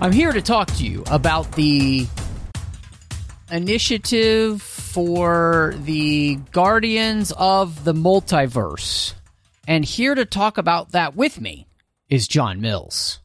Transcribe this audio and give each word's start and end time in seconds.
I'm 0.00 0.12
here 0.12 0.32
to 0.32 0.40
talk 0.40 0.68
to 0.76 0.84
you 0.84 1.02
about 1.10 1.50
the 1.52 2.06
initiative 3.50 4.62
for 4.62 5.74
the 5.84 6.36
Guardians 6.52 7.32
of 7.36 7.84
the 7.84 7.94
Multiverse. 7.94 9.14
And 9.66 9.84
here 9.84 10.14
to 10.14 10.24
talk 10.24 10.56
about 10.56 10.92
that 10.92 11.16
with 11.16 11.40
me 11.40 11.66
is 12.08 12.28
John 12.28 12.60
Mills. 12.60 13.18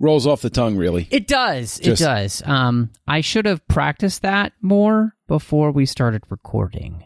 Rolls 0.00 0.26
off 0.26 0.42
the 0.42 0.50
tongue, 0.50 0.76
really. 0.76 1.06
It 1.12 1.28
does. 1.28 1.78
Just- 1.78 2.00
it 2.02 2.04
does. 2.04 2.42
Um, 2.44 2.90
I 3.06 3.20
should 3.20 3.46
have 3.46 3.66
practiced 3.68 4.22
that 4.22 4.52
more 4.60 5.14
before 5.28 5.70
we 5.70 5.86
started 5.86 6.24
recording. 6.28 7.04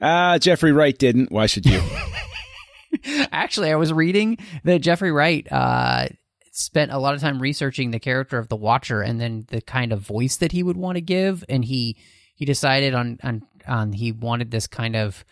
Ah, 0.00 0.38
Jeffrey 0.38 0.70
Wright 0.70 0.96
didn't. 0.96 1.32
Why 1.32 1.46
should 1.46 1.66
you? 1.66 1.82
Actually, 3.32 3.72
I 3.72 3.76
was 3.76 3.92
reading 3.92 4.38
that 4.62 4.78
Jeffrey 4.80 5.10
Wright 5.10 5.46
uh, 5.50 6.06
spent 6.56 6.92
a 6.92 6.98
lot 6.98 7.14
of 7.14 7.20
time 7.20 7.42
researching 7.42 7.90
the 7.90 7.98
character 7.98 8.38
of 8.38 8.48
the 8.48 8.56
Watcher 8.56 9.02
and 9.02 9.20
then 9.20 9.44
the 9.48 9.60
kind 9.60 9.92
of 9.92 10.00
voice 10.00 10.36
that 10.36 10.52
he 10.52 10.62
would 10.62 10.76
want 10.76 10.96
to 10.96 11.00
give, 11.00 11.44
and 11.48 11.64
he 11.64 11.96
he 12.34 12.44
decided 12.44 12.94
on 12.94 13.18
on, 13.22 13.42
on 13.66 13.92
he 13.92 14.12
wanted 14.12 14.50
this 14.50 14.66
kind 14.66 14.96
of 14.96 15.24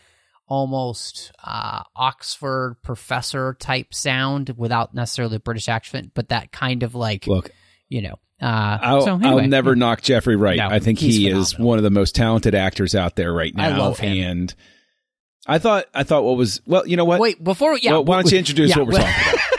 almost 0.48 1.32
uh, 1.42 1.82
Oxford 1.96 2.76
professor 2.82 3.56
type 3.58 3.94
sound 3.94 4.52
without 4.56 4.94
necessarily 4.94 5.36
a 5.36 5.40
British 5.40 5.68
accent, 5.68 6.10
but 6.14 6.28
that 6.28 6.52
kind 6.52 6.82
of 6.82 6.94
like 6.94 7.26
Look, 7.26 7.50
you 7.88 8.02
know. 8.02 8.18
Uh, 8.40 8.78
I'll, 8.82 9.02
so 9.02 9.14
anyway, 9.14 9.42
I'll 9.42 9.48
never 9.48 9.76
knock 9.76 10.02
Jeffrey 10.02 10.34
Wright. 10.34 10.58
No, 10.58 10.66
I 10.66 10.80
think 10.80 10.98
he 10.98 11.28
is 11.28 11.52
phenomenal. 11.52 11.68
one 11.68 11.78
of 11.78 11.84
the 11.84 11.90
most 11.90 12.16
talented 12.16 12.56
actors 12.56 12.96
out 12.96 13.14
there 13.14 13.32
right 13.32 13.54
now. 13.54 13.68
I 13.68 13.78
love 13.78 14.00
him. 14.00 14.18
And 14.18 14.54
I 15.46 15.58
thought, 15.60 15.86
I 15.94 16.02
thought 16.02 16.24
what 16.24 16.36
was 16.36 16.60
well, 16.66 16.84
you 16.84 16.96
know 16.96 17.04
what? 17.04 17.20
Wait, 17.20 17.42
before 17.42 17.78
yeah, 17.78 17.92
Well, 17.92 18.04
why 18.04 18.20
don't 18.20 18.32
you 18.32 18.38
introduce 18.38 18.70
yeah, 18.70 18.78
what 18.78 18.88
we're 18.88 18.98
talking 18.98 19.14
about? 19.32 19.40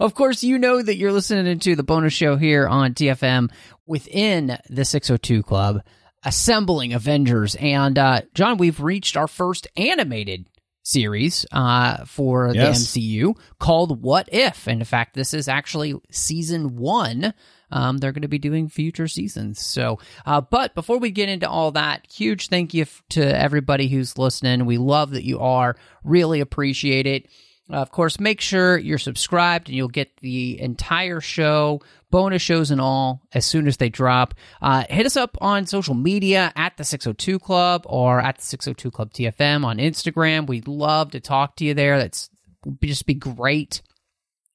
of 0.00 0.14
course, 0.14 0.42
you 0.42 0.58
know 0.58 0.80
that 0.82 0.96
you're 0.96 1.12
listening 1.12 1.58
to 1.58 1.76
the 1.76 1.82
bonus 1.82 2.12
show 2.12 2.36
here 2.36 2.66
on 2.66 2.94
TFM 2.94 3.50
within 3.86 4.58
the 4.68 4.84
602 4.84 5.42
Club, 5.42 5.82
assembling 6.24 6.92
Avengers. 6.92 7.54
And 7.56 7.98
uh, 7.98 8.22
John, 8.34 8.58
we've 8.58 8.80
reached 8.80 9.16
our 9.16 9.28
first 9.28 9.66
animated 9.76 10.46
series 10.82 11.44
uh, 11.52 12.04
for 12.06 12.50
Yes. 12.54 12.92
the 12.94 13.00
MCU 13.00 13.38
called 13.58 14.02
What 14.02 14.28
If. 14.32 14.66
And 14.66 14.80
in 14.80 14.84
fact, 14.86 15.14
this 15.14 15.34
is 15.34 15.46
actually 15.48 15.94
season 16.10 16.76
one. 16.76 17.34
Um, 17.70 17.98
they're 17.98 18.12
going 18.12 18.22
to 18.22 18.28
be 18.28 18.38
doing 18.38 18.68
future 18.70 19.08
seasons. 19.08 19.60
So, 19.60 19.98
uh, 20.24 20.40
but 20.40 20.74
before 20.74 20.96
we 20.98 21.10
get 21.10 21.28
into 21.28 21.46
all 21.48 21.72
that, 21.72 22.06
huge 22.10 22.48
thank 22.48 22.72
you 22.72 22.82
f- 22.82 23.02
to 23.10 23.20
everybody 23.38 23.88
who's 23.88 24.16
listening. 24.16 24.64
We 24.64 24.78
love 24.78 25.10
that 25.10 25.24
you 25.24 25.40
are. 25.40 25.76
Really 26.02 26.40
appreciate 26.40 27.06
it. 27.06 27.26
Uh, 27.70 27.76
of 27.76 27.90
course, 27.90 28.18
make 28.18 28.40
sure 28.40 28.78
you're 28.78 28.98
subscribed 28.98 29.68
and 29.68 29.76
you'll 29.76 29.88
get 29.88 30.16
the 30.18 30.60
entire 30.60 31.20
show, 31.20 31.80
bonus 32.10 32.42
shows 32.42 32.70
and 32.70 32.80
all, 32.80 33.22
as 33.32 33.44
soon 33.44 33.66
as 33.66 33.76
they 33.76 33.88
drop. 33.88 34.34
Uh, 34.62 34.84
hit 34.88 35.06
us 35.06 35.16
up 35.16 35.36
on 35.40 35.66
social 35.66 35.94
media 35.94 36.52
at 36.56 36.76
the 36.76 36.84
602 36.84 37.38
Club 37.38 37.82
or 37.86 38.20
at 38.20 38.36
the 38.36 38.42
602 38.42 38.90
Club 38.90 39.12
TFM 39.12 39.64
on 39.64 39.78
Instagram. 39.78 40.46
We'd 40.46 40.68
love 40.68 41.10
to 41.12 41.20
talk 41.20 41.56
to 41.56 41.64
you 41.64 41.74
there. 41.74 41.98
That's 41.98 42.30
just 42.82 43.06
be 43.06 43.14
great. 43.14 43.82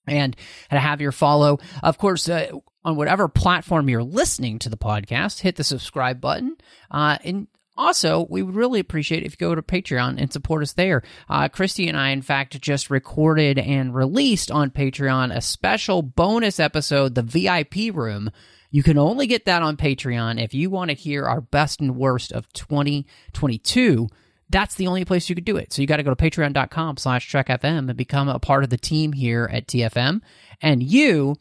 And 0.06 0.36
to 0.70 0.80
have 0.80 1.00
your 1.00 1.14
follow. 1.14 1.60
Of 1.82 1.98
course, 1.98 2.28
uh, 2.28 2.52
on 2.84 2.98
whatever 2.98 3.30
platform 3.30 3.88
you're 3.88 4.04
listening 4.04 4.60
to 4.60 4.70
the 4.70 4.76
podcast, 4.76 5.40
hit 5.40 5.56
the 5.56 5.64
subscribe 5.64 6.20
button. 6.20 6.58
Uh, 6.92 7.18
and 7.24 7.48
also, 7.76 8.28
we 8.30 8.44
would 8.44 8.56
really 8.56 8.80
appreciate 8.80 9.24
if 9.24 9.34
you 9.34 9.38
go 9.38 9.56
to 9.56 9.62
Patreon 9.62 10.20
and 10.22 10.32
support 10.32 10.62
us 10.62 10.74
there. 10.74 11.02
Uh, 11.28 11.48
Christy 11.48 11.88
and 11.88 11.98
I, 11.98 12.10
in 12.10 12.22
fact, 12.22 12.60
just 12.62 12.90
recorded 12.90 13.58
and 13.58 13.96
released 13.96 14.52
on 14.52 14.70
Patreon 14.70 15.36
a 15.36 15.42
special 15.42 16.02
bonus 16.02 16.60
episode, 16.60 17.16
the 17.16 17.24
VIP 17.24 17.94
room. 17.94 18.30
You 18.70 18.84
can 18.84 18.98
only 18.98 19.28
get 19.28 19.46
that 19.46 19.62
on 19.62 19.78
Patreon 19.78 20.44
if 20.44 20.54
you 20.54 20.70
want 20.70 20.90
to 20.90 20.96
hear 20.96 21.26
our 21.26 21.42
best 21.42 21.80
and 21.80 21.96
worst 21.96 22.32
of 22.32 22.52
2022. 22.54 24.08
That's 24.50 24.76
the 24.76 24.88
only 24.88 25.06
place 25.06 25.30
you 25.30 25.36
could 25.36 25.46
do 25.46 25.58
it. 25.58 25.74
So 25.74 25.82
you 25.82 25.88
got 25.88 25.98
to 25.98 26.04
go 26.04 26.14
to 26.14 26.16
patreon.com 26.16 26.98
slash 26.98 27.32
trekfm 27.32 27.90
and 27.90 27.96
become 27.96 28.30
a 28.30 28.40
part 28.40 28.64
of 28.64 28.70
the 28.70 28.78
team 28.78 29.14
here 29.14 29.50
at 29.52 29.68
TFM. 29.68 30.22
And 30.62 30.84
you 30.84 31.38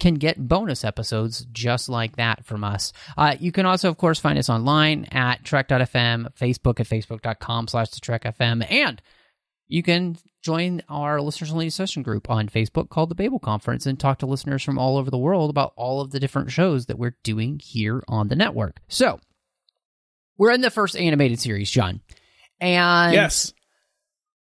can 0.00 0.14
get 0.14 0.48
bonus 0.48 0.84
episodes 0.84 1.46
just 1.52 1.88
like 1.88 2.16
that 2.16 2.44
from 2.44 2.64
us. 2.64 2.92
Uh, 3.16 3.36
you 3.38 3.52
can 3.52 3.66
also, 3.66 3.88
of 3.88 3.96
course, 3.96 4.18
find 4.18 4.38
us 4.38 4.50
online 4.50 5.04
at 5.06 5.44
trek.fm, 5.44 6.34
Facebook 6.38 6.80
at 6.80 6.88
facebook.com 6.88 7.68
slash 7.68 7.90
the 7.90 8.00
trekfm, 8.00 8.70
and 8.70 9.00
you 9.68 9.82
can 9.82 10.16
join 10.42 10.82
our 10.88 11.20
listeners 11.20 11.52
only 11.52 11.70
session 11.70 12.02
group 12.02 12.28
on 12.28 12.48
Facebook 12.48 12.90
called 12.90 13.08
the 13.08 13.14
Babel 13.14 13.38
Conference 13.38 13.86
and 13.86 13.98
talk 13.98 14.18
to 14.18 14.26
listeners 14.26 14.62
from 14.62 14.78
all 14.78 14.98
over 14.98 15.10
the 15.10 15.18
world 15.18 15.48
about 15.48 15.72
all 15.76 16.00
of 16.00 16.10
the 16.10 16.20
different 16.20 16.50
shows 16.50 16.86
that 16.86 16.98
we're 16.98 17.16
doing 17.22 17.58
here 17.62 18.02
on 18.08 18.28
the 18.28 18.36
network. 18.36 18.80
So, 18.88 19.20
we're 20.36 20.52
in 20.52 20.60
the 20.60 20.70
first 20.70 20.96
animated 20.96 21.40
series, 21.40 21.70
John. 21.70 22.00
And 22.60 23.14
yes. 23.14 23.52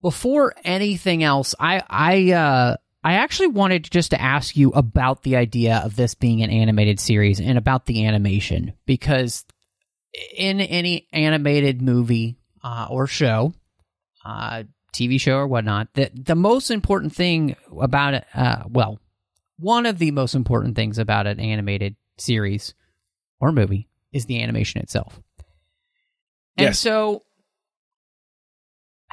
before 0.01 0.55
anything 0.65 1.23
else, 1.23 1.55
I 1.59 1.83
I 1.89 2.33
uh 2.33 2.77
I 3.05 3.15
actually 3.15 3.49
wanted 3.49 3.91
just 3.91 4.11
to 4.13 4.21
ask 4.21 4.57
you 4.57 4.71
about 4.71 5.23
the 5.23 5.37
idea 5.37 5.79
of 5.85 5.97
this 5.97 6.15
being 6.15 6.43
an 6.43 6.51
animated 6.51 7.01
series 7.01 7.41
and 7.41 7.59
about 7.59 7.87
the 7.87 8.07
animation 8.07 8.75
because 8.87 9.45
in 10.37 10.61
any 10.61 11.09
animated 11.12 11.83
movie 11.83 12.37
uh, 12.62 12.87
or 12.89 13.07
show, 13.07 13.55
uh, 14.25 14.62
TV 14.95 15.21
show 15.21 15.37
or 15.37 15.47
whatnot, 15.47 15.89
the 15.95 16.11
the 16.15 16.35
most 16.37 16.71
important 16.71 17.15
thing 17.15 17.57
about 17.81 18.15
it, 18.15 18.27
uh, 18.35 18.62
well, 18.69 19.01
one 19.59 19.87
of 19.87 19.99
the 19.99 20.11
most 20.11 20.35
important 20.35 20.77
things 20.77 20.99
about 20.99 21.27
an 21.27 21.41
animated 21.41 21.97
series 22.19 22.75
or 23.41 23.51
movie 23.53 23.89
is 24.12 24.27
the 24.27 24.43
animation 24.43 24.81
itself. 24.81 25.21
And 26.57 26.67
Yes. 26.67 26.79
so 26.79 27.23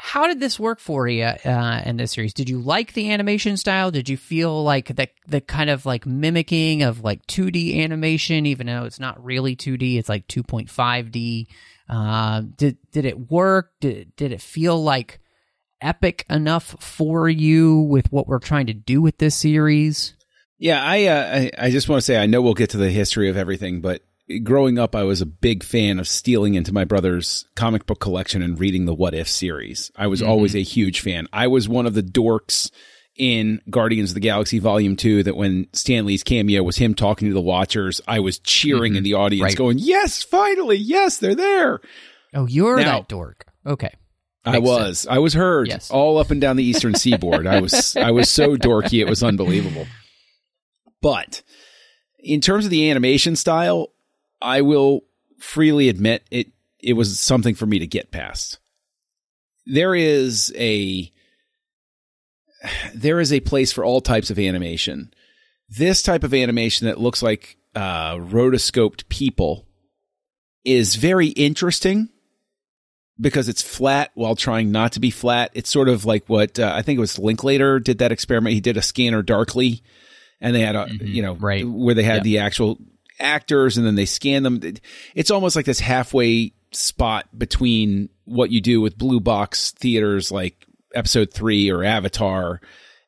how 0.01 0.27
did 0.27 0.39
this 0.39 0.59
work 0.59 0.79
for 0.79 1.07
you 1.07 1.23
uh, 1.23 1.81
in 1.85 1.97
this 1.97 2.13
series? 2.13 2.33
Did 2.33 2.49
you 2.49 2.59
like 2.59 2.93
the 2.93 3.11
animation 3.11 3.57
style? 3.57 3.91
Did 3.91 4.07
you 4.07 4.17
feel 4.17 4.63
like 4.63 4.95
the 4.95 5.09
the 5.27 5.41
kind 5.41 5.69
of 5.69 5.85
like 5.85 6.05
mimicking 6.05 6.83
of 6.83 7.03
like 7.03 7.25
2D 7.27 7.83
animation, 7.83 8.45
even 8.45 8.67
though 8.67 8.85
it's 8.85 8.99
not 8.99 9.23
really 9.23 9.55
2D, 9.55 9.97
it's 9.97 10.09
like 10.09 10.27
2.5D? 10.27 11.47
Uh, 11.89 12.43
did 12.55 12.77
did 12.91 13.05
it 13.05 13.29
work? 13.29 13.71
Did 13.81 14.15
did 14.15 14.31
it 14.31 14.41
feel 14.41 14.81
like 14.81 15.19
epic 15.81 16.25
enough 16.29 16.75
for 16.79 17.27
you 17.27 17.81
with 17.81 18.11
what 18.11 18.27
we're 18.27 18.39
trying 18.39 18.67
to 18.67 18.73
do 18.73 19.01
with 19.01 19.17
this 19.17 19.35
series? 19.35 20.15
Yeah, 20.57 20.83
I, 20.83 21.05
uh, 21.05 21.39
I 21.59 21.67
I 21.67 21.71
just 21.71 21.89
want 21.89 21.99
to 21.99 22.05
say 22.05 22.17
I 22.17 22.25
know 22.25 22.41
we'll 22.41 22.53
get 22.53 22.71
to 22.71 22.77
the 22.77 22.91
history 22.91 23.29
of 23.29 23.37
everything, 23.37 23.81
but 23.81 24.01
growing 24.43 24.77
up, 24.77 24.95
I 24.95 25.03
was 25.03 25.21
a 25.21 25.25
big 25.25 25.63
fan 25.63 25.99
of 25.99 26.07
stealing 26.07 26.55
into 26.55 26.73
my 26.73 26.85
brother's 26.85 27.45
comic 27.55 27.85
book 27.85 27.99
collection 27.99 28.41
and 28.41 28.59
reading 28.59 28.85
the 28.85 28.93
What 28.93 29.13
If 29.13 29.27
series. 29.27 29.91
I 29.95 30.07
was 30.07 30.21
mm-hmm. 30.21 30.29
always 30.29 30.55
a 30.55 30.63
huge 30.63 31.01
fan. 31.01 31.27
I 31.33 31.47
was 31.47 31.67
one 31.67 31.85
of 31.85 31.93
the 31.93 32.03
dorks 32.03 32.71
in 33.15 33.61
Guardians 33.69 34.11
of 34.11 34.13
the 34.13 34.19
Galaxy 34.21 34.59
Volume 34.59 34.95
Two 34.95 35.23
that 35.23 35.35
when 35.35 35.67
Stan 35.73 36.05
Lee's 36.05 36.23
cameo 36.23 36.63
was 36.63 36.77
him 36.77 36.93
talking 36.93 37.27
to 37.27 37.33
the 37.33 37.41
Watchers, 37.41 38.01
I 38.07 38.19
was 38.19 38.39
cheering 38.39 38.93
in 38.95 38.99
mm-hmm. 38.99 39.03
the 39.05 39.13
audience, 39.15 39.43
Right. 39.51 39.57
going, 39.57 39.77
"Yes, 39.79 40.23
finally, 40.23 40.77
yes, 40.77 41.17
they're 41.17 41.35
there." 41.35 41.81
Oh, 42.33 42.45
you're 42.45 42.77
Now- 42.77 42.99
that 42.99 43.09
dork. 43.09 43.45
Okay. 43.65 43.91
I 44.45 44.53
Makes 44.53 44.65
was. 44.65 45.07
I 45.09 45.19
was 45.19 45.33
heard 45.33 45.67
Yes. 45.67 45.91
all 45.91 46.17
up 46.17 46.31
and 46.31 46.39
down 46.39 46.55
the 46.55 46.63
eastern 46.63 46.95
seaboard. 46.95 47.45
I 47.45 47.59
was 47.59 47.95
I 47.97 48.11
was 48.11 48.29
so 48.29 48.55
dorky 48.55 49.01
it 49.01 49.09
was 49.09 49.21
unbelievable. 49.21 49.85
But 51.01 51.43
in 52.19 52.39
terms 52.39 52.65
of 52.65 52.71
the 52.71 52.89
animation 52.89 53.35
style, 53.35 53.89
I 54.41 54.61
will 54.61 55.01
freely 55.39 55.89
admit 55.89 56.23
it 56.31 56.47
it 56.79 56.93
was 56.93 57.19
something 57.19 57.55
for 57.55 57.65
me 57.65 57.79
to 57.79 57.87
get 57.87 58.11
past. 58.11 58.59
There 59.65 59.93
is 59.95 60.53
a 60.55 61.11
there 62.93 63.19
is 63.19 63.31
a 63.31 63.39
place 63.39 63.71
for 63.71 63.83
all 63.85 64.01
types 64.01 64.29
of 64.29 64.39
animation. 64.39 65.13
This 65.69 66.01
type 66.01 66.23
of 66.23 66.33
animation 66.33 66.87
that 66.87 66.99
looks 66.99 67.21
like 67.21 67.57
uh, 67.75 68.15
rotoscoped 68.15 69.07
people 69.09 69.67
is 70.65 70.95
very 70.95 71.27
interesting 71.27 72.09
because 73.21 73.47
it's 73.47 73.61
flat 73.61 74.11
while 74.15 74.35
trying 74.35 74.71
not 74.71 74.93
to 74.93 74.99
be 74.99 75.11
flat. 75.11 75.51
It's 75.53 75.69
sort 75.69 75.87
of 75.89 76.05
like 76.05 76.27
what 76.27 76.59
uh, 76.59 76.71
I 76.75 76.81
think 76.81 76.97
it 76.97 77.01
was 77.01 77.19
Linklater 77.19 77.79
did 77.79 77.99
that 77.99 78.11
experiment. 78.11 78.55
He 78.55 78.61
did 78.61 78.77
a 78.77 78.81
scanner 78.81 79.21
darkly, 79.21 79.83
and 80.41 80.55
they 80.55 80.61
had 80.61 80.75
a 80.75 80.87
you 81.01 81.21
know 81.21 81.35
Right. 81.35 81.65
where 81.67 81.95
they 81.95 82.03
had 82.03 82.23
the 82.23 82.39
actual 82.39 82.77
actors 83.19 83.77
and 83.77 83.85
then 83.85 83.95
they 83.95 84.05
scan 84.05 84.43
them. 84.43 84.61
It's 85.15 85.31
almost 85.31 85.55
like 85.55 85.65
this 85.65 85.79
halfway 85.79 86.53
spot 86.71 87.27
between 87.37 88.09
what 88.25 88.51
you 88.51 88.61
do 88.61 88.79
with 88.81 88.97
blue 88.97 89.19
box 89.19 89.71
theaters 89.71 90.31
like 90.31 90.65
episode 90.93 91.33
three 91.33 91.69
or 91.69 91.83
Avatar 91.83 92.61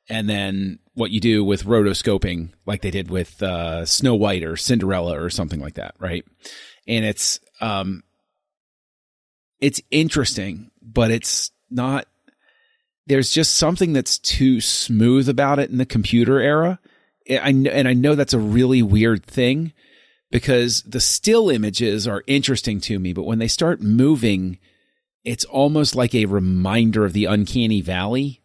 and 0.09 0.29
then 0.29 0.79
what 0.93 1.11
you 1.11 1.19
do 1.19 1.43
with 1.43 1.65
rotoscoping 1.65 2.49
like 2.65 2.81
they 2.81 2.91
did 2.91 3.09
with 3.09 3.41
uh, 3.41 3.85
Snow 3.85 4.15
White 4.15 4.43
or 4.43 4.57
Cinderella 4.57 5.21
or 5.21 5.29
something 5.29 5.59
like 5.59 5.75
that, 5.75 5.95
right? 5.99 6.25
And 6.87 7.05
it's 7.05 7.39
um 7.59 8.03
it's 9.59 9.81
interesting, 9.91 10.71
but 10.81 11.11
it's 11.11 11.51
not 11.69 12.07
there's 13.07 13.31
just 13.31 13.57
something 13.57 13.93
that's 13.93 14.17
too 14.17 14.59
smooth 14.59 15.29
about 15.29 15.59
it 15.59 15.69
in 15.69 15.77
the 15.77 15.85
computer 15.85 16.39
era. 16.39 16.79
I 17.29 17.49
and 17.49 17.87
I 17.87 17.93
know 17.93 18.15
that's 18.15 18.33
a 18.33 18.39
really 18.39 18.81
weird 18.81 19.23
thing 19.23 19.73
because 20.31 20.81
the 20.83 20.99
still 21.01 21.49
images 21.49 22.07
are 22.07 22.23
interesting 22.25 22.79
to 22.81 22.97
me, 22.97 23.13
but 23.13 23.23
when 23.23 23.39
they 23.39 23.47
start 23.47 23.81
moving, 23.81 24.57
it's 25.23 25.45
almost 25.45 25.95
like 25.95 26.15
a 26.15 26.25
reminder 26.25 27.05
of 27.05 27.13
the 27.13 27.25
uncanny 27.25 27.81
valley. 27.81 28.41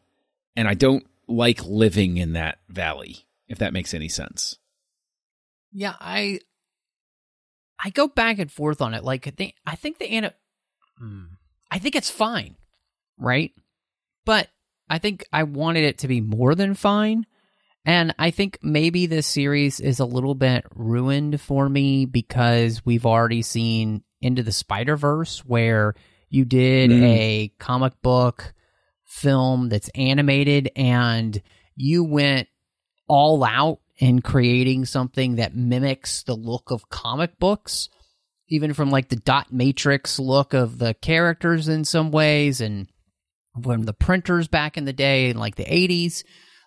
And 0.56 0.68
I 0.68 0.74
don't 0.74 1.06
like 1.28 1.64
living 1.64 2.16
in 2.16 2.32
that 2.32 2.58
valley, 2.68 3.26
if 3.48 3.58
that 3.58 3.72
makes 3.72 3.94
any 3.94 4.08
sense. 4.08 4.58
Yeah, 5.72 5.94
I 6.00 6.40
I 7.78 7.90
go 7.90 8.08
back 8.08 8.38
and 8.38 8.50
forth 8.50 8.80
on 8.80 8.94
it. 8.94 9.04
Like 9.04 9.26
I 9.26 9.30
think 9.30 9.54
I 9.66 9.76
think 9.76 9.98
the 9.98 10.10
ana- 10.10 10.34
hmm, 10.98 11.24
I 11.70 11.78
think 11.78 11.94
it's 11.94 12.10
fine, 12.10 12.56
right? 13.18 13.52
But 14.24 14.48
I 14.88 14.98
think 14.98 15.26
I 15.32 15.42
wanted 15.44 15.84
it 15.84 15.98
to 15.98 16.08
be 16.08 16.20
more 16.20 16.54
than 16.54 16.74
fine. 16.74 17.26
And 17.86 18.12
I 18.18 18.32
think 18.32 18.58
maybe 18.62 19.06
this 19.06 19.28
series 19.28 19.78
is 19.78 20.00
a 20.00 20.04
little 20.04 20.34
bit 20.34 20.64
ruined 20.74 21.40
for 21.40 21.68
me 21.68 22.04
because 22.04 22.84
we've 22.84 23.06
already 23.06 23.42
seen 23.42 24.02
Into 24.20 24.42
the 24.42 24.50
Spider 24.50 24.96
Verse, 24.96 25.44
where 25.46 25.94
you 26.28 26.44
did 26.44 26.90
mm. 26.90 27.04
a 27.04 27.52
comic 27.60 28.02
book 28.02 28.52
film 29.04 29.68
that's 29.68 29.88
animated 29.94 30.68
and 30.74 31.40
you 31.76 32.02
went 32.02 32.48
all 33.06 33.44
out 33.44 33.78
in 33.98 34.20
creating 34.20 34.84
something 34.84 35.36
that 35.36 35.54
mimics 35.54 36.24
the 36.24 36.34
look 36.34 36.72
of 36.72 36.88
comic 36.88 37.38
books, 37.38 37.88
even 38.48 38.74
from 38.74 38.90
like 38.90 39.10
the 39.10 39.16
dot 39.16 39.52
matrix 39.52 40.18
look 40.18 40.54
of 40.54 40.78
the 40.78 40.92
characters 40.94 41.68
in 41.68 41.84
some 41.84 42.10
ways, 42.10 42.60
and 42.60 42.88
from 43.62 43.84
the 43.84 43.92
printers 43.92 44.48
back 44.48 44.76
in 44.76 44.86
the 44.86 44.92
day, 44.92 45.30
in 45.30 45.38
like 45.38 45.54
the 45.54 45.64
80s. 45.64 46.24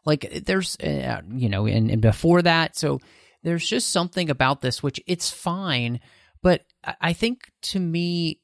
Like 0.09 0.43
there's, 0.45 0.75
uh, 0.77 1.21
you 1.31 1.49
know, 1.49 1.67
and, 1.67 1.91
and 1.91 2.01
before 2.01 2.41
that. 2.41 2.75
So 2.75 2.99
there's 3.43 3.67
just 3.67 3.91
something 3.91 4.31
about 4.31 4.61
this, 4.61 4.81
which 4.81 4.99
it's 5.05 5.29
fine. 5.29 5.99
But 6.41 6.65
I 6.99 7.13
think 7.13 7.51
to 7.61 7.79
me, 7.79 8.41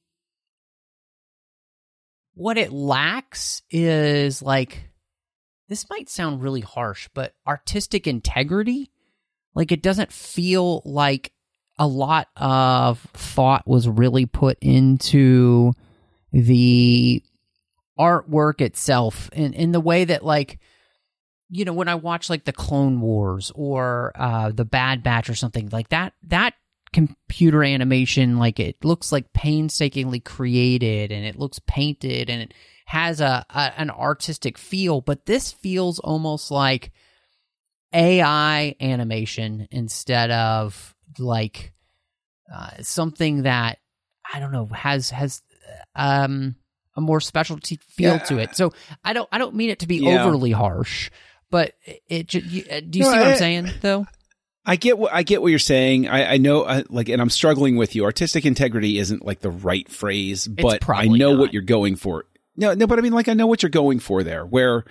what 2.36 2.60
it 2.60 2.72
lacks 2.72 3.64
is 3.72 4.44
like 4.44 4.92
this 5.68 5.90
might 5.90 6.08
sound 6.08 6.44
really 6.44 6.62
harsh, 6.62 7.10
but 7.16 7.34
artistic 7.48 8.06
integrity. 8.06 8.92
Like 9.56 9.72
it 9.72 9.82
doesn't 9.82 10.12
feel 10.12 10.84
like 10.86 11.32
a 11.80 11.88
lot 11.88 12.28
of 12.36 13.00
thought 13.14 13.68
was 13.68 13.90
really 13.90 14.28
put 14.28 14.60
into 14.62 15.74
the 16.32 17.24
artwork 17.98 18.62
itself 18.62 19.30
in, 19.34 19.54
in 19.54 19.72
the 19.72 19.80
way 19.80 20.06
that 20.06 20.24
like 20.24 20.60
you 21.50 21.66
know 21.66 21.74
when 21.74 21.88
i 21.88 21.96
watch 21.96 22.30
like 22.30 22.46
the 22.46 22.54
clone 22.54 23.02
wars 23.02 23.52
or 23.56 24.12
uh 24.16 24.52
the 24.52 24.66
bad 24.66 25.04
batch 25.04 25.30
or 25.30 25.36
something 25.36 25.70
like 25.72 25.90
that 25.90 26.14
that 26.24 26.54
computer 26.94 27.64
animation 27.64 28.38
like 28.38 28.60
it 28.60 28.84
looks 28.84 29.12
like 29.12 29.34
painstakingly 29.34 30.20
created 30.20 31.12
and 31.12 31.26
it 31.26 31.38
looks 31.38 31.60
painted 31.68 32.30
and 32.30 32.42
it 32.42 32.54
has 32.86 33.20
a, 33.20 33.46
a 33.50 33.74
an 33.78 33.90
artistic 33.90 34.58
feel 34.58 35.02
but 35.02 35.26
this 35.26 35.52
feels 35.52 36.00
almost 36.00 36.52
like 36.52 36.92
ai 37.94 38.76
animation 38.80 39.68
instead 39.72 40.32
of 40.32 40.96
like 41.20 41.74
uh, 42.54 42.70
something 42.82 43.44
that 43.44 43.80
i 44.34 44.40
don't 44.40 44.54
know 44.54 44.68
has 44.68 45.10
has 45.10 45.42
um 45.96 46.56
a 46.96 47.02
more 47.02 47.20
specialty 47.20 47.78
feel 47.90 48.14
yeah. 48.14 48.20
to 48.20 48.38
it 48.38 48.56
so 48.56 48.72
i 49.04 49.12
don't 49.12 49.28
i 49.34 49.38
don't 49.38 49.56
mean 49.56 49.70
it 49.70 49.80
to 49.80 49.88
be 49.88 49.98
yeah. 49.98 50.24
overly 50.24 50.52
harsh 50.52 51.12
but 51.50 51.74
it, 51.86 52.02
it 52.10 52.34
you, 52.34 52.64
uh, 52.72 52.82
do 52.88 53.00
you 53.00 53.06
no, 53.06 53.12
see 53.12 53.18
what 53.18 53.28
I, 53.28 53.32
i'm 53.32 53.38
saying 53.38 53.70
though 53.82 54.06
I 54.66 54.78
get 54.78 54.98
what 54.98 55.14
I 55.14 55.24
get 55.24 55.42
what 55.42 55.50
you're 55.50 55.60
saying. 55.60 56.08
I, 56.08 56.34
I 56.34 56.38
know, 56.38 56.66
I, 56.66 56.84
like, 56.90 57.08
and 57.08 57.22
I'm 57.22 57.30
struggling 57.30 57.76
with 57.76 57.96
you. 57.96 58.04
Artistic 58.04 58.46
integrity 58.46 58.98
isn't 58.98 59.24
like 59.24 59.42
the 59.42 59.52
right 59.52 59.88
phrase, 59.88 60.48
but 60.48 60.90
I 60.90 61.06
know 61.06 61.34
not. 61.34 61.40
what 61.40 61.54
you're 61.54 61.62
going 61.62 61.98
for. 61.98 62.26
No, 62.58 62.74
no, 62.74 62.88
but 62.88 62.98
I 62.98 63.02
mean, 63.02 63.14
like, 63.14 63.28
I 63.28 63.34
know 63.34 63.48
what 63.48 63.62
you're 63.62 63.70
going 63.70 64.00
for 64.00 64.24
there. 64.24 64.44
Where, 64.46 64.86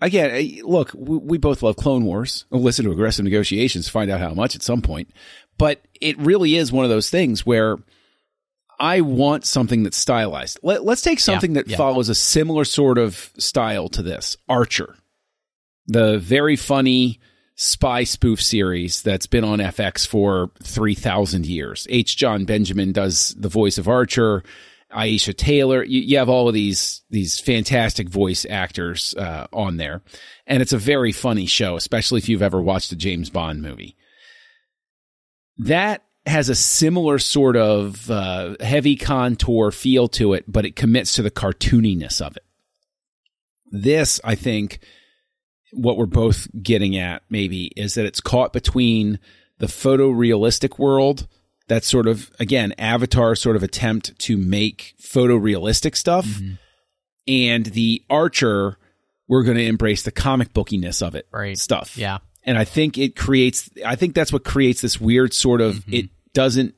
again, 0.00 0.60
look, 0.62 0.92
we, 0.94 1.18
we 1.18 1.38
both 1.38 1.62
love 1.62 1.76
Clone 1.76 2.04
Wars. 2.04 2.46
We'll 2.48 2.62
listen 2.62 2.86
to 2.86 2.92
aggressive 2.92 3.24
negotiations, 3.24 3.88
find 3.88 4.10
out 4.10 4.20
how 4.20 4.32
much 4.32 4.54
at 4.56 4.62
some 4.62 4.80
point. 4.80 5.10
But 5.58 5.82
it 6.00 6.18
really 6.18 6.56
is 6.56 6.72
one 6.72 6.84
of 6.84 6.90
those 6.90 7.10
things 7.10 7.44
where 7.44 7.76
I 8.80 9.02
want 9.02 9.44
something 9.44 9.82
that's 9.82 9.96
stylized. 9.96 10.58
Let, 10.62 10.86
us 10.86 11.02
take 11.02 11.20
something 11.20 11.54
yeah, 11.54 11.62
that 11.62 11.70
yeah. 11.70 11.76
follows 11.76 12.08
a 12.08 12.14
similar 12.14 12.64
sort 12.64 12.98
of 12.98 13.30
style 13.36 13.88
to 13.90 14.02
this. 14.02 14.36
Archer, 14.48 14.96
the 15.86 16.18
very 16.18 16.56
funny 16.56 17.20
spy 17.54 18.04
spoof 18.04 18.42
series 18.42 19.02
that's 19.02 19.26
been 19.26 19.44
on 19.44 19.58
FX 19.58 20.06
for 20.06 20.50
3,000 20.62 21.46
years. 21.46 21.86
H. 21.90 22.16
John 22.16 22.44
Benjamin 22.44 22.92
does 22.92 23.34
the 23.38 23.48
voice 23.48 23.78
of 23.78 23.88
Archer. 23.88 24.42
Aisha 24.92 25.34
Tyler. 25.36 25.82
you, 25.82 26.00
you 26.00 26.18
have 26.18 26.28
all 26.28 26.48
of 26.48 26.54
these 26.54 27.02
these 27.10 27.40
fantastic 27.40 28.08
voice 28.08 28.44
actors 28.48 29.14
uh, 29.16 29.46
on 29.52 29.76
there, 29.78 30.02
and 30.46 30.62
it's 30.62 30.72
a 30.72 30.78
very 30.78 31.12
funny 31.12 31.46
show, 31.46 31.76
especially 31.76 32.18
if 32.18 32.28
you've 32.28 32.42
ever 32.42 32.60
watched 32.60 32.92
a 32.92 32.96
James 32.96 33.30
Bond 33.30 33.62
movie. 33.62 33.96
That 35.58 36.04
has 36.26 36.48
a 36.48 36.54
similar 36.54 37.18
sort 37.18 37.56
of 37.56 38.10
uh, 38.10 38.56
heavy 38.60 38.96
contour 38.96 39.70
feel 39.70 40.08
to 40.08 40.34
it, 40.34 40.44
but 40.46 40.64
it 40.64 40.76
commits 40.76 41.14
to 41.14 41.22
the 41.22 41.30
cartooniness 41.30 42.20
of 42.20 42.36
it. 42.36 42.44
This, 43.70 44.20
I 44.22 44.34
think, 44.34 44.80
what 45.72 45.96
we're 45.96 46.06
both 46.06 46.46
getting 46.62 46.96
at 46.96 47.22
maybe 47.30 47.72
is 47.76 47.94
that 47.94 48.04
it's 48.04 48.20
caught 48.20 48.52
between 48.52 49.18
the 49.58 49.66
photorealistic 49.66 50.78
world 50.78 51.26
that 51.68 51.82
sort 51.82 52.06
of 52.06 52.30
again 52.38 52.74
avatar 52.78 53.34
sort 53.34 53.56
of 53.56 53.62
attempt 53.62 54.16
to 54.18 54.36
make 54.36 54.94
photorealistic 55.00 55.96
stuff 55.96 56.26
mm-hmm. 56.26 56.54
and 57.26 57.66
the 57.66 58.02
archer 58.10 58.76
we're 59.28 59.42
going 59.42 59.56
to 59.56 59.64
embrace 59.64 60.02
the 60.02 60.10
comic 60.10 60.52
bookiness 60.52 61.04
of 61.04 61.14
it 61.14 61.26
right 61.32 61.56
stuff 61.56 61.96
yeah 61.96 62.18
and 62.44 62.58
i 62.58 62.64
think 62.64 62.98
it 62.98 63.16
creates 63.16 63.70
i 63.86 63.96
think 63.96 64.14
that's 64.14 64.32
what 64.32 64.44
creates 64.44 64.82
this 64.82 65.00
weird 65.00 65.32
sort 65.32 65.62
of 65.62 65.76
mm-hmm. 65.76 65.94
it 65.94 66.10
doesn't 66.34 66.74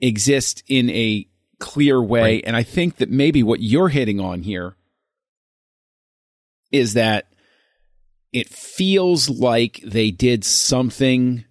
exist 0.00 0.62
in 0.66 0.88
a 0.90 1.26
clear 1.58 2.00
way 2.00 2.20
right. 2.20 2.44
and 2.46 2.56
i 2.56 2.62
think 2.62 2.96
that 2.96 3.10
maybe 3.10 3.42
what 3.42 3.60
you're 3.60 3.88
hitting 3.88 4.18
on 4.18 4.42
here 4.42 4.76
is 6.72 6.94
that 6.94 7.26
it 8.32 8.48
feels 8.48 9.28
like 9.28 9.80
they 9.84 10.10
did 10.10 10.44
something 10.44 11.44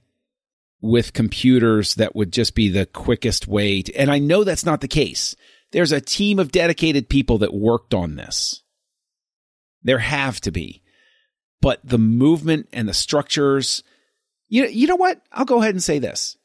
with 0.82 1.14
computers 1.14 1.96
that 1.96 2.16
would 2.16 2.32
just 2.32 2.56
be 2.56 2.70
the 2.70 2.86
quickest 2.86 3.48
way 3.48 3.82
to, 3.82 3.94
and 3.96 4.10
I 4.10 4.20
know 4.20 4.44
that's 4.44 4.66
not 4.66 4.82
the 4.82 4.88
case. 4.88 5.36
There's 5.72 5.92
a 5.92 6.02
team 6.02 6.40
of 6.40 6.52
dedicated 6.52 7.10
people 7.10 7.40
that 7.40 7.54
worked 7.54 7.94
on 7.94 8.16
this. 8.16 8.64
There 9.84 10.00
have 10.00 10.40
to 10.42 10.52
be. 10.52 10.82
But 11.62 11.82
the 11.84 11.98
movement 11.98 12.70
and 12.72 12.88
the 12.88 12.94
structures, 12.94 13.84
you, 14.48 14.66
you 14.66 14.88
know 14.88 14.96
what? 14.96 15.22
I'll 15.32 15.46
go 15.46 15.62
ahead 15.62 15.76
and 15.76 15.84
say 15.84 16.00
this. 16.00 16.38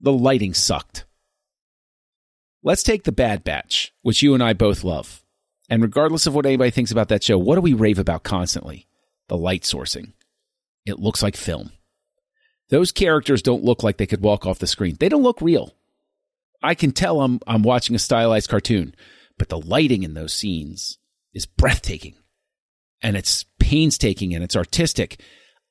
The 0.00 0.12
lighting 0.12 0.54
sucked. 0.54 1.04
Let's 2.62 2.82
take 2.82 3.04
the 3.04 3.12
Bad 3.12 3.44
Batch, 3.44 3.92
which 4.02 4.22
you 4.22 4.34
and 4.34 4.42
I 4.42 4.54
both 4.54 4.84
love. 4.84 5.22
And 5.68 5.82
regardless 5.82 6.26
of 6.26 6.34
what 6.34 6.46
anybody 6.46 6.70
thinks 6.70 6.90
about 6.90 7.08
that 7.08 7.22
show, 7.22 7.38
what 7.38 7.54
do 7.54 7.60
we 7.60 7.74
rave 7.74 7.98
about 7.98 8.22
constantly? 8.22 8.88
The 9.30 9.36
light 9.36 9.62
sourcing. 9.62 10.12
It 10.84 10.98
looks 10.98 11.22
like 11.22 11.36
film. 11.36 11.70
Those 12.68 12.90
characters 12.90 13.42
don't 13.42 13.64
look 13.64 13.84
like 13.84 13.96
they 13.96 14.06
could 14.06 14.22
walk 14.22 14.44
off 14.44 14.58
the 14.58 14.66
screen. 14.66 14.96
They 14.98 15.08
don't 15.08 15.22
look 15.22 15.40
real. 15.40 15.72
I 16.62 16.74
can 16.74 16.90
tell 16.90 17.20
I'm 17.20 17.38
I'm 17.46 17.62
watching 17.62 17.94
a 17.94 18.00
stylized 18.00 18.50
cartoon, 18.50 18.92
but 19.38 19.48
the 19.48 19.60
lighting 19.60 20.02
in 20.02 20.14
those 20.14 20.34
scenes 20.34 20.98
is 21.32 21.46
breathtaking. 21.46 22.16
And 23.02 23.16
it's 23.16 23.44
painstaking 23.60 24.34
and 24.34 24.42
it's 24.42 24.56
artistic. 24.56 25.22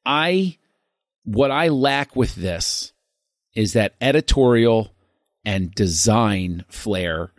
I 0.05 0.57
what 1.25 1.51
I 1.51 1.67
lack 1.67 2.15
with 2.15 2.33
this 2.35 2.93
is 3.53 3.73
that 3.73 3.95
editorial 3.99 4.95
and 5.43 5.75
design 5.75 6.63
flair 6.69 7.33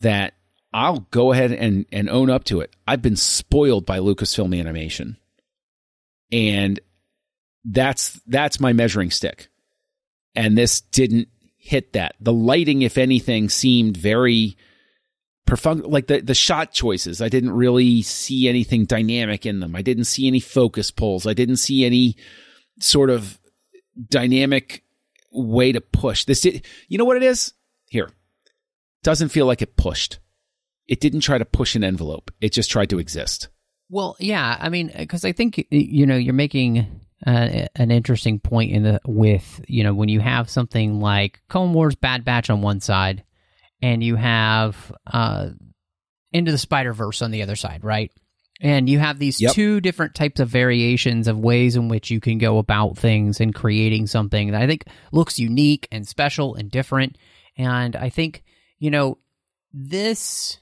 that 0.00 0.34
I'll 0.72 1.00
go 1.10 1.32
ahead 1.32 1.50
and, 1.50 1.86
and 1.90 2.08
own 2.08 2.30
up 2.30 2.44
to 2.44 2.60
it. 2.60 2.74
I've 2.86 3.02
been 3.02 3.16
spoiled 3.16 3.84
by 3.84 3.98
Lucasfilm 3.98 4.56
animation 4.56 5.16
and 6.32 6.80
that's 7.64 8.20
that's 8.26 8.60
my 8.60 8.72
measuring 8.72 9.10
stick. 9.10 9.48
and 10.36 10.56
this 10.56 10.82
didn't 10.82 11.28
hit 11.56 11.94
that. 11.94 12.14
The 12.20 12.32
lighting, 12.32 12.82
if 12.82 12.98
anything, 12.98 13.48
seemed 13.48 13.96
very 13.96 14.56
profound. 15.46 15.84
Like 15.86 16.06
the 16.06 16.20
the 16.20 16.34
shot 16.34 16.72
choices, 16.72 17.20
I 17.20 17.28
didn't 17.28 17.52
really 17.52 18.02
see 18.02 18.48
anything 18.48 18.84
dynamic 18.84 19.46
in 19.46 19.58
them. 19.60 19.74
I 19.74 19.82
didn't 19.82 20.04
see 20.04 20.28
any 20.28 20.40
focus 20.40 20.90
pulls. 20.90 21.26
I 21.26 21.32
didn't 21.32 21.56
see 21.56 21.84
any 21.84 22.16
sort 22.78 23.10
of 23.10 23.40
dynamic 24.08 24.84
way 25.32 25.72
to 25.72 25.80
push 25.80 26.24
this. 26.24 26.42
Did, 26.42 26.64
you 26.88 26.98
know 26.98 27.04
what 27.04 27.16
it 27.16 27.22
is? 27.22 27.54
Here, 27.88 28.10
doesn't 29.02 29.30
feel 29.30 29.46
like 29.46 29.62
it 29.62 29.76
pushed. 29.76 30.18
It 30.86 31.00
didn't 31.00 31.20
try 31.20 31.38
to 31.38 31.44
push 31.44 31.74
an 31.74 31.82
envelope. 31.82 32.30
It 32.40 32.52
just 32.52 32.70
tried 32.70 32.90
to 32.90 32.98
exist. 32.98 33.48
Well, 33.88 34.16
yeah, 34.18 34.56
I 34.58 34.68
mean, 34.68 34.92
because 34.96 35.24
I 35.24 35.32
think 35.32 35.64
you 35.70 36.06
know 36.06 36.16
you're 36.16 36.34
making 36.34 37.00
uh, 37.26 37.66
an 37.76 37.90
interesting 37.90 38.40
point 38.40 38.72
in 38.72 38.82
the 38.82 39.00
with 39.06 39.60
you 39.68 39.84
know 39.84 39.94
when 39.94 40.08
you 40.08 40.20
have 40.20 40.50
something 40.50 41.00
like 41.00 41.40
Clone 41.48 41.72
Wars 41.72 41.94
Bad 41.94 42.24
Batch 42.24 42.50
on 42.50 42.62
one 42.62 42.80
side, 42.80 43.24
and 43.80 44.02
you 44.02 44.16
have 44.16 44.92
uh, 45.06 45.50
Into 46.32 46.50
the 46.52 46.58
Spider 46.58 46.92
Verse 46.92 47.22
on 47.22 47.30
the 47.30 47.42
other 47.42 47.56
side, 47.56 47.84
right? 47.84 48.10
And 48.60 48.88
you 48.88 48.98
have 48.98 49.18
these 49.18 49.38
Yep. 49.40 49.52
two 49.52 49.80
different 49.82 50.14
types 50.14 50.40
of 50.40 50.48
variations 50.48 51.28
of 51.28 51.38
ways 51.38 51.76
in 51.76 51.88
which 51.88 52.10
you 52.10 52.20
can 52.20 52.38
go 52.38 52.56
about 52.56 52.96
things 52.96 53.38
and 53.38 53.54
creating 53.54 54.06
something 54.06 54.52
that 54.52 54.62
I 54.62 54.66
think 54.66 54.84
looks 55.12 55.38
unique 55.38 55.86
and 55.92 56.08
special 56.08 56.54
and 56.54 56.70
different. 56.70 57.18
And 57.58 57.94
I 57.94 58.08
think, 58.08 58.42
you 58.78 58.90
know, 58.90 59.18
this 59.74 60.58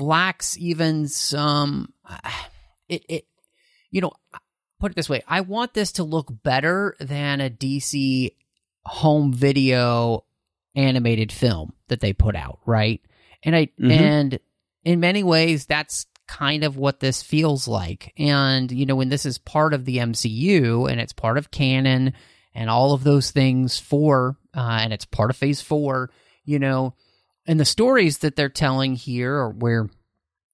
lacks 0.00 0.56
even 0.58 1.06
some 1.08 1.92
it 2.88 3.04
it 3.08 3.26
you 3.90 4.00
know 4.00 4.12
put 4.78 4.92
it 4.92 4.94
this 4.96 5.08
way 5.08 5.22
i 5.28 5.40
want 5.40 5.74
this 5.74 5.92
to 5.92 6.02
look 6.04 6.28
better 6.42 6.96
than 7.00 7.40
a 7.40 7.50
dc 7.50 8.34
home 8.84 9.32
video 9.32 10.24
animated 10.74 11.30
film 11.32 11.72
that 11.88 12.00
they 12.00 12.12
put 12.12 12.34
out 12.36 12.58
right 12.66 13.00
and 13.42 13.54
i 13.56 13.66
Mhm. 13.78 13.90
and 13.90 14.40
in 14.84 15.00
many 15.00 15.22
ways 15.22 15.66
that's 15.66 16.06
kind 16.26 16.62
of 16.64 16.76
what 16.76 17.00
this 17.00 17.22
feels 17.22 17.66
like 17.66 18.12
and 18.16 18.70
you 18.70 18.86
know 18.86 18.94
when 18.94 19.08
this 19.08 19.26
is 19.26 19.36
part 19.38 19.74
of 19.74 19.84
the 19.84 19.96
mcu 19.98 20.90
and 20.90 21.00
it's 21.00 21.12
part 21.12 21.36
of 21.36 21.50
canon 21.50 22.12
and 22.54 22.70
all 22.70 22.92
of 22.92 23.02
those 23.04 23.30
things 23.32 23.78
for 23.78 24.36
uh, 24.56 24.78
and 24.80 24.92
it's 24.92 25.04
part 25.04 25.30
of 25.30 25.36
phase 25.36 25.60
four 25.60 26.10
you 26.44 26.58
know 26.58 26.94
and 27.46 27.58
the 27.58 27.64
stories 27.64 28.18
that 28.18 28.36
they're 28.36 28.48
telling 28.48 28.94
here 28.94 29.34
are 29.34 29.50
where 29.50 29.88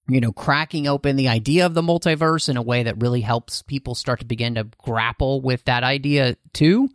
you 0.07 0.21
know 0.21 0.31
cracking 0.31 0.87
open 0.87 1.15
the 1.15 1.27
idea 1.27 1.65
of 1.65 1.73
the 1.73 1.81
multiverse 1.81 2.49
in 2.49 2.57
a 2.57 2.61
way 2.61 2.83
that 2.83 3.01
really 3.01 3.21
helps 3.21 3.61
people 3.61 3.95
start 3.95 4.19
to 4.19 4.25
begin 4.25 4.55
to 4.55 4.67
grapple 4.83 5.41
with 5.41 5.63
that 5.65 5.83
idea 5.83 6.35
too. 6.53 6.89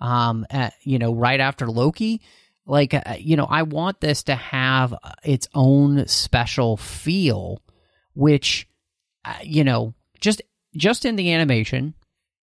Um 0.00 0.46
at, 0.50 0.74
you 0.82 0.98
know 0.98 1.14
right 1.14 1.40
after 1.40 1.66
loki 1.68 2.20
like 2.66 2.94
uh, 2.94 3.02
you 3.18 3.36
know 3.36 3.46
i 3.46 3.62
want 3.62 4.00
this 4.00 4.22
to 4.24 4.34
have 4.34 4.92
uh, 4.92 5.12
its 5.24 5.48
own 5.54 6.06
special 6.06 6.76
feel 6.76 7.60
which 8.14 8.68
uh, 9.24 9.34
you 9.42 9.64
know 9.64 9.94
just 10.20 10.42
just 10.76 11.04
in 11.04 11.16
the 11.16 11.32
animation 11.32 11.94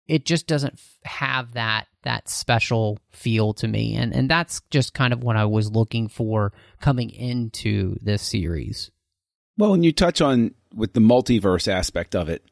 it 0.07 0.25
just 0.25 0.47
doesn't 0.47 0.79
have 1.03 1.53
that 1.53 1.87
that 2.03 2.29
special 2.29 2.99
feel 3.11 3.53
to 3.53 3.67
me 3.67 3.95
and 3.95 4.13
and 4.13 4.29
that's 4.29 4.61
just 4.69 4.93
kind 4.93 5.11
of 5.13 5.23
what 5.23 5.35
I 5.35 5.45
was 5.45 5.71
looking 5.71 6.07
for 6.07 6.53
coming 6.79 7.09
into 7.09 7.97
this 8.01 8.21
series. 8.21 8.91
Well, 9.57 9.73
and 9.73 9.83
you 9.85 9.91
touch 9.91 10.21
on 10.21 10.53
with 10.73 10.93
the 10.93 10.99
multiverse 10.99 11.67
aspect 11.71 12.15
of 12.15 12.29
it. 12.29 12.43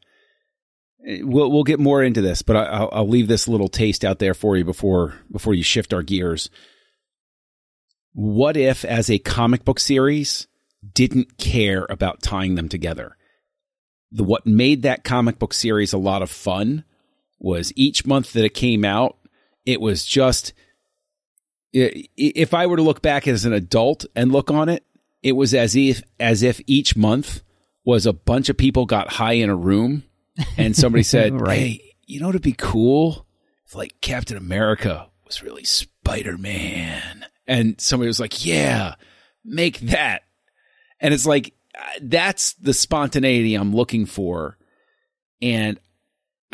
eh, 1.06 1.20
We'll 1.22 1.50
we'll 1.52 1.62
get 1.64 1.78
more 1.78 2.02
into 2.02 2.22
this, 2.22 2.42
but 2.42 2.56
I, 2.56 2.64
I'll, 2.64 2.88
I'll 2.92 3.08
leave 3.08 3.28
this 3.28 3.46
little 3.46 3.68
taste 3.68 4.04
out 4.04 4.18
there 4.18 4.34
for 4.34 4.56
you 4.56 4.64
before 4.64 5.14
before 5.30 5.54
you 5.54 5.62
shift 5.62 5.92
our 5.92 6.02
gears. 6.02 6.50
What 8.12 8.56
if, 8.56 8.84
as 8.84 9.10
a 9.10 9.18
comic 9.18 9.64
book 9.64 9.80
series, 9.80 10.46
didn't 10.92 11.36
care 11.36 11.86
about 11.90 12.22
tying 12.22 12.54
them 12.54 12.68
together? 12.68 13.16
The 14.12 14.24
what 14.24 14.46
made 14.46 14.82
that 14.82 15.02
comic 15.04 15.38
book 15.38 15.52
series 15.52 15.92
a 15.92 15.98
lot 15.98 16.22
of 16.22 16.30
fun 16.30 16.84
was 17.44 17.72
each 17.76 18.06
month 18.06 18.32
that 18.32 18.44
it 18.44 18.54
came 18.54 18.84
out, 18.84 19.16
it 19.64 19.80
was 19.80 20.04
just. 20.04 20.52
If 21.76 22.54
I 22.54 22.66
were 22.66 22.76
to 22.76 22.82
look 22.82 23.02
back 23.02 23.26
as 23.26 23.44
an 23.44 23.52
adult 23.52 24.06
and 24.14 24.30
look 24.30 24.48
on 24.48 24.68
it, 24.68 24.84
it 25.24 25.32
was 25.32 25.52
as 25.54 25.74
if 25.74 26.02
as 26.20 26.44
if 26.44 26.60
each 26.68 26.96
month 26.96 27.42
was 27.84 28.06
a 28.06 28.12
bunch 28.12 28.48
of 28.48 28.56
people 28.56 28.86
got 28.86 29.14
high 29.14 29.32
in 29.32 29.50
a 29.50 29.56
room 29.56 30.04
and 30.56 30.76
somebody 30.76 31.02
said, 31.14 31.40
Right. 31.40 31.58
"Hey, 31.58 31.94
you 32.06 32.20
know 32.20 32.26
what'd 32.26 32.42
be 32.42 32.54
cool 32.56 33.26
if 33.66 33.74
like 33.74 34.00
Captain 34.00 34.36
America 34.36 35.08
was 35.24 35.42
really 35.42 35.64
Spider 35.64 36.38
Man," 36.38 37.26
and 37.46 37.80
somebody 37.80 38.06
was 38.06 38.20
like, 38.20 38.46
"Yeah, 38.46 38.94
make 39.44 39.80
that," 39.80 40.22
and 41.00 41.12
it's 41.12 41.26
like 41.26 41.54
uh, 41.76 41.82
that's 42.02 42.52
the 42.54 42.74
spontaneity 42.74 43.54
I'm 43.54 43.74
looking 43.74 44.06
for, 44.06 44.58
and 45.42 45.80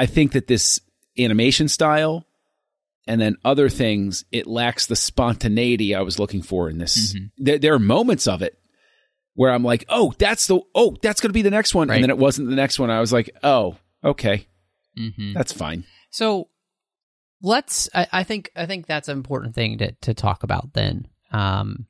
I 0.00 0.06
think 0.06 0.32
that 0.32 0.46
this 0.46 0.80
animation 1.18 1.68
style. 1.68 2.24
And 3.06 3.20
then 3.20 3.36
other 3.44 3.68
things, 3.68 4.24
it 4.30 4.46
lacks 4.46 4.86
the 4.86 4.94
spontaneity 4.94 5.94
I 5.94 6.02
was 6.02 6.18
looking 6.18 6.42
for 6.42 6.68
in 6.68 6.78
this. 6.78 7.16
There, 7.38 7.58
there 7.58 7.74
are 7.74 7.78
moments 7.78 8.28
of 8.28 8.40
it 8.42 8.56
where 9.34 9.50
I'm 9.50 9.64
like, 9.64 9.84
oh, 9.88 10.12
that's 10.18 10.46
the 10.46 10.60
oh, 10.74 10.96
that's 11.02 11.20
going 11.20 11.30
to 11.30 11.34
be 11.34 11.42
the 11.42 11.50
next 11.50 11.74
one, 11.74 11.88
Right. 11.88 11.96
and 11.96 12.04
then 12.04 12.10
it 12.10 12.18
wasn't 12.18 12.48
the 12.50 12.54
next 12.56 12.78
one. 12.78 12.90
I 12.90 13.00
was 13.00 13.12
like, 13.12 13.30
oh, 13.42 13.76
okay, 14.04 14.46
Mm-hmm. 14.98 15.32
that's 15.32 15.52
fine. 15.52 15.84
So 16.10 16.48
let's. 17.42 17.88
I, 17.94 18.06
I 18.12 18.22
think. 18.24 18.50
I 18.54 18.66
think 18.66 18.86
that's 18.86 19.08
an 19.08 19.16
important 19.16 19.54
thing 19.54 19.78
to 19.78 19.92
to 20.02 20.14
talk 20.14 20.42
about. 20.44 20.72
Then 20.74 21.08
um, 21.32 21.86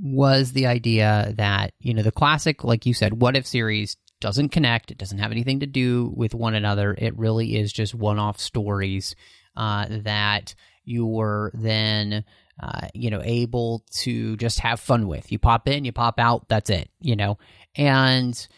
was 0.00 0.52
the 0.52 0.66
idea 0.66 1.32
that 1.36 1.72
you 1.80 1.94
know 1.94 2.02
the 2.02 2.12
classic, 2.12 2.62
like 2.64 2.86
you 2.86 2.94
said, 2.94 3.20
what 3.20 3.36
if 3.36 3.46
series 3.46 3.96
doesn't 4.24 4.48
connect. 4.48 4.90
It 4.90 4.96
doesn't 4.96 5.18
have 5.18 5.32
anything 5.32 5.60
to 5.60 5.66
do 5.66 6.10
with 6.16 6.34
one 6.34 6.54
another. 6.54 6.94
It 6.96 7.18
really 7.18 7.56
is 7.56 7.74
just 7.74 7.94
one 7.94 8.18
off 8.18 8.40
stories 8.40 9.14
uh, 9.54 9.84
that 9.90 10.54
you 10.82 11.06
were 11.06 11.50
then. 11.52 12.24
Uh, 12.62 12.86
you 12.94 13.10
know, 13.10 13.20
able 13.24 13.82
to 13.90 14.36
just 14.36 14.60
have 14.60 14.78
fun 14.78 15.08
with. 15.08 15.32
You 15.32 15.40
pop 15.40 15.66
in, 15.66 15.84
you 15.84 15.90
pop 15.90 16.20
out, 16.20 16.48
that's 16.48 16.70
it, 16.70 16.88
you 17.00 17.16
know. 17.16 17.36
And 17.74 18.48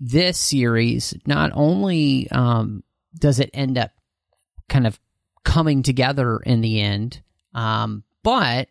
this 0.00 0.36
series, 0.36 1.14
not 1.24 1.52
only 1.54 2.28
um, 2.32 2.82
does 3.16 3.38
it 3.38 3.50
end 3.54 3.78
up 3.78 3.92
kind 4.68 4.84
of 4.84 4.98
coming 5.44 5.84
together 5.84 6.38
in 6.38 6.60
the 6.60 6.80
end. 6.80 7.22
Um, 7.54 8.02
but 8.24 8.68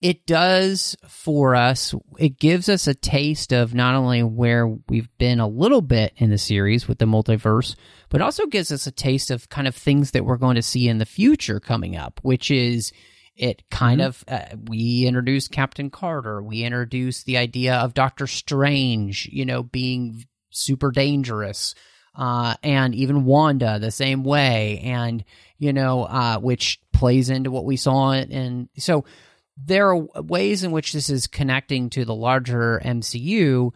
it 0.00 0.26
does 0.26 0.96
for 1.08 1.56
us, 1.56 1.94
it 2.18 2.38
gives 2.38 2.68
us 2.68 2.86
a 2.86 2.94
taste 2.94 3.52
of 3.52 3.74
not 3.74 3.94
only 3.94 4.22
where 4.22 4.68
we've 4.88 5.08
been 5.18 5.40
a 5.40 5.48
little 5.48 5.82
bit 5.82 6.12
in 6.16 6.30
the 6.30 6.38
series 6.38 6.86
with 6.86 6.98
the 6.98 7.04
multiverse, 7.04 7.74
but 8.08 8.20
also 8.20 8.46
gives 8.46 8.70
us 8.70 8.86
a 8.86 8.92
taste 8.92 9.30
of 9.30 9.48
kind 9.48 9.66
of 9.66 9.74
things 9.74 10.12
that 10.12 10.24
we're 10.24 10.36
going 10.36 10.54
to 10.54 10.62
see 10.62 10.88
in 10.88 10.98
the 10.98 11.06
future 11.06 11.58
coming 11.58 11.96
up, 11.96 12.20
which 12.22 12.50
is 12.50 12.92
it 13.34 13.62
kind 13.70 14.00
of 14.00 14.24
uh, 14.28 14.46
we 14.68 15.04
introduced 15.06 15.50
Captain 15.50 15.90
Carter, 15.90 16.42
we 16.42 16.62
introduced 16.62 17.26
the 17.26 17.36
idea 17.36 17.74
of 17.74 17.94
Doctor 17.94 18.26
Strange, 18.26 19.28
you 19.32 19.44
know, 19.44 19.62
being 19.62 20.24
super 20.50 20.90
dangerous 20.92 21.74
uh, 22.14 22.54
and 22.62 22.94
even 22.94 23.24
Wanda 23.24 23.78
the 23.78 23.90
same 23.90 24.24
way, 24.24 24.80
and 24.84 25.24
you 25.58 25.72
know, 25.72 26.04
uh, 26.04 26.38
which 26.38 26.80
plays 26.92 27.30
into 27.30 27.50
what 27.50 27.64
we 27.64 27.76
saw. 27.76 28.12
And 28.12 28.68
so 28.76 29.04
there 29.64 29.90
are 29.90 29.96
ways 29.96 30.62
in 30.62 30.70
which 30.70 30.92
this 30.92 31.10
is 31.10 31.26
connecting 31.26 31.90
to 31.90 32.04
the 32.04 32.14
larger 32.14 32.80
MCU. 32.84 33.72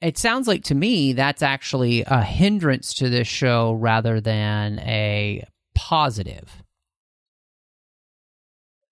It 0.00 0.18
sounds 0.18 0.48
like 0.48 0.64
to 0.64 0.74
me 0.74 1.12
that's 1.12 1.42
actually 1.42 2.02
a 2.02 2.22
hindrance 2.22 2.94
to 2.94 3.08
this 3.08 3.28
show 3.28 3.72
rather 3.72 4.20
than 4.20 4.78
a 4.80 5.44
positive. 5.74 6.62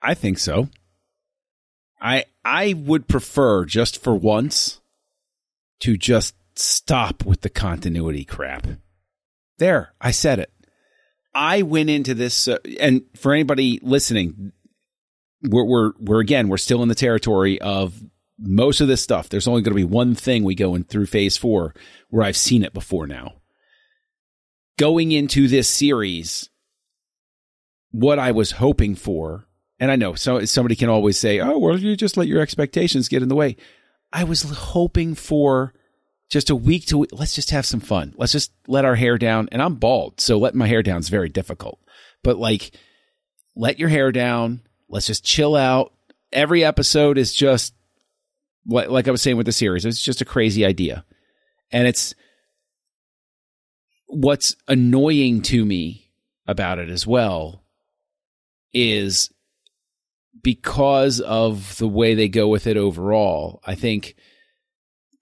I 0.02 0.14
think 0.14 0.38
so. 0.38 0.68
I 2.00 2.24
I 2.44 2.74
would 2.74 3.08
prefer 3.08 3.64
just 3.64 4.02
for 4.02 4.14
once 4.14 4.80
to 5.80 5.96
just 5.96 6.34
stop 6.54 7.24
with 7.24 7.42
the 7.42 7.50
continuity 7.50 8.24
crap. 8.24 8.66
There, 9.58 9.92
I 10.00 10.10
said 10.10 10.38
it. 10.38 10.50
I 11.34 11.62
went 11.62 11.90
into 11.90 12.14
this, 12.14 12.48
uh, 12.48 12.58
and 12.80 13.02
for 13.14 13.32
anybody 13.32 13.78
listening, 13.82 14.52
we're, 15.42 15.64
we're 15.64 15.92
we're 15.98 16.20
again 16.20 16.48
we're 16.48 16.58
still 16.58 16.82
in 16.82 16.88
the 16.88 16.94
territory 16.94 17.60
of 17.60 17.94
most 18.38 18.80
of 18.80 18.88
this 18.88 19.02
stuff. 19.02 19.28
There's 19.28 19.48
only 19.48 19.62
going 19.62 19.72
to 19.72 19.76
be 19.76 19.84
one 19.84 20.14
thing 20.14 20.44
we 20.44 20.54
go 20.54 20.74
in 20.74 20.84
through 20.84 21.06
phase 21.06 21.36
four 21.36 21.74
where 22.08 22.24
I've 22.24 22.36
seen 22.36 22.62
it 22.62 22.72
before 22.72 23.06
now. 23.06 23.34
Going 24.78 25.12
into 25.12 25.46
this 25.46 25.68
series, 25.68 26.48
what 27.90 28.18
I 28.18 28.32
was 28.32 28.52
hoping 28.52 28.94
for, 28.94 29.46
and 29.78 29.90
I 29.90 29.96
know 29.96 30.14
so 30.14 30.44
somebody 30.44 30.76
can 30.76 30.88
always 30.88 31.18
say, 31.18 31.40
"Oh, 31.40 31.58
well, 31.58 31.78
you 31.78 31.96
just 31.96 32.16
let 32.16 32.28
your 32.28 32.40
expectations 32.40 33.08
get 33.08 33.22
in 33.22 33.28
the 33.28 33.34
way." 33.34 33.56
I 34.12 34.24
was 34.24 34.42
hoping 34.42 35.14
for 35.14 35.72
just 36.30 36.50
a 36.50 36.56
week 36.56 36.86
to 36.86 36.98
week. 36.98 37.10
Let's 37.12 37.34
just 37.34 37.50
have 37.50 37.66
some 37.66 37.80
fun. 37.80 38.14
Let's 38.16 38.32
just 38.32 38.52
let 38.66 38.84
our 38.84 38.94
hair 38.94 39.18
down. 39.18 39.48
And 39.52 39.60
I'm 39.60 39.74
bald, 39.74 40.20
so 40.20 40.38
letting 40.38 40.58
my 40.58 40.66
hair 40.66 40.82
down 40.82 41.00
is 41.00 41.08
very 41.08 41.28
difficult. 41.28 41.78
But 42.22 42.38
like, 42.38 42.70
let 43.54 43.78
your 43.78 43.88
hair 43.88 44.12
down. 44.12 44.62
Let's 44.90 45.06
just 45.06 45.24
chill 45.24 45.56
out. 45.56 45.94
Every 46.32 46.64
episode 46.64 47.16
is 47.16 47.32
just 47.32 47.74
like, 48.66 49.08
I 49.08 49.10
was 49.10 49.22
saying 49.22 49.36
with 49.36 49.46
the 49.46 49.52
series. 49.52 49.84
It's 49.84 50.02
just 50.02 50.20
a 50.20 50.26
crazy 50.26 50.64
idea, 50.64 51.04
and 51.72 51.86
it's 51.86 52.14
what's 54.06 54.56
annoying 54.68 55.40
to 55.42 55.64
me 55.64 56.10
about 56.46 56.78
it 56.78 56.90
as 56.90 57.06
well 57.06 57.62
is 58.72 59.30
because 60.42 61.20
of 61.20 61.76
the 61.78 61.88
way 61.88 62.14
they 62.14 62.28
go 62.28 62.48
with 62.48 62.66
it 62.66 62.76
overall. 62.76 63.62
I 63.64 63.74
think 63.74 64.16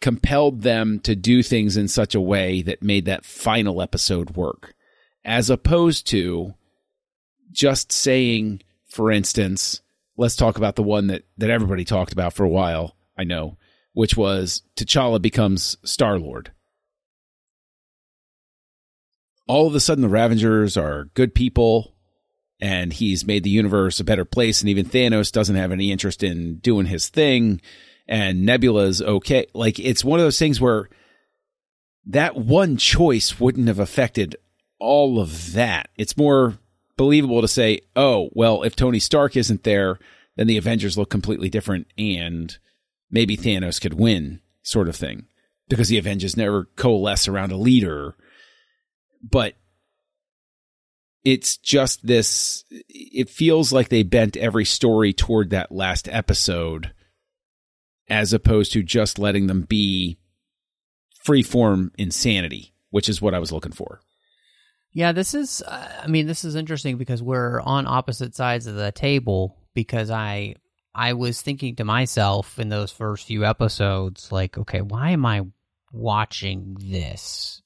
compelled 0.01 0.63
them 0.63 1.01
to 1.01 1.17
do 1.17 1.43
things 1.43 1.77
in 1.77 1.89
such 1.89 2.15
a 2.15 2.21
way 2.21 2.63
that 2.63 2.83
made 2.83 3.05
that 3.05 3.25
final 3.25 3.83
episode 3.83 4.37
work, 4.37 4.75
as 5.25 5.51
opposed 5.51 6.07
to 6.09 6.55
just 7.51 7.93
saying, 7.93 8.63
for 8.89 9.11
instance, 9.11 9.83
let's 10.17 10.37
talk 10.37 10.57
about 10.57 10.77
the 10.77 10.83
one 10.83 11.09
that, 11.09 11.25
that 11.37 11.51
everybody 11.51 11.85
talked 11.85 12.13
about 12.13 12.33
for 12.33 12.45
a 12.45 12.49
while, 12.49 12.97
I 13.17 13.25
know, 13.25 13.57
which 13.93 14.17
was 14.17 14.63
T'Challa 14.77 15.21
becomes 15.21 15.77
Star 15.85 16.19
Lord. 16.19 16.53
All 19.47 19.67
of 19.67 19.75
a 19.75 19.81
sudden, 19.81 20.03
the 20.03 20.09
Ravagers 20.09 20.77
are 20.77 21.11
good 21.15 21.35
people 21.35 21.95
and 22.61 22.93
he's 22.93 23.27
made 23.27 23.45
the 23.45 23.51
universe 23.51 24.01
a 24.01 24.05
better 24.05 24.25
place. 24.25 24.61
And 24.61 24.69
even 24.69 24.87
Thanos 24.87 25.33
doesn't 25.33 25.57
have 25.57 25.73
any 25.73 25.91
interest 25.91 26.23
in 26.23 26.57
doing 26.57 26.87
his 26.87 27.09
thing 27.09 27.61
and 28.07 28.45
Nebula's 28.45 29.01
okay. 29.03 29.47
Like 29.55 29.79
it's 29.79 30.05
one 30.05 30.19
of 30.19 30.25
those 30.25 30.39
things 30.39 30.61
where 30.61 30.89
that 32.07 32.37
one 32.37 32.79
choice 32.79 33.39
wouldn't 33.39 33.69
have 33.69 33.79
affected 33.79 34.37
all 34.81 35.21
of 35.21 35.53
that. 35.53 35.89
It's 35.97 36.17
more 36.17 36.59
believable 36.99 37.41
to 37.41 37.49
say, 37.49 37.81
oh, 37.97 38.29
well, 38.33 38.63
if 38.63 38.77
Tony 38.77 38.99
Stark 38.99 39.35
isn't 39.37 39.65
there, 39.65 39.99
then 40.37 40.47
the 40.47 40.59
Avengers 40.59 40.99
look 40.99 41.09
completely 41.09 41.49
different 41.49 41.87
and 41.97 42.59
maybe 43.11 43.39
Thanos 43.39 43.81
could 43.81 43.95
win, 43.95 44.41
sort 44.63 44.89
of 44.89 44.97
thing. 44.97 45.25
Because 45.69 45.89
the 45.89 45.99
Avengers 45.99 46.37
never 46.37 46.67
coalesce 46.77 47.29
around 47.29 47.53
a 47.53 47.57
leader. 47.57 48.17
But 49.23 49.55
it's 51.25 51.57
just 51.57 52.07
this, 52.07 52.65
it 52.71 53.31
feels 53.31 53.73
like 53.73 53.89
they 53.89 54.03
bent 54.03 54.37
every 54.37 54.65
story 54.65 55.13
toward 55.13 55.51
that 55.51 55.73
last 55.73 56.09
episode 56.09 56.93
as 58.09 58.33
opposed 58.33 58.73
to 58.73 58.83
just 58.83 59.19
letting 59.19 59.47
them 59.47 59.63
be 59.63 60.19
freeform 61.27 61.91
insanity, 61.99 62.73
which 62.91 63.09
is 63.09 63.21
what 63.21 63.35
I 63.35 63.39
was 63.39 63.53
looking 63.53 63.73
for. 63.73 64.01
Yeah, 64.93 65.13
this 65.13 65.35
is. 65.35 65.63
Uh, 65.63 65.89
I 66.03 66.07
mean, 66.07 66.27
this 66.27 66.45
is 66.45 66.55
interesting 66.55 66.97
because 66.97 67.23
we're 67.23 67.61
on 67.61 67.87
opposite 67.87 68.35
sides 68.35 68.67
of 68.67 68.75
the 68.75 68.93
table. 68.93 69.57
Because 69.75 70.11
I, 70.11 70.57
I 70.95 71.13
was 71.13 71.41
thinking 71.41 71.77
to 71.77 71.85
myself 71.85 72.59
in 72.59 72.69
those 72.69 72.91
first 72.91 73.27
few 73.27 73.45
episodes, 73.45 74.33
like, 74.33 74.59
okay, 74.59 74.81
why 74.81 75.11
am 75.11 75.25
I 75.25 75.43
watching 75.93 76.77
this? 76.81 77.63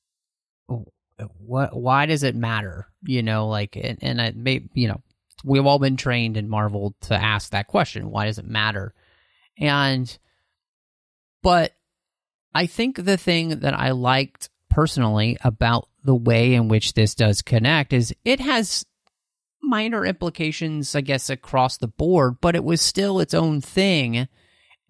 What? 1.38 1.74
Why 1.74 2.06
does 2.06 2.22
it 2.22 2.34
matter? 2.34 2.88
You 3.04 3.22
know, 3.22 3.48
like, 3.48 3.76
and, 3.76 3.98
and 4.02 4.20
I 4.20 4.32
may, 4.32 4.68
you 4.74 4.88
know, 4.88 5.00
we've 5.44 5.64
all 5.64 5.78
been 5.78 5.96
trained 5.96 6.36
in 6.36 6.48
Marvel 6.48 6.94
to 7.02 7.14
ask 7.14 7.50
that 7.50 7.68
question: 7.68 8.10
Why 8.10 8.26
does 8.26 8.38
it 8.38 8.46
matter? 8.46 8.92
And 9.58 10.18
but 11.42 11.72
I 12.54 12.66
think 12.66 13.04
the 13.04 13.16
thing 13.16 13.60
that 13.60 13.74
I 13.74 13.90
liked 13.92 14.50
personally 14.68 15.36
about 15.42 15.88
the 16.04 16.14
way 16.14 16.54
in 16.54 16.68
which 16.68 16.94
this 16.94 17.14
does 17.14 17.42
connect 17.42 17.92
is 17.92 18.14
it 18.24 18.40
has 18.40 18.84
minor 19.62 20.04
implications, 20.04 20.94
I 20.94 21.00
guess, 21.00 21.30
across 21.30 21.76
the 21.76 21.88
board, 21.88 22.36
but 22.40 22.56
it 22.56 22.64
was 22.64 22.80
still 22.80 23.20
its 23.20 23.34
own 23.34 23.60
thing. 23.60 24.28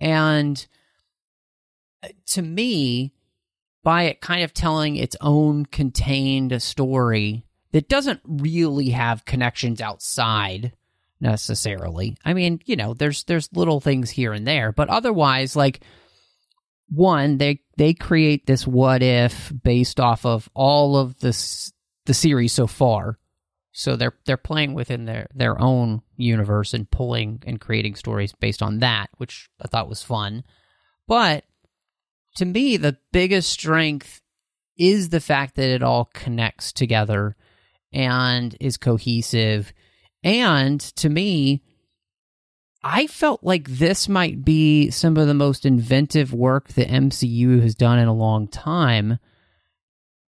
And 0.01 0.67
uh, 2.03 2.09
to 2.29 2.43
me, 2.43 3.13
by 3.83 4.05
it 4.05 4.21
kind 4.21 4.43
of 4.43 4.55
telling 4.55 4.97
its 4.97 5.17
own 5.21 5.67
contained 5.67 6.61
story 6.63 7.45
that 7.73 7.89
doesn't 7.89 8.21
really 8.27 8.91
have 8.91 9.25
connections 9.25 9.81
outside 9.81 10.73
necessarily. 11.21 12.17
I 12.25 12.35
mean, 12.35 12.61
you 12.65 12.77
know, 12.77 12.95
there's 12.95 13.25
there's 13.25 13.53
little 13.53 13.81
things 13.81 14.11
here 14.11 14.33
and 14.33 14.47
there, 14.47 14.73
but 14.73 14.89
otherwise 14.89 15.57
like 15.57 15.81
one 16.95 17.39
they 17.39 17.61
they 17.79 17.95
create 17.95 18.47
this 18.47 18.67
what 18.67 19.03
if 19.03 19.53
based 19.63 19.99
off 19.99 20.27
of 20.27 20.49
all 20.55 20.97
of 20.97 21.19
this 21.21 21.73
the 22.07 22.15
series 22.15 22.53
so 22.53 22.67
far. 22.67 23.19
So 23.73 23.97
they're 23.97 24.15
they're 24.27 24.37
playing 24.37 24.75
within 24.75 25.07
their 25.07 25.29
their 25.35 25.59
own 25.61 26.03
universe 26.17 26.75
and 26.75 26.91
pulling 26.91 27.43
and 27.47 27.61
creating 27.61 27.95
stories 27.95 28.35
based 28.35 28.63
on 28.63 28.81
that 28.81 29.09
which 29.17 29.49
i 29.63 29.69
thought 29.69 29.89
was 29.89 30.03
fun. 30.03 30.45
But 31.09 31.45
to 32.37 32.45
me 32.45 32.77
the 32.77 32.99
biggest 33.13 33.51
strength 33.51 34.21
is 34.77 35.09
the 35.09 35.21
fact 35.21 35.57
that 35.57 35.71
it 35.71 35.83
all 35.83 36.11
connects 36.13 36.73
together 36.73 37.37
and 37.93 38.57
is 38.61 38.77
cohesive. 38.77 39.73
And 40.23 40.81
to 40.97 41.09
me 41.09 41.63
I 42.85 43.07
felt 43.07 43.45
like 43.45 43.69
this 43.69 44.09
might 44.09 44.45
be 44.45 44.91
some 44.91 45.17
of 45.17 45.29
the 45.29 45.35
most 45.35 45.65
inventive 45.65 46.33
work 46.33 46.69
the 46.69 46.85
MCU 46.85 47.63
has 47.63 47.75
done 47.75 47.99
in 47.99 48.09
a 48.09 48.15
long 48.15 48.49
time 48.49 49.19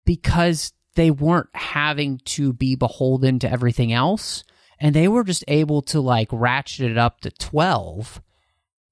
because 0.06 0.72
they 0.94 1.10
weren't 1.10 1.54
having 1.54 2.18
to 2.24 2.52
be 2.52 2.76
beholden 2.76 3.40
to 3.40 3.50
everything 3.50 3.92
else. 3.92 4.44
And 4.78 4.94
they 4.94 5.08
were 5.08 5.24
just 5.24 5.44
able 5.48 5.82
to 5.82 6.00
like 6.00 6.28
ratchet 6.30 6.90
it 6.90 6.98
up 6.98 7.20
to 7.20 7.30
12 7.30 8.22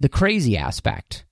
the 0.00 0.08
crazy 0.08 0.56
aspect 0.56 1.24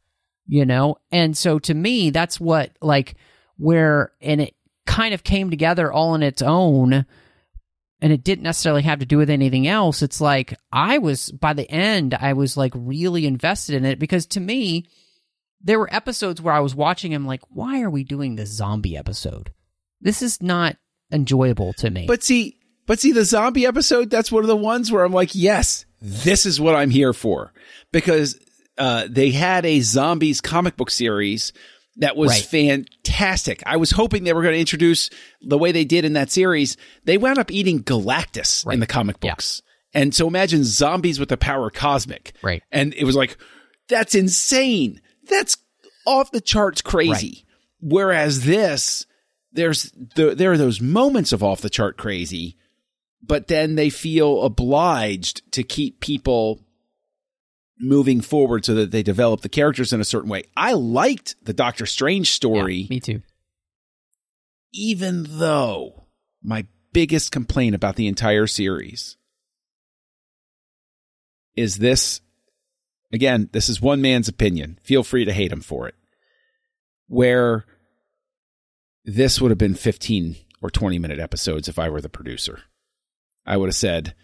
you 0.51 0.66
know? 0.66 0.97
And 1.12 1.38
so 1.38 1.59
to 1.61 1.73
me 1.73 2.11
that's 2.11 2.38
what 2.40 2.73
like 2.83 3.14
where 3.57 4.12
and 4.21 4.43
it 4.43 4.55
kind 4.85 5.14
of 5.14 5.23
came 5.23 5.49
together 5.49 5.90
all 5.93 6.11
on 6.11 6.23
its 6.23 6.43
own 6.43 7.07
and 8.01 8.13
it 8.13 8.25
didn't 8.25 8.45
necessarily 8.45 8.83
have 8.83 9.01
to 9.01 9.07
do 9.07 9.19
with 9.19 9.31
anything 9.31 9.67
else. 9.67 10.03
It's 10.03 10.21
like 10.21 10.55
I 10.73 10.99
was 10.99 11.31
by 11.31 11.53
the 11.53 11.71
end, 11.71 12.15
I 12.15 12.33
was 12.33 12.57
like 12.57 12.73
really 12.75 13.27
invested 13.27 13.75
in 13.75 13.85
it 13.85 13.99
because 13.99 14.27
to 14.27 14.41
me, 14.41 14.87
there 15.61 15.79
were 15.79 15.93
episodes 15.95 16.41
where 16.41 16.55
I 16.55 16.61
was 16.61 16.75
watching 16.75 17.13
him 17.13 17.27
like, 17.27 17.43
why 17.49 17.83
are 17.83 17.91
we 17.91 18.05
doing 18.05 18.37
this 18.37 18.51
zombie 18.51 18.97
episode? 18.97 19.53
This 20.01 20.23
is 20.23 20.43
not 20.43 20.77
enjoyable 21.13 21.73
to 21.75 21.91
me. 21.91 22.07
But 22.07 22.23
see, 22.23 22.59
but 22.87 22.99
see 22.99 23.13
the 23.13 23.25
zombie 23.25 23.67
episode, 23.67 24.11
that's 24.11 24.33
one 24.33 24.43
of 24.43 24.49
the 24.49 24.57
ones 24.57 24.91
where 24.91 25.05
I'm 25.05 25.13
like, 25.13 25.35
yes, 25.35 25.85
this 26.01 26.47
is 26.47 26.61
what 26.61 26.75
I'm 26.75 26.91
here 26.91 27.13
for. 27.13 27.53
Because 27.93 28.39
uh, 28.79 29.07
they 29.11 29.31
had 29.31 29.67
a 29.67 29.81
zombies 29.81 30.41
comic 30.41 30.77
book 30.77 30.91
series 30.91 31.53
that 31.96 32.16
was 32.16 32.31
right. 32.31 32.42
fantastic. 32.42 33.62
I 33.66 33.76
was 33.76 33.90
hoping 33.90 34.24
they 34.24 34.33
were 34.33 34.42
going 34.42 34.55
to 34.55 34.61
introduce 34.61 35.11
the 35.42 35.59
way 35.59 35.72
they 35.72 35.85
did 35.85 36.05
in 36.05 36.14
that 36.14 36.31
series. 36.31 36.76
They 37.05 37.18
wound 37.18 37.38
up 37.38 37.50
eating 37.50 37.83
Galactus 37.83 38.64
right. 38.64 38.74
in 38.74 38.81
the 38.81 38.87
comic 38.87 39.20
books. 39.20 39.62
Yeah. 39.64 40.03
And 40.03 40.14
so 40.14 40.29
imagine 40.29 40.62
zombies 40.64 41.18
with 41.18 41.29
the 41.29 41.37
power 41.37 41.68
cosmic. 41.68 42.33
Right. 42.42 42.62
And 42.70 42.94
it 42.94 43.05
was 43.05 43.16
like, 43.16 43.37
that's 43.88 44.14
insane. 44.14 45.00
That's 45.29 45.57
off 46.07 46.31
the 46.31 46.40
charts 46.40 46.81
crazy. 46.81 47.44
Right. 47.44 47.92
Whereas 47.92 48.44
this, 48.44 49.07
there's 49.53 49.92
the, 50.14 50.35
there 50.35 50.53
are 50.53 50.59
those 50.59 50.81
moments 50.81 51.33
of 51.33 51.42
off 51.42 51.61
the 51.61 51.70
chart 51.70 51.96
crazy, 51.96 52.57
but 53.22 53.48
then 53.48 53.74
they 53.74 53.90
feel 53.90 54.42
obliged 54.42 55.50
to 55.53 55.62
keep 55.64 56.00
people 56.00 56.61
moving 57.81 58.21
forward 58.21 58.64
so 58.64 58.75
that 58.75 58.90
they 58.90 59.03
develop 59.03 59.40
the 59.40 59.49
characters 59.49 59.93
in 59.93 60.01
a 60.01 60.05
certain 60.05 60.29
way. 60.29 60.45
I 60.57 60.75
liked 60.75 61.37
the 61.43 61.53
Doctor 61.53 61.87
Strange 61.87 62.31
story. 62.31 62.77
Yeah, 62.77 62.90
me 62.90 63.01
too. 63.01 63.23
Even 64.73 65.27
though 65.29 66.05
my 66.43 66.66
biggest 66.93 67.33
complaint 67.33 67.75
about 67.75 67.97
the 67.97 68.07
entire 68.07 68.47
series 68.47 69.16
is 71.57 71.77
this 71.79 72.21
again, 73.12 73.49
this 73.53 73.69
is 73.69 73.81
one 73.81 74.01
man's 74.01 74.29
opinion. 74.29 74.79
Feel 74.83 75.03
free 75.03 75.25
to 75.25 75.33
hate 75.33 75.53
him 75.53 75.61
for 75.61 75.88
it. 75.88 75.95
Where 77.09 77.64
this 79.05 79.40
would 79.40 79.51
have 79.51 79.59
been 79.59 79.75
15 79.75 80.37
or 80.62 80.71
20 80.71 80.99
minute 80.99 81.19
episodes 81.19 81.69
if 81.69 81.79
I 81.79 81.88
were 81.88 82.01
the 82.01 82.09
producer. 82.09 82.61
I 83.47 83.57
would 83.57 83.69
have 83.69 83.77
said, 83.77 84.14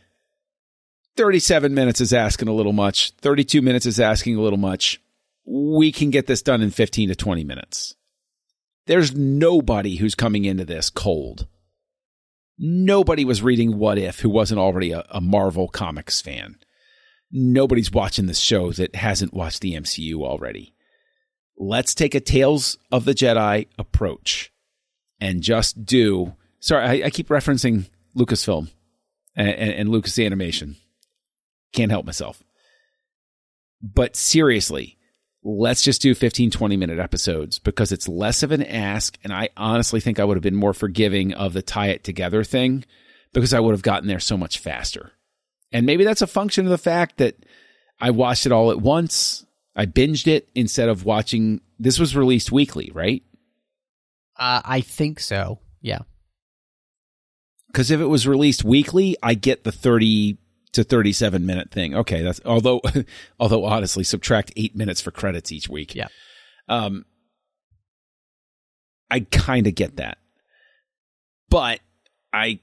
37 1.17 1.75
minutes 1.75 2.01
is 2.01 2.13
asking 2.13 2.49
a 2.49 2.53
little 2.53 2.73
much. 2.73 3.13
32 3.21 3.63
minutes 3.63 3.87
is 3.87 3.99
asking 3.99 4.37
a 4.37 4.41
little 4.41 4.59
much. 4.59 5.01
We 5.45 5.93
can 5.93 6.11
get 6.11 6.27
this 6.27 6.43
done 6.43 6.61
in 6.61 6.71
15 6.71 7.09
to 7.09 7.17
20 7.17 7.45
minutes. 7.45 7.95
There's 8.87 9.15
nobody 9.15 9.97
who's 9.97 10.15
coming 10.15 10.45
into 10.45 10.65
this 10.65 10.91
cold. 10.91 11.47
Nobody 12.59 13.25
was 13.25 13.43
reading 13.43 13.79
What 13.79 13.99
If 13.99 14.21
who 14.21 14.31
wasn't 14.31 14.61
already 14.61 14.93
a, 14.93 15.05
a 15.11 15.21
Marvel 15.21 15.69
Comics 15.69 16.21
fan. 16.21 16.57
Nobody's 17.31 17.91
watching 17.91 18.27
this 18.27 18.39
show 18.39 18.73
that 18.73 18.95
hasn't 18.95 19.35
watched 19.35 19.61
the 19.61 19.75
MCU 19.75 20.23
already. 20.23 20.75
let's 21.59 21.95
take 21.95 22.15
a 22.15 22.21
Tales 22.21 22.79
of 22.93 23.05
the 23.05 23.15
Jedi 23.15 23.67
approach 23.79 24.53
and 25.21 25.43
just 25.43 25.85
do. 25.85 26.35
Sorry, 26.61 27.03
I, 27.03 27.07
I 27.07 27.11
keep 27.11 27.29
referencing 27.29 27.89
Lucasfilm 28.17 28.71
and, 29.35 29.49
and, 29.49 29.73
and 29.73 29.89
Lucas 29.89 30.19
Animation. 30.19 30.77
Can't 31.73 31.91
help 31.91 32.07
myself. 32.07 32.43
But 33.83 34.17
seriously, 34.17 34.97
let's 35.43 35.83
just 35.83 36.03
do 36.03 36.15
15, 36.15 36.51
20 36.51 36.77
minute 36.77 36.99
episodes 36.99 37.59
because 37.59 37.93
it's 37.93 38.09
less 38.09 38.43
of 38.43 38.53
an 38.53 38.63
ask. 38.63 39.17
And 39.23 39.33
I 39.33 39.51
honestly 39.57 40.01
think 40.01 40.19
I 40.19 40.25
would 40.25 40.37
have 40.37 40.43
been 40.43 40.57
more 40.57 40.75
forgiving 40.75 41.33
of 41.33 41.53
the 41.53 41.63
tie 41.63 41.89
it 41.89 42.05
together 42.05 42.43
thing 42.43 42.85
because 43.33 43.55
I 43.55 43.61
would 43.61 43.73
have 43.73 43.83
gotten 43.83 44.09
there 44.09 44.21
so 44.21 44.37
much 44.37 44.59
faster. 44.59 45.13
And 45.73 45.87
maybe 45.87 46.05
that's 46.05 46.23
a 46.23 46.27
function 46.27 46.65
of 46.65 46.71
the 46.71 46.79
fact 46.79 47.19
that 47.19 47.37
I 48.01 48.11
watched 48.11 48.47
it 48.47 48.53
all 48.53 48.71
at 48.71 48.81
once. 48.81 49.45
I 49.75 49.87
binged 49.87 50.27
it 50.27 50.49
instead 50.55 50.89
of 50.89 51.05
watching. 51.05 51.61
This 51.79 51.99
was 51.99 52.17
released 52.17 52.51
weekly, 52.51 52.91
right? 52.95 53.23
Uh, 54.39 54.63
I 54.65 54.81
think 54.81 55.21
so. 55.21 55.61
Yeah. 55.81 56.01
Because 57.69 57.91
if 57.91 58.01
it 58.01 58.07
was 58.07 58.27
released 58.27 58.65
weekly, 58.65 59.17
I 59.23 59.35
get 59.35 59.65
the 59.65 59.73
30 59.73 60.39
to 60.77 60.85
37 60.85 61.45
minute 61.45 61.71
thing. 61.71 61.95
Okay. 61.95 62.23
That's 62.23 62.41
although, 62.47 62.81
although 63.41 63.65
honestly, 63.65 64.05
subtract 64.05 64.53
eight 64.57 64.75
minutes 64.75 65.01
for 65.01 65.11
credits 65.11 65.53
each 65.53 65.69
week. 65.69 65.95
Yeah. 65.95 66.09
Um, 66.69 67.05
I 69.11 69.21
kind 69.21 69.67
of 69.67 69.75
get 69.75 69.97
that. 69.97 70.19
But 71.49 71.81
I 72.33 72.61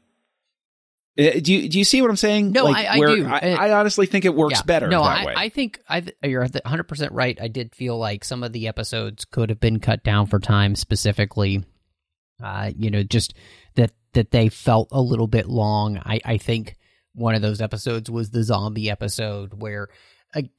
uh, 1.18 1.40
do 1.42 1.54
you 1.54 1.70
do 1.70 1.78
you 1.78 1.84
see 1.86 2.02
what 2.02 2.10
I'm 2.10 2.18
saying? 2.18 2.52
No, 2.52 2.68
I- 2.68 2.96
I 2.96 3.00
where 3.00 3.16
do. 3.16 3.26
I, 3.28 3.38
Uh, 3.38 3.56
I 3.58 3.72
honestly 3.74 4.08
think 4.08 4.26
it 4.26 4.34
works 4.34 4.56
Yeah. 4.60 4.64
better 4.64 4.88
No, 4.88 5.04
that 5.04 5.20
I, 5.20 5.26
way. 5.26 5.34
I 5.38 5.50
think 5.50 5.80
I 5.88 6.04
you're 6.24 6.42
100 6.42 6.84
percent 6.84 7.12
right. 7.14 7.38
I 7.40 7.48
did 7.48 7.74
feel 7.76 7.98
like 7.98 8.26
some 8.26 8.44
of 8.44 8.52
the 8.52 8.68
episodes 8.68 9.24
could 9.26 9.50
have 9.50 9.60
been 9.60 9.80
cut 9.80 10.04
down 10.04 10.26
for 10.26 10.40
time, 10.40 10.76
specifically. 10.76 11.64
Uh, 12.44 12.72
you 12.76 12.90
know, 12.90 13.04
just 13.04 13.36
that 13.76 13.92
that 14.14 14.32
they 14.32 14.50
felt 14.50 14.90
a 14.92 15.02
little 15.02 15.28
bit 15.28 15.48
long. 15.48 15.98
I 16.00 16.20
I 16.26 16.38
think 16.38 16.76
one 17.14 17.36
of 17.36 17.42
those 17.42 17.62
episodes 17.62 18.10
was 18.10 18.30
the 18.30 18.44
zombie 18.44 18.90
episode 18.90 19.62
where 19.62 19.90
I, 20.34 20.50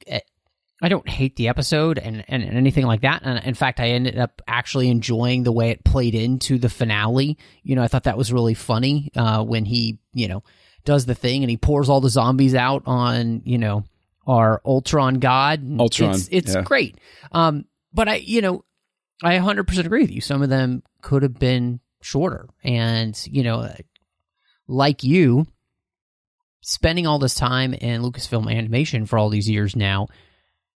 I 0.81 0.89
don't 0.89 1.07
hate 1.07 1.35
the 1.35 1.47
episode 1.47 1.97
and, 1.97 2.25
and 2.27 2.43
and 2.43 2.57
anything 2.57 2.85
like 2.85 3.01
that. 3.01 3.21
And 3.23 3.43
in 3.45 3.53
fact, 3.53 3.79
I 3.79 3.89
ended 3.89 4.17
up 4.17 4.41
actually 4.47 4.89
enjoying 4.89 5.43
the 5.43 5.51
way 5.51 5.71
it 5.71 5.85
played 5.85 6.15
into 6.15 6.57
the 6.57 6.69
finale. 6.69 7.37
You 7.63 7.75
know, 7.75 7.83
I 7.83 7.87
thought 7.87 8.03
that 8.03 8.17
was 8.17 8.33
really 8.33 8.53
funny 8.53 9.11
uh, 9.15 9.43
when 9.43 9.65
he 9.65 9.99
you 10.13 10.27
know 10.27 10.43
does 10.83 11.05
the 11.05 11.15
thing 11.15 11.43
and 11.43 11.49
he 11.49 11.57
pours 11.57 11.89
all 11.89 12.01
the 12.01 12.09
zombies 12.09 12.55
out 12.55 12.83
on 12.85 13.41
you 13.45 13.57
know 13.57 13.83
our 14.27 14.61
Ultron 14.65 15.15
god. 15.15 15.63
Ultron, 15.79 16.11
it's, 16.11 16.27
it's 16.31 16.55
yeah. 16.55 16.61
great. 16.61 16.99
Um, 17.31 17.65
but 17.93 18.09
I 18.09 18.15
you 18.15 18.41
know 18.41 18.65
I 19.23 19.37
100% 19.37 19.85
agree 19.85 20.01
with 20.01 20.11
you. 20.11 20.19
Some 20.19 20.41
of 20.41 20.49
them 20.49 20.83
could 21.01 21.23
have 21.23 21.39
been 21.39 21.79
shorter, 22.01 22.49
and 22.63 23.17
you 23.25 23.43
know, 23.43 23.71
like 24.67 25.03
you, 25.05 25.47
spending 26.65 27.05
all 27.05 27.19
this 27.19 27.35
time 27.35 27.73
in 27.75 28.01
Lucasfilm 28.01 28.51
animation 28.51 29.05
for 29.05 29.19
all 29.19 29.29
these 29.29 29.49
years 29.49 29.75
now, 29.75 30.07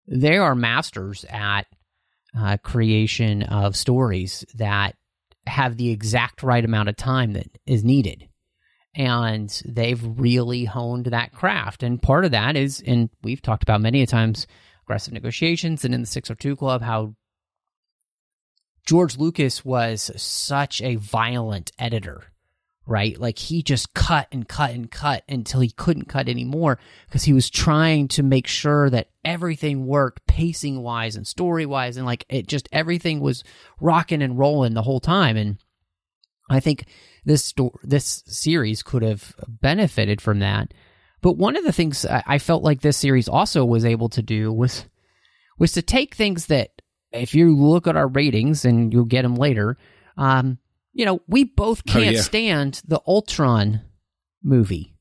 they 0.08 0.36
are 0.36 0.54
masters 0.54 1.24
at 1.30 1.66
uh, 2.36 2.56
creation 2.58 3.44
of 3.44 3.76
stories 3.76 4.44
that 4.56 4.96
have 5.46 5.76
the 5.76 5.90
exact 5.90 6.42
right 6.42 6.64
amount 6.64 6.88
of 6.88 6.96
time 6.96 7.34
that 7.34 7.46
is 7.66 7.84
needed. 7.84 8.28
And 8.96 9.48
they've 9.64 10.02
really 10.18 10.64
honed 10.64 11.06
that 11.06 11.32
craft. 11.32 11.84
And 11.84 12.02
part 12.02 12.24
of 12.24 12.32
that 12.32 12.56
is, 12.56 12.82
and 12.84 13.08
we've 13.22 13.42
talked 13.42 13.62
about 13.62 13.80
many 13.80 14.02
a 14.02 14.06
times, 14.06 14.46
aggressive 14.84 15.14
negotiations 15.14 15.84
and 15.84 15.94
in 15.94 16.00
the 16.00 16.06
602 16.06 16.56
Club, 16.56 16.82
how 16.82 17.14
George 18.86 19.18
Lucas 19.18 19.64
was 19.64 20.10
such 20.16 20.82
a 20.82 20.96
violent 20.96 21.70
editor, 21.78 22.24
right? 22.86 23.18
Like 23.20 23.38
he 23.38 23.62
just 23.62 23.94
cut 23.94 24.28
and 24.30 24.48
cut 24.48 24.70
and 24.70 24.90
cut 24.90 25.24
until 25.28 25.60
he 25.60 25.70
couldn't 25.70 26.08
cut 26.08 26.28
anymore 26.28 26.78
because 27.06 27.24
he 27.24 27.32
was 27.32 27.50
trying 27.50 28.08
to 28.08 28.22
make 28.22 28.46
sure 28.46 28.88
that 28.90 29.10
everything 29.24 29.86
worked 29.86 30.26
pacing 30.26 30.82
wise 30.82 31.16
and 31.16 31.26
story 31.26 31.66
wise 31.66 31.96
and 31.96 32.06
like 32.06 32.24
it 32.28 32.46
just 32.46 32.68
everything 32.72 33.20
was 33.20 33.42
rocking 33.80 34.22
and 34.22 34.38
rolling 34.38 34.74
the 34.74 34.82
whole 34.82 35.00
time 35.00 35.36
and 35.36 35.58
I 36.48 36.60
think 36.60 36.86
this 37.24 37.44
sto- 37.44 37.78
this 37.82 38.22
series 38.26 38.82
could 38.82 39.02
have 39.02 39.34
benefited 39.48 40.20
from 40.20 40.38
that. 40.38 40.72
But 41.22 41.36
one 41.36 41.56
of 41.56 41.64
the 41.64 41.72
things 41.72 42.06
I 42.06 42.38
felt 42.38 42.62
like 42.62 42.82
this 42.82 42.96
series 42.96 43.28
also 43.28 43.64
was 43.64 43.84
able 43.84 44.08
to 44.10 44.22
do 44.22 44.52
was 44.52 44.86
was 45.58 45.72
to 45.72 45.82
take 45.82 46.14
things 46.14 46.46
that 46.46 46.70
if 47.12 47.34
you 47.34 47.56
look 47.56 47.86
at 47.86 47.96
our 47.96 48.06
ratings 48.06 48.64
and 48.64 48.92
you'll 48.92 49.04
get 49.06 49.22
them 49.22 49.34
later, 49.34 49.76
um, 50.16 50.58
you 50.96 51.04
know, 51.04 51.20
we 51.28 51.44
both 51.44 51.82
Oh, 51.88 51.92
can't 51.92 52.16
yeah. 52.16 52.22
stand 52.22 52.80
the 52.86 53.00
Ultron 53.06 53.82
movie. 54.42 54.94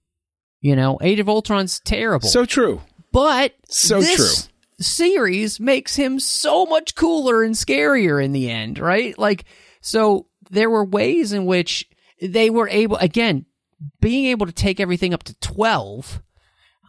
You 0.61 0.75
know, 0.75 0.97
Age 1.01 1.19
of 1.19 1.29
Ultron's 1.29 1.79
terrible. 1.79 2.27
so 2.27 2.43
true. 2.45 2.81
but 3.11 3.53
So 3.69 3.99
this 4.01 4.49
series 4.79 5.59
makes 5.59 5.95
him 5.95 6.19
so 6.19 6.65
much 6.65 6.95
cooler 6.95 7.43
and 7.43 7.55
scarier 7.55 8.23
in 8.23 8.31
the 8.33 8.49
end, 8.51 8.77
right? 8.79 9.17
Like, 9.17 9.45
so 9.81 10.27
there 10.49 10.69
were 10.69 10.83
ways 10.83 11.31
in 11.31 11.45
which 11.45 11.87
they 12.21 12.49
were 12.49 12.67
able, 12.67 12.97
again, 12.97 13.45
being 14.01 14.25
able 14.25 14.45
to 14.47 14.51
take 14.51 14.79
everything 14.79 15.13
up 15.13 15.23
to 15.23 15.35
12, 15.39 16.21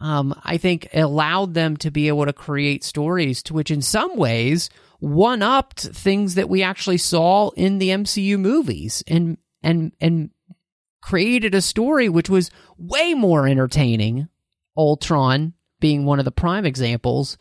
um, 0.01 0.39
I 0.43 0.57
think 0.57 0.87
allowed 0.93 1.53
them 1.53 1.77
to 1.77 1.91
be 1.91 2.07
able 2.07 2.25
to 2.25 2.33
create 2.33 2.83
stories 2.83 3.41
to 3.43 3.53
which, 3.53 3.71
in 3.71 3.81
some 3.81 4.15
ways, 4.17 4.69
one 4.99 5.41
upped 5.41 5.79
things 5.81 6.35
that 6.35 6.49
we 6.49 6.63
actually 6.63 6.97
saw 6.97 7.49
in 7.51 7.77
the 7.79 7.89
MCU 7.89 8.39
movies 8.39 9.03
and, 9.07 9.37
and, 9.61 9.91
and 10.01 10.31
created 11.01 11.53
a 11.55 11.61
story 11.61 12.09
which 12.09 12.29
was 12.29 12.51
way 12.77 13.13
more 13.13 13.47
entertaining. 13.47 14.27
Ultron 14.75 15.53
being 15.79 16.05
one 16.05 16.19
of 16.19 16.25
the 16.25 16.31
prime 16.31 16.65
examples 16.65 17.37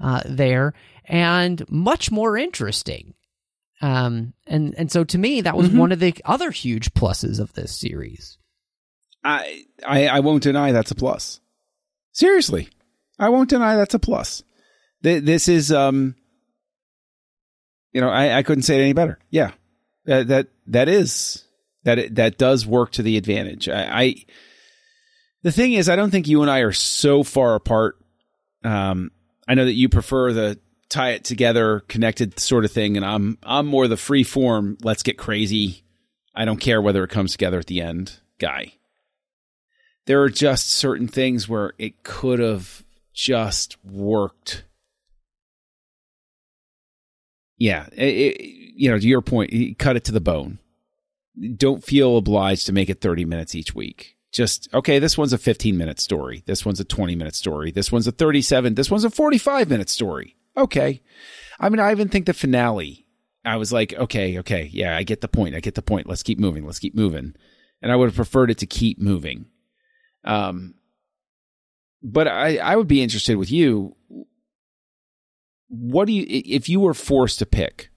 uh, 0.00 0.22
there, 0.24 0.72
and 1.04 1.62
much 1.68 2.10
more 2.10 2.36
interesting. 2.36 3.14
Um, 3.82 4.34
and 4.46 4.74
and 4.76 4.90
so 4.92 5.04
to 5.04 5.18
me, 5.18 5.40
that 5.42 5.56
was 5.56 5.68
Mhm. 5.68 5.78
one 5.78 5.92
of 5.92 6.00
the 6.00 6.14
other 6.24 6.50
huge 6.50 6.92
pluses 6.92 7.38
of 7.40 7.52
this 7.54 7.78
series. 7.78 8.38
I, 9.24 9.64
I 9.86 10.06
I 10.08 10.20
won't 10.20 10.42
deny 10.42 10.72
that's 10.72 10.90
a 10.90 10.94
plus. 10.94 11.40
Seriously, 12.12 12.68
I 13.18 13.28
won't 13.28 13.50
deny 13.50 13.76
that's 13.76 13.94
a 13.94 13.98
plus. 13.98 14.42
Th- 15.02 15.22
This 15.22 15.48
is 15.48 15.70
um, 15.72 16.16
you 17.92 18.00
know, 18.00 18.08
I, 18.08 18.38
I 18.38 18.42
couldn't 18.42 18.62
say 18.62 18.78
it 18.78 18.82
any 18.82 18.92
better. 18.92 19.18
Yeah, 19.30 19.52
that 20.04 20.28
that 20.28 20.48
that 20.68 20.88
is 20.88 21.44
that 21.84 22.14
that 22.16 22.38
does 22.38 22.66
work 22.66 22.92
to 22.92 23.02
the 23.02 23.16
advantage. 23.16 23.68
I, 23.68 24.02
I 24.02 24.14
the 25.42 25.52
thing 25.52 25.72
is, 25.72 25.88
I 25.88 25.96
don't 25.96 26.10
think 26.10 26.28
you 26.28 26.42
and 26.42 26.50
I 26.50 26.60
are 26.60 26.72
so 26.72 27.22
far 27.22 27.54
apart. 27.54 27.96
Um, 28.62 29.10
I 29.48 29.54
know 29.54 29.64
that 29.64 29.72
you 29.72 29.88
prefer 29.88 30.32
the 30.32 30.58
tie 30.90 31.10
it 31.10 31.24
together, 31.24 31.80
connected 31.88 32.38
sort 32.38 32.64
of 32.64 32.72
thing, 32.72 32.96
and 32.96 33.06
I'm 33.06 33.38
I'm 33.42 33.66
more 33.66 33.88
the 33.88 33.96
free 33.96 34.24
form. 34.24 34.76
Let's 34.82 35.02
get 35.02 35.16
crazy. 35.16 35.84
I 36.34 36.44
don't 36.44 36.60
care 36.60 36.80
whether 36.82 37.02
it 37.02 37.10
comes 37.10 37.32
together 37.32 37.58
at 37.58 37.66
the 37.66 37.80
end 37.80 38.20
guy. 38.38 38.74
There 40.06 40.22
are 40.22 40.30
just 40.30 40.70
certain 40.70 41.08
things 41.08 41.48
where 41.48 41.72
it 41.78 42.02
could 42.02 42.38
have 42.38 42.84
just 43.12 43.82
worked. 43.84 44.64
Yeah, 47.60 47.86
it, 47.92 48.40
you 48.40 48.90
know, 48.90 48.98
to 48.98 49.06
your 49.06 49.20
point, 49.20 49.78
cut 49.78 49.94
it 49.94 50.04
to 50.04 50.12
the 50.12 50.20
bone. 50.20 50.58
Don't 51.56 51.84
feel 51.84 52.16
obliged 52.16 52.66
to 52.66 52.72
make 52.72 52.88
it 52.88 53.00
30 53.00 53.26
minutes 53.26 53.54
each 53.54 53.74
week. 53.74 54.16
Just, 54.32 54.72
okay, 54.72 54.98
this 54.98 55.18
one's 55.18 55.34
a 55.34 55.38
15 55.38 55.76
minute 55.76 56.00
story. 56.00 56.42
This 56.46 56.64
one's 56.64 56.80
a 56.80 56.84
20 56.84 57.14
minute 57.14 57.34
story. 57.34 57.70
This 57.70 57.92
one's 57.92 58.06
a 58.06 58.12
37. 58.12 58.74
This 58.74 58.90
one's 58.90 59.04
a 59.04 59.10
45 59.10 59.68
minute 59.68 59.90
story. 59.90 60.36
Okay. 60.56 61.02
I 61.60 61.68
mean, 61.68 61.80
I 61.80 61.90
even 61.90 62.08
think 62.08 62.24
the 62.24 62.32
finale, 62.32 63.06
I 63.44 63.56
was 63.56 63.72
like, 63.72 63.92
okay, 63.92 64.38
okay, 64.38 64.70
yeah, 64.72 64.96
I 64.96 65.02
get 65.02 65.20
the 65.20 65.28
point. 65.28 65.54
I 65.54 65.60
get 65.60 65.74
the 65.74 65.82
point. 65.82 66.08
Let's 66.08 66.22
keep 66.22 66.38
moving. 66.38 66.64
Let's 66.64 66.78
keep 66.78 66.94
moving. 66.94 67.34
And 67.82 67.92
I 67.92 67.96
would 67.96 68.08
have 68.08 68.16
preferred 68.16 68.50
it 68.50 68.58
to 68.58 68.66
keep 68.66 68.98
moving. 68.98 69.46
Um, 70.24 70.74
but 72.02 72.26
I, 72.26 72.56
I 72.56 72.76
would 72.76 72.88
be 72.88 73.02
interested 73.02 73.36
with 73.36 73.50
you. 73.50 73.96
What 75.70 76.06
do 76.06 76.12
you, 76.12 76.26
if 76.28 76.68
you 76.68 76.80
were 76.80 76.94
forced 76.94 77.38
to 77.38 77.46
pick 77.46 77.90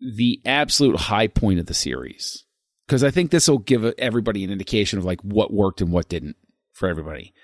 the 0.00 0.40
absolute 0.44 0.96
high 0.96 1.26
point 1.26 1.58
of 1.58 1.66
the 1.66 1.74
series? 1.74 2.44
Because 2.86 3.02
I 3.02 3.10
think 3.10 3.30
this 3.30 3.48
will 3.48 3.58
give 3.58 3.84
everybody 3.98 4.44
an 4.44 4.50
indication 4.50 4.98
of 4.98 5.04
like 5.04 5.20
what 5.22 5.52
worked 5.52 5.80
and 5.80 5.92
what 5.92 6.08
didn't 6.08 6.36
for 6.72 6.88
everybody. 6.88 7.34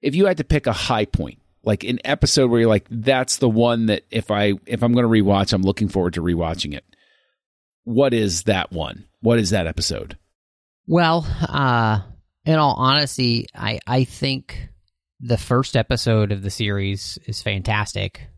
If 0.00 0.14
you 0.14 0.26
had 0.26 0.38
to 0.38 0.44
pick 0.44 0.66
a 0.66 0.72
high 0.72 1.04
point, 1.04 1.38
like 1.62 1.84
an 1.84 1.98
episode 2.04 2.50
where 2.50 2.60
you're 2.60 2.68
like, 2.68 2.86
that's 2.90 3.36
the 3.36 3.48
one 3.48 3.86
that 3.86 4.04
if 4.10 4.30
I 4.30 4.54
if 4.64 4.82
I'm 4.82 4.94
going 4.94 5.04
to 5.04 5.10
rewatch, 5.10 5.52
I'm 5.52 5.62
looking 5.62 5.88
forward 5.88 6.14
to 6.14 6.22
rewatching 6.22 6.74
it. 6.74 6.84
What 7.84 8.14
is 8.14 8.44
that 8.44 8.72
one? 8.72 9.04
What 9.20 9.38
is 9.38 9.50
that 9.50 9.66
episode? 9.66 10.16
Well, 10.86 11.26
uh, 11.46 12.00
in 12.46 12.54
all 12.54 12.74
honesty, 12.78 13.46
I 13.54 13.80
I 13.86 14.04
think 14.04 14.70
the 15.20 15.38
first 15.38 15.76
episode 15.76 16.32
of 16.32 16.42
the 16.42 16.50
series 16.50 17.18
is 17.26 17.42
fantastic. 17.42 18.28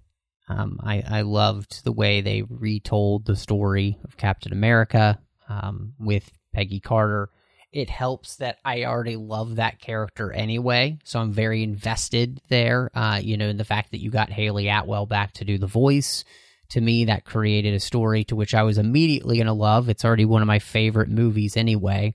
Um, 0.48 0.80
I, 0.82 1.02
I 1.08 1.20
loved 1.22 1.84
the 1.84 1.92
way 1.92 2.20
they 2.20 2.42
retold 2.42 3.24
the 3.24 3.36
story 3.36 3.98
of 4.04 4.16
Captain 4.16 4.52
America 4.52 5.20
um, 5.48 5.94
with 5.98 6.30
Peggy 6.54 6.80
Carter. 6.80 7.28
It 7.72 7.88
helps 7.88 8.36
that 8.36 8.58
I 8.64 8.84
already 8.84 9.14
love 9.14 9.56
that 9.56 9.80
character 9.80 10.32
anyway, 10.32 10.98
so 11.04 11.20
I'm 11.20 11.32
very 11.32 11.62
invested 11.62 12.40
there. 12.48 12.90
Uh, 12.94 13.20
you 13.22 13.36
know, 13.36 13.46
in 13.48 13.58
the 13.58 13.64
fact 13.64 13.92
that 13.92 14.00
you 14.00 14.10
got 14.10 14.30
Hayley 14.30 14.68
Atwell 14.68 15.06
back 15.06 15.34
to 15.34 15.44
do 15.44 15.58
the 15.58 15.68
voice. 15.68 16.24
To 16.70 16.80
me, 16.80 17.06
that 17.06 17.24
created 17.24 17.74
a 17.74 17.80
story 17.80 18.24
to 18.24 18.36
which 18.36 18.54
I 18.54 18.62
was 18.62 18.78
immediately 18.78 19.36
going 19.36 19.46
to 19.48 19.52
love. 19.52 19.88
It's 19.88 20.04
already 20.04 20.24
one 20.24 20.40
of 20.40 20.46
my 20.48 20.60
favorite 20.60 21.08
movies 21.08 21.56
anyway. 21.56 22.14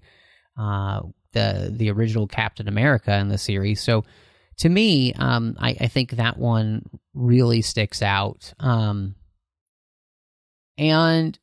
Uh, 0.58 1.01
the 1.34 1.69
the 1.73 1.91
original 1.91 2.28
Captain 2.28 2.67
America 2.67 3.13
in 3.15 3.30
the 3.30 3.38
series. 3.38 3.82
So 3.82 4.06
to 4.57 4.69
me, 4.69 5.13
um, 5.13 5.55
I, 5.59 5.75
I, 5.79 5.87
think 5.87 6.11
that 6.11 6.37
one 6.37 6.83
really 7.13 7.61
sticks 7.61 8.01
out. 8.01 8.53
Um, 8.59 9.15
and 10.77 11.37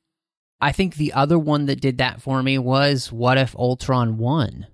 I 0.60 0.72
think 0.72 0.94
the 0.94 1.12
other 1.12 1.38
one 1.38 1.66
that 1.66 1.80
did 1.80 1.98
that 1.98 2.22
for 2.22 2.42
me 2.42 2.58
was 2.58 3.12
What 3.12 3.38
If 3.38 3.54
Ultron 3.56 4.18
won, 4.18 4.66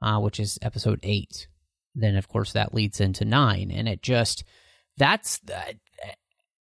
uh, 0.00 0.20
which 0.20 0.38
is 0.38 0.58
episode 0.62 1.00
eight. 1.02 1.48
Then, 1.94 2.16
of 2.16 2.28
course, 2.28 2.52
that 2.52 2.74
leads 2.74 3.00
into 3.00 3.24
nine. 3.24 3.70
And 3.70 3.88
it 3.88 4.02
just, 4.02 4.44
that's, 4.96 5.40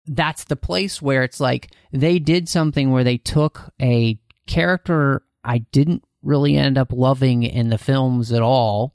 that's 0.06 0.44
the 0.44 0.56
place 0.56 1.00
where 1.00 1.22
it's 1.22 1.40
like 1.40 1.72
they 1.92 2.18
did 2.18 2.48
something 2.48 2.90
where 2.90 3.04
they 3.04 3.18
took 3.18 3.70
a 3.80 4.18
character 4.46 5.22
I 5.44 5.58
didn't 5.58 6.04
really 6.22 6.56
end 6.56 6.76
up 6.76 6.92
loving 6.92 7.42
in 7.42 7.70
the 7.70 7.78
films 7.78 8.32
at 8.32 8.42
all 8.42 8.94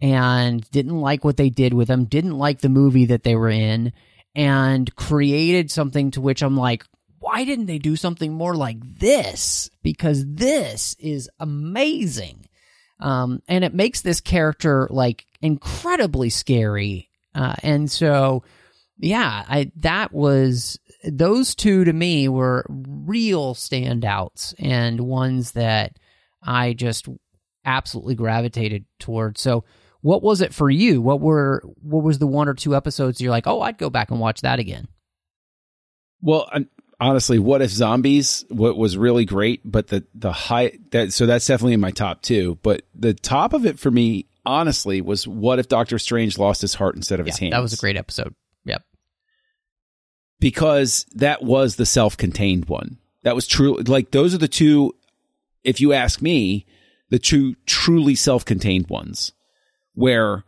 and 0.00 0.68
didn't 0.70 1.00
like 1.00 1.24
what 1.24 1.36
they 1.36 1.50
did 1.50 1.72
with 1.72 1.88
them, 1.88 2.04
didn't 2.04 2.38
like 2.38 2.60
the 2.60 2.68
movie 2.68 3.06
that 3.06 3.22
they 3.22 3.34
were 3.34 3.48
in, 3.48 3.92
and 4.34 4.94
created 4.96 5.70
something 5.70 6.10
to 6.10 6.20
which 6.20 6.42
I'm 6.42 6.56
like, 6.56 6.84
why 7.18 7.44
didn't 7.44 7.66
they 7.66 7.78
do 7.78 7.96
something 7.96 8.32
more 8.32 8.54
like 8.54 8.78
this? 8.98 9.70
Because 9.82 10.24
this 10.26 10.94
is 10.98 11.30
amazing. 11.40 12.46
Um, 13.00 13.42
and 13.48 13.64
it 13.64 13.74
makes 13.74 14.02
this 14.02 14.20
character 14.20 14.86
like 14.90 15.26
incredibly 15.40 16.30
scary. 16.30 17.10
Uh, 17.34 17.54
and 17.62 17.90
so, 17.90 18.44
yeah, 18.98 19.44
I, 19.48 19.72
that 19.76 20.12
was, 20.12 20.78
those 21.04 21.54
two 21.54 21.84
to 21.84 21.92
me 21.92 22.28
were 22.28 22.64
real 22.68 23.54
standouts 23.54 24.54
and 24.58 25.00
ones 25.00 25.52
that 25.52 25.98
I 26.42 26.74
just 26.74 27.08
absolutely 27.64 28.14
gravitated 28.14 28.84
towards. 28.98 29.40
So, 29.40 29.64
what 30.00 30.22
was 30.22 30.40
it 30.40 30.54
for 30.54 30.70
you? 30.70 31.00
What 31.00 31.20
were 31.20 31.62
what 31.82 32.04
was 32.04 32.18
the 32.18 32.26
one 32.26 32.48
or 32.48 32.54
two 32.54 32.76
episodes 32.76 33.20
you're 33.20 33.30
like, 33.30 33.46
oh, 33.46 33.60
I'd 33.60 33.78
go 33.78 33.90
back 33.90 34.10
and 34.10 34.20
watch 34.20 34.42
that 34.42 34.58
again? 34.58 34.88
Well, 36.20 36.48
honestly, 37.00 37.38
what 37.38 37.62
if 37.62 37.70
zombies? 37.70 38.44
What 38.48 38.76
was 38.76 38.96
really 38.96 39.24
great, 39.24 39.60
but 39.64 39.88
the 39.88 40.04
the 40.14 40.32
high 40.32 40.72
that 40.90 41.12
so 41.12 41.26
that's 41.26 41.46
definitely 41.46 41.74
in 41.74 41.80
my 41.80 41.90
top 41.90 42.22
two. 42.22 42.58
But 42.62 42.82
the 42.94 43.14
top 43.14 43.52
of 43.52 43.66
it 43.66 43.78
for 43.78 43.90
me, 43.90 44.26
honestly, 44.44 45.00
was 45.00 45.26
what 45.26 45.58
if 45.58 45.68
Doctor 45.68 45.98
Strange 45.98 46.38
lost 46.38 46.60
his 46.60 46.74
heart 46.74 46.96
instead 46.96 47.20
of 47.20 47.26
yeah, 47.26 47.32
his 47.32 47.38
hands? 47.38 47.52
That 47.52 47.62
was 47.62 47.72
a 47.72 47.78
great 47.78 47.96
episode. 47.96 48.34
Yep. 48.64 48.82
Because 50.38 51.06
that 51.12 51.42
was 51.42 51.76
the 51.76 51.86
self-contained 51.86 52.66
one. 52.66 52.98
That 53.22 53.34
was 53.34 53.46
true. 53.46 53.76
Like 53.76 54.10
those 54.10 54.34
are 54.34 54.38
the 54.38 54.48
two. 54.48 54.94
If 55.64 55.80
you 55.80 55.92
ask 55.92 56.22
me, 56.22 56.64
the 57.10 57.18
two 57.18 57.56
truly 57.66 58.14
self-contained 58.14 58.88
ones 58.88 59.32
where 59.96 60.44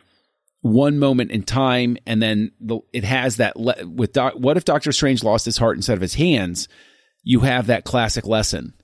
one 0.60 0.98
moment 0.98 1.32
in 1.32 1.42
time 1.42 1.96
and 2.06 2.22
then 2.22 2.52
the, 2.60 2.78
it 2.92 3.02
has 3.04 3.36
that 3.36 3.56
le- 3.56 3.86
with 3.86 4.16
what 4.34 4.56
if 4.56 4.64
Doctor 4.64 4.92
Strange 4.92 5.24
lost 5.24 5.44
his 5.44 5.58
heart 5.58 5.76
instead 5.76 5.96
of 5.96 6.02
his 6.02 6.14
hands? 6.14 6.68
You 7.24 7.40
have 7.40 7.66
that 7.66 7.84
classic 7.84 8.26
lesson. 8.26 8.74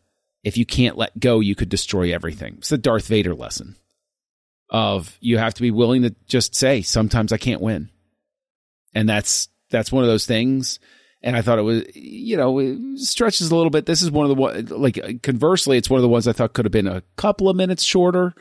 If 0.42 0.56
you 0.56 0.66
can't 0.66 0.98
let 0.98 1.18
go, 1.18 1.40
you 1.40 1.54
could 1.54 1.68
destroy 1.68 2.12
everything. 2.12 2.56
It's 2.58 2.68
the 2.68 2.78
Darth 2.78 3.06
Vader 3.06 3.34
lesson 3.34 3.76
of 4.70 5.16
you 5.20 5.38
have 5.38 5.54
to 5.54 5.62
be 5.62 5.70
willing 5.70 6.02
to 6.02 6.14
just 6.26 6.54
say, 6.54 6.82
sometimes 6.82 7.32
I 7.32 7.38
can't 7.38 7.60
win. 7.60 7.90
And 8.94 9.08
that's, 9.08 9.48
that's 9.70 9.92
one 9.92 10.04
of 10.04 10.10
those 10.10 10.26
things. 10.26 10.80
And 11.22 11.36
I 11.36 11.42
thought 11.42 11.58
it 11.58 11.62
was, 11.62 11.84
you 11.94 12.36
know, 12.36 12.58
it 12.58 12.98
stretches 12.98 13.50
a 13.50 13.56
little 13.56 13.70
bit. 13.70 13.86
This 13.86 14.02
is 14.02 14.10
one 14.10 14.28
of 14.30 14.36
the 14.36 14.40
one, 14.40 14.66
like 14.66 15.22
conversely, 15.22 15.78
it's 15.78 15.88
one 15.88 15.98
of 15.98 16.02
the 16.02 16.08
ones 16.08 16.28
I 16.28 16.32
thought 16.32 16.52
could 16.52 16.66
have 16.66 16.72
been 16.72 16.86
a 16.86 17.02
couple 17.16 17.48
of 17.48 17.56
minutes 17.56 17.82
shorter, 17.82 18.34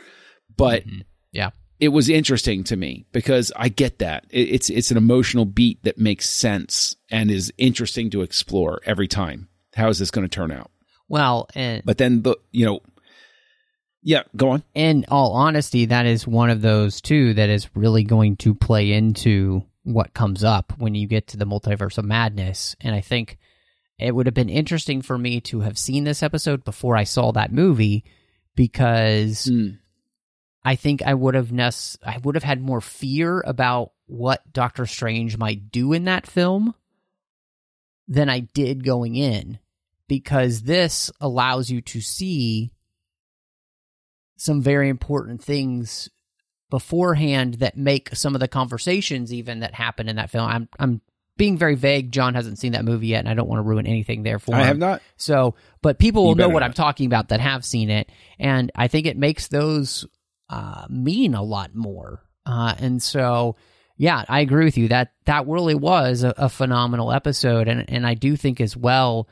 but 0.58 0.86
mm-hmm. 0.86 1.02
yeah, 1.32 1.52
it 1.84 1.90
was 1.90 2.08
interesting 2.08 2.64
to 2.64 2.78
me 2.78 3.06
because 3.12 3.52
I 3.58 3.68
get 3.68 4.00
that 4.00 4.26
it's 4.30 4.70
it's 4.70 4.90
an 4.90 4.96
emotional 4.96 5.44
beat 5.44 5.84
that 5.84 5.98
makes 5.98 6.30
sense 6.30 6.96
and 7.12 7.30
is 7.30 7.52
interesting 7.58 8.10
to 8.12 8.22
explore 8.22 8.80
every 8.86 9.10
time. 9.10 9.50
How 9.76 9.90
is 9.90 10.00
this 10.00 10.10
going 10.10 10.26
to 10.26 10.34
turn 10.34 10.50
out? 10.50 10.72
Well, 11.10 11.50
and 11.56 11.84
but 11.84 11.98
then 11.98 12.22
the 12.22 12.38
you 12.52 12.66
know, 12.66 12.80
yeah, 14.02 14.24
go 14.38 14.52
on. 14.52 14.64
In 14.74 15.04
all 15.10 15.34
honesty, 15.34 15.84
that 15.88 16.06
is 16.06 16.26
one 16.26 16.50
of 16.50 16.62
those 16.62 17.02
too 17.02 17.34
that 17.34 17.50
is 17.50 17.68
really 17.76 18.06
going 18.06 18.38
to 18.38 18.56
play 18.56 18.94
into 18.94 19.66
what 19.84 20.14
comes 20.14 20.42
up 20.42 20.72
when 20.78 20.96
you 20.96 21.06
get 21.06 21.28
to 21.28 21.38
the 21.38 21.46
multiverse 21.46 21.98
of 21.98 22.06
madness. 22.06 22.78
And 22.80 22.96
I 22.96 23.02
think 23.02 23.38
it 24.00 24.16
would 24.16 24.28
have 24.28 24.34
been 24.34 24.48
interesting 24.48 25.02
for 25.02 25.18
me 25.18 25.42
to 25.42 25.60
have 25.60 25.78
seen 25.78 26.06
this 26.06 26.24
episode 26.24 26.64
before 26.64 26.96
I 26.96 27.04
saw 27.04 27.34
that 27.34 27.52
movie 27.52 28.06
because. 28.56 29.48
Mm 29.52 29.80
I 30.66 30.76
think 30.76 31.02
I 31.02 31.14
would 31.14 31.36
have 31.36 31.52
nec- 31.52 31.74
I 32.06 32.18
would 32.24 32.36
have 32.36 32.44
had 32.44 32.62
more 32.62 32.82
fear 32.82 33.42
about 33.46 33.92
what 34.06 34.52
Doctor 34.54 34.86
Strange 34.86 35.38
might 35.38 35.72
do 35.72 35.94
in 35.94 36.06
that 36.06 36.28
film 36.28 36.74
than 38.08 38.30
I 38.30 38.42
did 38.42 38.84
going 38.84 39.16
in 39.16 39.60
because 40.08 40.62
this 40.62 41.12
allows 41.20 41.70
you 41.70 41.82
to 41.82 42.02
see 42.02 42.72
some 44.38 44.62
very 44.62 44.90
important 44.90 45.42
things 45.44 46.10
beforehand 46.70 47.56
that 47.56 47.78
make 47.78 48.10
some 48.16 48.34
of 48.36 48.40
the 48.42 48.48
conversations 48.48 49.32
even 49.34 49.60
that 49.60 49.74
happen 49.74 50.10
in 50.10 50.16
that 50.18 50.30
film. 50.30 50.48
I'm 50.48 50.70
I'm 50.80 51.02
being 51.38 51.58
very 51.58 51.76
vague. 51.76 52.12
John 52.12 52.36
hasn't 52.36 52.60
seen 52.60 52.74
that 52.74 52.86
movie 52.86 53.08
yet, 53.08 53.20
and 53.20 53.30
I 53.30 53.34
don't 53.34 53.48
want 53.48 53.60
to 53.60 53.64
ruin 53.68 53.88
anything 53.88 54.24
there 54.24 54.40
for 54.40 54.56
I 54.56 54.60
him. 54.62 54.68
have 54.68 54.78
not. 54.78 55.02
So, 55.18 55.56
but 55.82 55.98
people 56.00 56.26
will 56.26 56.36
know 56.36 56.50
what 56.50 56.60
not. 56.60 56.68
I'm 56.68 56.74
talking 56.74 57.06
about 57.06 57.30
that 57.30 57.40
have 57.40 57.66
seen 57.66 57.90
it, 57.90 58.10
and 58.40 58.72
I 58.76 58.88
think 58.88 59.08
it 59.08 59.18
makes 59.18 59.48
those 59.48 60.06
uh, 60.54 60.86
mean 60.90 61.34
a 61.34 61.42
lot 61.44 61.74
more. 61.76 62.22
Uh, 62.46 62.76
and 62.80 63.02
so, 63.02 63.56
yeah, 63.98 64.24
I 64.28 64.42
agree 64.42 64.66
with 64.66 64.78
you 64.78 64.88
that 64.90 65.12
that 65.26 65.48
really 65.48 65.76
was 65.76 66.24
a, 66.24 66.34
a 66.38 66.50
phenomenal 66.50 67.12
episode, 67.12 67.68
and 67.68 67.90
and 67.90 68.06
I 68.06 68.14
do 68.16 68.36
think 68.36 68.60
as 68.62 68.76
well 68.78 69.28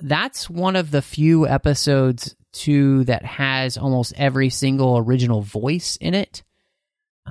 that's 0.00 0.50
one 0.50 0.74
of 0.76 0.90
the 0.90 1.02
few 1.02 1.46
episodes 1.46 2.34
too 2.52 3.04
that 3.04 3.24
has 3.24 3.76
almost 3.76 4.12
every 4.16 4.50
single 4.50 4.98
original 4.98 5.40
voice 5.42 5.96
in 6.00 6.14
it. 6.14 6.42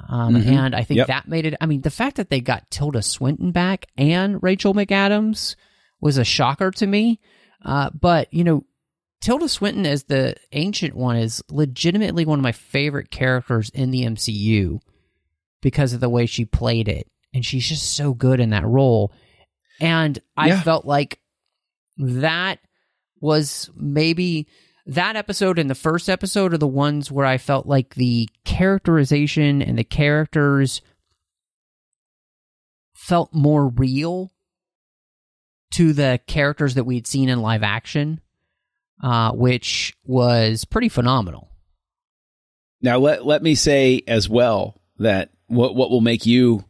Um, 0.09 0.35
Mhm. 0.35 0.45
And 0.47 0.75
I 0.75 0.83
think 0.83 0.97
Yep. 0.99 1.07
that 1.07 1.27
made 1.27 1.45
it. 1.45 1.55
I 1.61 1.65
mean, 1.65 1.81
the 1.81 1.89
fact 1.91 2.17
that 2.17 2.29
they 2.29 2.39
got 2.41 2.69
Tilda 2.71 3.01
Swinton 3.01 3.51
back 3.51 3.85
and 3.97 4.41
Rachel 4.41 4.73
McAdams 4.73 5.55
was 6.01 6.17
a 6.17 6.23
shocker 6.23 6.71
to 6.71 6.87
me. 6.87 7.19
Uh, 7.63 7.89
but 7.91 8.33
you 8.33 8.43
know, 8.43 8.63
Tilda 9.23 9.47
Swinton 9.47 9.85
as 9.85 10.03
the 10.03 10.35
ancient 10.51 10.95
one 10.95 11.15
is 11.15 11.41
legitimately 11.49 12.25
one 12.25 12.39
of 12.39 12.43
my 12.43 12.51
favorite 12.51 13.09
characters 13.09 13.69
in 13.69 13.89
the 13.89 14.03
MCU 14.03 14.81
because 15.61 15.93
of 15.93 16.01
the 16.01 16.09
way 16.09 16.25
she 16.25 16.43
played 16.43 16.89
it. 16.89 17.07
And 17.33 17.45
she's 17.45 17.65
just 17.65 17.95
so 17.95 18.13
good 18.13 18.41
in 18.41 18.49
that 18.49 18.65
role. 18.65 19.13
And 19.79 20.19
I 20.35 20.49
Yeah. 20.49 20.61
felt 20.61 20.83
like 20.83 21.19
that 21.97 22.59
was 23.21 23.69
maybe 23.77 24.45
that 24.87 25.15
episode 25.15 25.57
and 25.57 25.69
the 25.69 25.75
first 25.75 26.09
episode 26.09 26.53
are 26.53 26.57
the 26.57 26.67
ones 26.67 27.09
where 27.09 27.25
I 27.25 27.37
felt 27.37 27.65
like 27.65 27.95
the 27.95 28.27
characterization 28.43 29.61
and 29.61 29.77
the 29.77 29.85
characters 29.85 30.81
felt 32.93 33.33
more 33.33 33.69
real 33.69 34.33
to 35.75 35.93
the 35.93 36.19
characters 36.27 36.75
that 36.75 36.83
we'd 36.83 37.07
seen 37.07 37.29
in 37.29 37.41
live 37.41 37.63
action, 37.63 38.19
uh, 39.03 39.33
which 39.33 39.93
was 40.05 40.65
pretty 40.65 40.89
phenomenal. 40.89 41.49
Now 42.81 42.97
let 42.97 43.25
let 43.25 43.43
me 43.43 43.53
say 43.53 44.01
as 44.07 44.27
well 44.27 44.81
that 44.97 45.29
what 45.47 45.75
what 45.75 45.91
will 45.91 46.01
make 46.01 46.25
you 46.25 46.65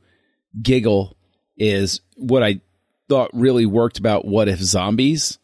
giggle 0.62 1.16
is 1.56 2.02
what 2.18 2.44
I 2.44 2.62
thought 3.08 3.30
really 3.34 3.66
worked 3.66 4.00
about 4.00 4.26
what 4.26 4.48
if 4.50 4.60
zombies. 4.60 5.38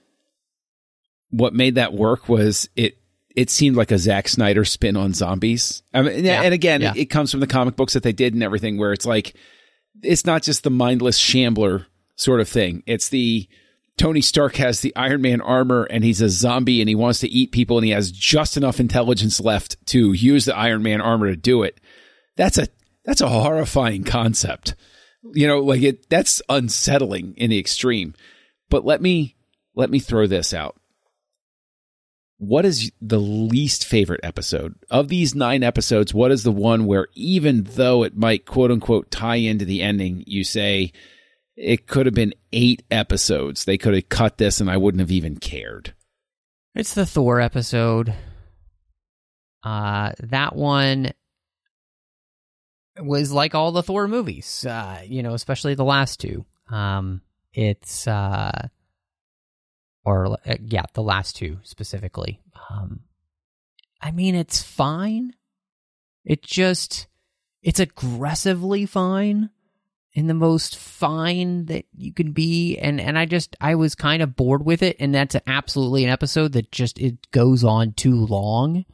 What 1.29 1.53
made 1.53 1.75
that 1.75 1.93
work 1.93 2.27
was 2.27 2.69
it 2.75 2.97
it 3.35 3.51
seemed 3.51 3.75
like 3.75 3.91
a 3.91 3.99
Zack 3.99 4.27
Snyder 4.27 4.65
spin 4.65 4.97
on 4.97 5.13
zombies. 5.13 5.83
I 5.93 6.01
mean, 6.01 6.25
Yeah, 6.25 6.41
and 6.41 6.53
again, 6.53 6.81
yeah. 6.81 6.91
it, 6.91 7.01
it 7.01 7.05
comes 7.05 7.29
from 7.29 7.39
the 7.39 7.47
comic 7.47 7.75
books 7.75 7.93
that 7.93 8.01
they 8.03 8.11
did 8.11 8.33
and 8.33 8.41
everything, 8.41 8.77
where 8.77 8.93
it's 8.93 9.05
like 9.05 9.35
it's 10.01 10.25
not 10.25 10.41
just 10.41 10.63
the 10.63 10.71
mindless 10.71 11.17
shambler 11.17 11.85
sort 12.15 12.41
of 12.41 12.49
thing. 12.49 12.81
It's 12.87 13.09
the 13.09 13.47
Tony 13.99 14.21
Stark 14.21 14.55
has 14.55 14.79
the 14.79 14.95
Iron 14.95 15.21
Man 15.21 15.41
armor 15.41 15.83
and 15.83 16.05
he's 16.05 16.21
a 16.21 16.29
zombie 16.29 16.81
and 16.81 16.87
he 16.87 16.95
wants 16.95 17.19
to 17.19 17.27
eat 17.27 17.51
people 17.51 17.77
and 17.77 17.85
he 17.85 17.91
has 17.91 18.11
just 18.11 18.55
enough 18.55 18.79
intelligence 18.79 19.41
left 19.41 19.75
to 19.87 20.13
use 20.13 20.45
the 20.45 20.55
Iron 20.55 20.81
Man 20.81 21.01
armor 21.01 21.27
to 21.27 21.35
do 21.35 21.63
it. 21.63 21.81
That's 22.37 22.57
a 22.57 22.69
that's 23.03 23.19
a 23.19 23.27
horrifying 23.27 24.05
concept. 24.05 24.75
You 25.33 25.47
know, 25.47 25.59
like 25.59 25.81
it 25.81 26.09
that's 26.09 26.41
unsettling 26.47 27.33
in 27.35 27.49
the 27.49 27.59
extreme. 27.59 28.15
But 28.69 28.85
let 28.85 29.01
me 29.01 29.35
let 29.75 29.89
me 29.89 29.99
throw 29.99 30.27
this 30.27 30.53
out. 30.53 30.79
What 32.37 32.63
is 32.63 32.93
the 33.01 33.19
least 33.19 33.83
favorite 33.83 34.21
episode 34.23 34.75
of 34.89 35.09
these 35.09 35.35
nine 35.35 35.61
episodes? 35.61 36.13
What 36.13 36.31
is 36.31 36.43
the 36.43 36.53
one 36.53 36.85
where, 36.85 37.07
even 37.15 37.63
though 37.65 38.03
it 38.03 38.15
might 38.15 38.45
quote 38.45 38.71
unquote 38.71 39.11
tie 39.11 39.35
into 39.35 39.65
the 39.65 39.81
ending, 39.81 40.23
you 40.25 40.45
say 40.45 40.93
it 41.59 41.87
could 41.87 42.05
have 42.05 42.15
been 42.15 42.33
eight 42.53 42.83
episodes? 42.89 43.65
They 43.65 43.77
could 43.77 43.93
have 43.93 44.07
cut 44.07 44.37
this 44.37 44.61
and 44.61 44.71
I 44.71 44.77
wouldn't 44.77 45.01
have 45.01 45.11
even 45.11 45.37
cared. 45.37 45.93
It's 46.73 46.93
the 46.93 47.05
Thor 47.05 47.41
episode. 47.41 48.13
Uh, 49.61 50.13
that 50.19 50.55
one 50.55 51.11
was 52.97 53.33
like 53.33 53.55
all 53.55 53.73
the 53.73 53.83
Thor 53.83 54.07
movies, 54.07 54.65
uh, 54.65 55.01
you 55.05 55.21
know, 55.21 55.33
especially 55.33 55.75
the 55.75 55.83
last 55.83 56.21
two. 56.21 56.45
Um, 56.69 57.21
it's 57.53 58.07
uh, 58.07 58.69
or 60.05 60.37
uh, 60.45 60.55
yeah, 60.61 60.85
the 60.93 61.03
last 61.03 61.35
two 61.35 61.59
specifically. 61.63 62.41
Um, 62.69 63.01
I 64.01 64.11
mean, 64.11 64.33
it's 64.33 64.63
fine. 64.63 65.33
It 66.23 66.41
just 66.41 67.07
it's 67.61 67.81
aggressively 67.81 68.85
fine 68.85 69.49
in 70.13 70.27
the 70.27 70.33
most 70.33 70.75
fine 70.75 71.65
that 71.65 71.85
you 71.95 72.11
can 72.13 72.31
be 72.31 72.77
and 72.77 72.99
and 72.99 73.17
I 73.17 73.25
just 73.25 73.55
I 73.61 73.75
was 73.75 73.95
kind 73.95 74.21
of 74.21 74.35
bored 74.35 74.65
with 74.65 74.81
it 74.81 74.97
and 74.99 75.13
that's 75.13 75.35
absolutely 75.45 76.03
an 76.03 76.09
episode 76.09 76.53
that 76.53 76.71
just 76.71 76.99
it 76.99 77.29
goes 77.31 77.63
on 77.63 77.93
too 77.93 78.25
long. 78.25 78.85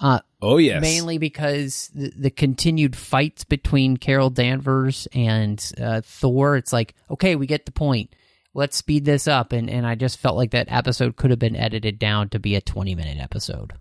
Uh 0.00 0.20
oh 0.40 0.56
yes. 0.56 0.80
Mainly 0.80 1.18
because 1.18 1.90
the, 1.94 2.12
the 2.16 2.30
continued 2.30 2.96
fights 2.96 3.44
between 3.44 3.96
Carol 3.96 4.30
Danvers 4.30 5.06
and 5.12 5.72
uh, 5.80 6.00
Thor 6.02 6.56
it's 6.56 6.72
like 6.72 6.94
okay, 7.10 7.36
we 7.36 7.46
get 7.46 7.66
the 7.66 7.72
point. 7.72 8.14
Let's 8.54 8.76
speed 8.76 9.04
this 9.04 9.28
up 9.28 9.52
and 9.52 9.68
and 9.68 9.86
I 9.86 9.96
just 9.96 10.18
felt 10.18 10.36
like 10.36 10.52
that 10.52 10.72
episode 10.72 11.16
could 11.16 11.30
have 11.30 11.38
been 11.38 11.56
edited 11.56 11.98
down 11.98 12.30
to 12.30 12.38
be 12.38 12.54
a 12.54 12.60
20 12.62 12.94
minute 12.94 13.18
episode. 13.18 13.74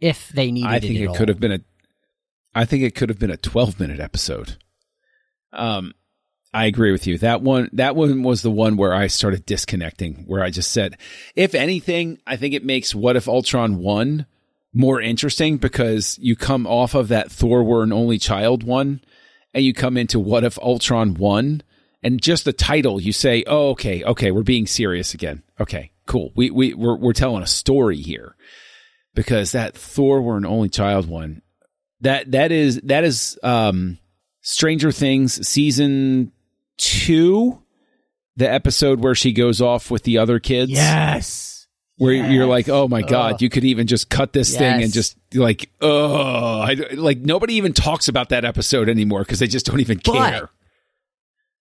If 0.00 0.28
they 0.28 0.50
needed 0.50 0.68
I 0.68 0.80
think 0.80 0.96
it, 0.96 1.04
it 1.04 1.16
could 1.16 1.28
have 1.28 1.40
been 1.40 1.52
a 1.52 1.60
I 2.54 2.66
think 2.66 2.82
it 2.82 2.94
could 2.94 3.08
have 3.08 3.18
been 3.18 3.30
a 3.30 3.38
12 3.38 3.80
minute 3.80 4.00
episode. 4.00 4.58
Um, 5.52 5.94
I 6.54 6.66
agree 6.66 6.92
with 6.92 7.06
you. 7.06 7.16
That 7.18 7.40
one, 7.40 7.70
that 7.72 7.96
one 7.96 8.22
was 8.22 8.42
the 8.42 8.50
one 8.50 8.76
where 8.76 8.92
I 8.92 9.06
started 9.06 9.46
disconnecting, 9.46 10.24
where 10.26 10.42
I 10.42 10.50
just 10.50 10.70
said, 10.70 10.98
if 11.34 11.54
anything, 11.54 12.18
I 12.26 12.36
think 12.36 12.52
it 12.54 12.64
makes 12.64 12.94
What 12.94 13.16
If 13.16 13.26
Ultron 13.26 13.78
Won 13.78 14.26
more 14.74 15.00
interesting 15.00 15.56
because 15.56 16.18
you 16.20 16.36
come 16.36 16.66
off 16.66 16.94
of 16.94 17.08
that 17.08 17.30
Thor 17.30 17.62
were 17.62 17.82
an 17.82 17.92
only 17.92 18.18
child 18.18 18.62
one 18.62 19.00
and 19.54 19.64
you 19.64 19.72
come 19.72 19.96
into 19.96 20.18
What 20.18 20.44
If 20.44 20.58
Ultron 20.58 21.14
Won 21.14 21.62
and 22.02 22.20
just 22.20 22.44
the 22.44 22.52
title, 22.52 23.00
you 23.00 23.12
say, 23.12 23.44
oh, 23.46 23.70
okay, 23.70 24.02
okay, 24.04 24.30
we're 24.30 24.42
being 24.42 24.66
serious 24.66 25.14
again. 25.14 25.42
Okay, 25.58 25.90
cool. 26.06 26.32
We, 26.34 26.50
we, 26.50 26.74
we're, 26.74 26.96
we're 26.96 27.12
telling 27.12 27.42
a 27.42 27.46
story 27.46 27.96
here 27.96 28.36
because 29.14 29.52
that 29.52 29.74
Thor 29.74 30.20
were 30.20 30.36
an 30.36 30.46
only 30.46 30.68
child 30.68 31.08
one, 31.08 31.40
that, 32.00 32.32
that 32.32 32.52
is, 32.52 32.80
that 32.82 33.04
is, 33.04 33.38
um, 33.42 33.98
Stranger 34.42 34.90
Things 34.92 35.46
season 35.46 36.32
two, 36.76 37.62
the 38.36 38.50
episode 38.50 39.00
where 39.00 39.14
she 39.14 39.32
goes 39.32 39.60
off 39.60 39.90
with 39.90 40.02
the 40.02 40.18
other 40.18 40.38
kids. 40.38 40.70
Yes. 40.72 41.66
Where 41.96 42.12
Yes. 42.14 42.32
you're 42.32 42.46
like, 42.46 42.68
oh 42.68 42.88
my 42.88 43.02
God, 43.02 43.34
Ugh. 43.34 43.42
you 43.42 43.48
could 43.50 43.64
even 43.64 43.86
just 43.86 44.10
cut 44.10 44.32
this 44.32 44.56
thing 44.56 44.82
and 44.82 44.92
just 44.92 45.16
like, 45.34 45.70
oh, 45.80 46.60
I, 46.60 46.74
like 46.94 47.18
nobody 47.18 47.54
even 47.54 47.72
talks 47.72 48.08
about 48.08 48.30
that 48.30 48.44
episode 48.44 48.88
anymore 48.88 49.20
because 49.20 49.38
they 49.38 49.46
just 49.46 49.66
don't 49.66 49.78
even 49.80 50.00
But- 50.04 50.30
care. 50.30 50.48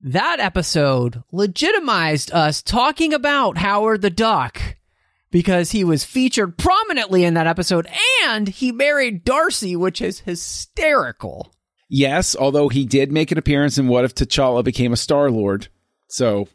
that 0.02 0.40
episode 0.40 1.22
legitimized 1.32 2.32
us 2.32 2.62
talking 2.64 3.14
about 3.14 3.58
Howard 3.58 4.02
the 4.02 4.10
Duck 4.10 4.60
because 5.32 5.72
he 5.72 5.84
was 5.84 6.04
featured 6.06 6.58
prominently 6.58 7.24
in 7.24 7.34
that 7.36 7.46
episode 7.48 7.88
and 8.24 8.48
he 8.48 8.72
married 8.72 9.24
Darcy, 9.26 9.76
which 9.76 10.02
is 10.02 10.22
hysterical. 10.22 11.52
Yes, 11.98 12.36
although 12.36 12.68
he 12.68 12.84
did 12.86 13.10
make 13.14 13.32
an 13.32 13.38
appearance 13.38 13.78
in 13.78 13.88
What 13.88 14.04
If 14.04 14.14
T'Challa 14.16 14.66
became 14.66 14.92
a 14.92 14.98
Star 14.98 15.32
Lord. 15.32 15.70
So 16.10 16.50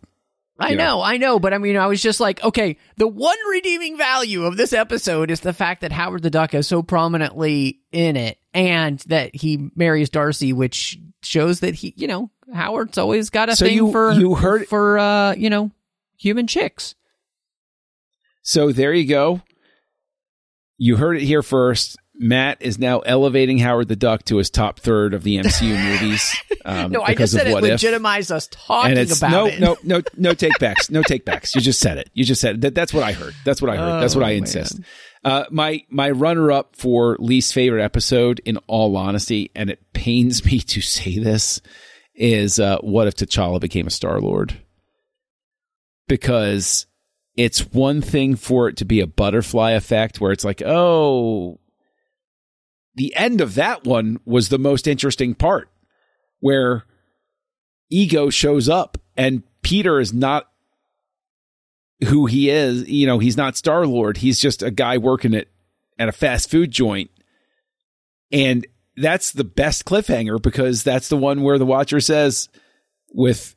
I 0.58 0.72
Yeah. 0.72 0.76
know, 0.76 1.00
I 1.00 1.16
know, 1.16 1.38
but 1.40 1.54
I 1.54 1.58
mean, 1.58 1.78
I 1.78 1.86
was 1.86 2.02
just 2.02 2.20
like, 2.20 2.44
okay, 2.44 2.76
the 2.98 3.06
one 3.08 3.38
redeeming 3.50 3.96
value 3.96 4.44
of 4.44 4.58
this 4.58 4.74
episode 4.74 5.30
is 5.30 5.40
the 5.40 5.54
fact 5.54 5.80
that 5.80 5.92
Howard 5.92 6.22
the 6.22 6.28
Duck 6.28 6.52
is 6.52 6.68
so 6.68 6.82
prominently 6.82 7.80
in 7.90 8.18
it 8.18 8.36
and 8.52 8.98
that 9.06 9.34
he 9.34 9.70
marries 9.74 10.10
Darcy, 10.10 10.52
which 10.52 10.98
shows 11.22 11.60
that 11.60 11.74
he, 11.76 11.94
you 11.96 12.06
know, 12.06 12.30
Howard's 12.52 12.98
always 12.98 13.30
got 13.30 13.48
a 13.48 13.56
So 13.56 13.64
thing 13.64 13.76
you- 13.76 13.92
for 13.92 14.12
you 14.12 14.34
heard- 14.34 14.68
for 14.68 14.98
uh, 14.98 15.34
you 15.36 15.48
know, 15.48 15.70
human 16.18 16.46
chicks. 16.46 16.94
So 18.42 18.72
there 18.72 18.92
you 18.92 19.06
go. 19.06 19.40
You 20.76 20.96
heard 20.96 21.16
it 21.16 21.22
here 21.22 21.42
first. 21.42 21.96
Matt 22.22 22.58
is 22.60 22.78
now 22.78 22.98
elevating 23.00 23.58
Howard 23.58 23.88
the 23.88 23.96
Duck 23.96 24.24
to 24.26 24.36
his 24.36 24.50
top 24.50 24.78
third 24.78 25.14
of 25.14 25.22
the 25.22 25.38
MCU 25.38 25.70
movies. 26.02 26.36
Um, 26.66 26.92
No, 26.92 27.02
I 27.02 27.08
because 27.08 27.32
just 27.32 27.42
said 27.42 27.50
it 27.50 27.54
what 27.54 27.64
if. 27.64 27.70
legitimized 27.70 28.30
us 28.30 28.46
talking 28.52 28.90
and 28.90 28.98
it's 29.00 29.16
about 29.16 29.30
no, 29.30 29.46
it. 29.46 29.58
no, 29.58 29.76
no, 29.82 30.02
no 30.18 30.34
take 30.34 30.58
backs, 30.58 30.90
no 30.90 31.02
take 31.02 31.24
backs. 31.24 31.54
You 31.54 31.62
just 31.62 31.80
said 31.80 31.96
it. 31.96 32.10
You 32.12 32.24
just 32.24 32.40
said 32.42 32.56
it. 32.56 32.60
That, 32.60 32.74
that's 32.74 32.92
what 32.92 33.02
I 33.04 33.12
heard. 33.12 33.32
That's 33.46 33.62
what 33.62 33.70
I 33.70 33.76
heard. 33.76 34.02
that's 34.02 34.14
what 34.14 34.22
Oh, 34.24 34.28
I 34.28 34.32
insist. 34.32 34.80
Uh, 35.24 35.44
my 35.50 35.82
my 35.88 36.10
runner 36.10 36.52
up 36.52 36.76
for 36.76 37.16
least 37.20 37.54
favorite 37.54 37.82
episode, 37.82 38.40
in 38.44 38.58
all 38.66 38.96
honesty, 38.98 39.50
and 39.54 39.70
it 39.70 39.80
pains 39.94 40.44
me 40.44 40.60
to 40.60 40.80
say 40.82 41.18
this, 41.18 41.60
is 42.14 42.60
uh, 42.60 42.76
what 42.82 43.06
if 43.08 43.16
T'Challa 43.16 43.60
became 43.60 43.86
a 43.86 43.90
Star 43.90 44.20
Lord? 44.20 44.60
Because 46.08 46.86
it's 47.36 47.60
one 47.72 48.02
thing 48.02 48.34
for 48.34 48.68
it 48.68 48.76
to 48.78 48.84
be 48.84 49.00
a 49.00 49.06
butterfly 49.06 49.70
effect, 49.72 50.20
where 50.20 50.32
it's 50.32 50.44
like, 50.44 50.62
oh, 50.64 51.60
the 53.00 53.16
end 53.16 53.40
of 53.40 53.54
that 53.54 53.84
one 53.84 54.20
was 54.26 54.50
the 54.50 54.58
most 54.58 54.86
interesting 54.86 55.34
part, 55.34 55.70
where 56.40 56.84
ego 57.88 58.28
shows 58.28 58.68
up 58.68 58.98
and 59.16 59.42
Peter 59.62 60.00
is 60.00 60.12
not 60.12 60.50
who 62.08 62.26
he 62.26 62.50
is. 62.50 62.86
You 62.86 63.06
know, 63.06 63.18
he's 63.18 63.38
not 63.38 63.56
Star 63.56 63.86
Lord. 63.86 64.18
He's 64.18 64.38
just 64.38 64.62
a 64.62 64.70
guy 64.70 64.98
working 64.98 65.34
at, 65.34 65.48
at 65.98 66.10
a 66.10 66.12
fast 66.12 66.50
food 66.50 66.72
joint. 66.72 67.10
And 68.30 68.66
that's 68.98 69.32
the 69.32 69.44
best 69.44 69.86
cliffhanger 69.86 70.40
because 70.42 70.82
that's 70.82 71.08
the 71.08 71.16
one 71.16 71.40
where 71.40 71.56
the 71.56 71.64
watcher 71.64 72.00
says 72.00 72.50
with 73.14 73.56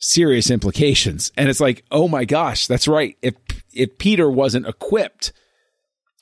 serious 0.00 0.50
implications. 0.50 1.30
And 1.36 1.48
it's 1.48 1.60
like, 1.60 1.84
oh 1.92 2.08
my 2.08 2.24
gosh, 2.24 2.66
that's 2.66 2.88
right. 2.88 3.16
If 3.22 3.36
if 3.72 3.96
Peter 3.98 4.28
wasn't 4.28 4.66
equipped 4.66 5.32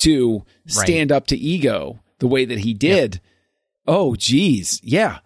to 0.00 0.44
stand 0.66 1.10
up 1.10 1.26
to 1.28 1.38
ego 1.38 2.00
the 2.20 2.26
way 2.28 2.44
that 2.44 2.61
he 2.61 2.72
did, 2.74 3.20
oh 3.87 4.14
geez, 4.14 4.80
yeah, 4.83 5.18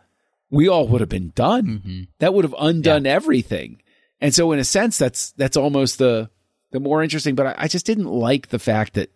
we 0.50 0.68
all 0.68 0.88
would 0.88 1.00
have 1.00 1.10
been 1.10 1.32
done. 1.34 1.66
Mm-hmm. 1.66 2.00
That 2.20 2.32
would 2.34 2.44
have 2.44 2.54
undone 2.58 3.06
everything. 3.06 3.80
And 4.20 4.34
so 4.34 4.52
in 4.52 4.58
a 4.58 4.64
sense, 4.64 4.96
that's 4.96 5.32
that's 5.32 5.56
almost 5.56 5.98
the 5.98 6.30
the 6.72 6.80
more 6.80 7.02
interesting. 7.02 7.34
But 7.34 7.46
I, 7.48 7.54
I 7.58 7.68
just 7.68 7.84
didn't 7.86 8.06
like 8.06 8.48
the 8.48 8.58
fact 8.58 8.94
that 8.94 9.10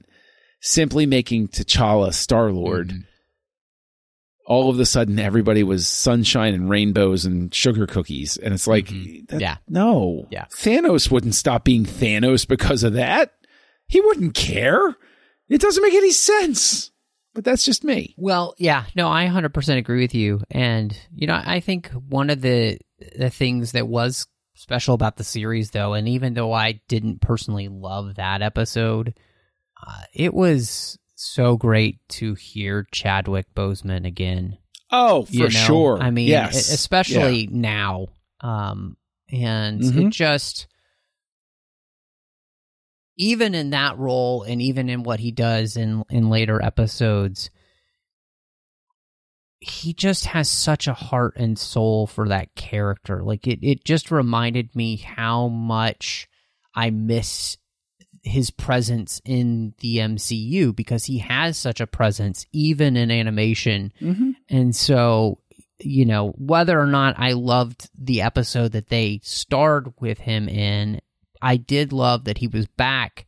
simply 0.60 1.06
making 1.06 1.48
T'Challa 1.48 2.12
Star 2.12 2.50
Lord, 2.52 2.88
Mm-hmm. 2.88 3.00
all 4.46 4.70
of 4.70 4.80
a 4.80 4.86
sudden 4.86 5.18
everybody 5.18 5.62
was 5.62 5.86
sunshine 5.86 6.54
and 6.54 6.68
rainbows 6.70 7.24
and 7.24 7.54
sugar 7.54 7.86
cookies, 7.86 8.36
and 8.36 8.52
it's 8.54 8.66
like, 8.66 8.86
Mm-hmm. 8.86 9.38
Yeah. 9.38 9.58
no, 9.68 10.26
Yeah. 10.30 10.46
Thanos 10.46 11.10
wouldn't 11.10 11.34
stop 11.34 11.64
being 11.64 11.84
Thanos 11.84 12.46
because 12.46 12.82
of 12.82 12.94
that. 12.94 13.32
He 13.86 14.00
wouldn't 14.00 14.34
care. 14.34 14.96
It 15.48 15.60
doesn't 15.60 15.82
make 15.82 15.94
any 15.94 16.10
sense. 16.10 16.90
But 17.38 17.44
that's 17.44 17.64
just 17.64 17.84
me. 17.84 18.16
Well, 18.16 18.56
yeah, 18.58 18.86
no, 18.96 19.08
I 19.08 19.26
100% 19.26 19.76
agree 19.78 20.00
with 20.00 20.12
you. 20.12 20.40
And, 20.50 20.98
you 21.14 21.28
know, 21.28 21.40
I 21.40 21.60
think 21.60 21.86
one 21.90 22.30
of 22.30 22.40
the 22.40 22.80
the 23.16 23.30
things 23.30 23.70
that 23.72 23.86
was 23.86 24.26
special 24.56 24.92
about 24.96 25.16
the 25.18 25.22
series 25.22 25.70
though, 25.70 25.94
and 25.94 26.08
even 26.08 26.34
though 26.34 26.52
I 26.52 26.80
didn't 26.88 27.20
personally 27.20 27.68
love 27.68 28.16
that 28.16 28.42
episode, 28.42 29.14
uh, 29.80 30.02
it 30.12 30.34
was 30.34 30.98
so 31.14 31.56
great 31.56 32.00
to 32.08 32.34
hear 32.34 32.88
Chadwick 32.90 33.46
Boseman 33.54 34.04
again. 34.04 34.58
Oh, 34.90 35.22
for 35.26 35.32
you 35.32 35.42
know? 35.44 35.48
sure. 35.50 35.98
I 36.02 36.10
mean, 36.10 36.26
yes. 36.26 36.72
especially 36.72 37.48
now. 37.52 38.08
Um, 38.40 38.96
and 39.30 39.80
Mhm. 39.80 40.08
it 40.08 40.10
just, 40.10 40.66
even 43.18 43.54
in 43.54 43.70
that 43.70 43.98
role, 43.98 44.42
and 44.44 44.62
even 44.62 44.88
in 44.88 45.02
what 45.02 45.20
he 45.20 45.30
does 45.32 45.76
in 45.76 46.02
in 46.08 46.30
later 46.30 46.62
episodes, 46.62 47.50
he 49.60 49.92
just 49.92 50.26
has 50.26 50.48
such 50.48 50.86
a 50.86 50.94
heart 50.94 51.34
and 51.36 51.58
soul 51.58 52.06
for 52.06 52.28
that 52.28 52.54
character. 52.54 53.22
Like 53.22 53.46
it, 53.46 53.58
it 53.62 53.84
just 53.84 54.10
reminded 54.10 54.74
me 54.76 54.96
how 54.96 55.48
much 55.48 56.28
I 56.74 56.90
miss 56.90 57.58
his 58.22 58.50
presence 58.50 59.20
in 59.24 59.74
the 59.80 59.96
MCU 59.98 60.74
because 60.74 61.04
he 61.06 61.18
has 61.18 61.56
such 61.56 61.80
a 61.80 61.86
presence 61.86 62.46
even 62.52 62.96
in 62.96 63.10
animation 63.10 63.92
Mhm. 64.00 64.34
and 64.48 64.74
so 64.74 65.38
you 65.80 66.04
know, 66.04 66.30
whether 66.36 66.78
or 66.80 66.86
not 66.88 67.14
I 67.18 67.32
loved 67.34 67.88
the 67.96 68.22
episode 68.22 68.72
that 68.72 68.88
they 68.88 69.20
starred 69.22 69.92
with 70.00 70.18
him 70.18 70.48
in, 70.48 71.00
I 71.40 71.56
did 71.56 71.92
love 71.92 72.24
that 72.24 72.38
he 72.38 72.46
was 72.48 72.66
back 72.66 73.26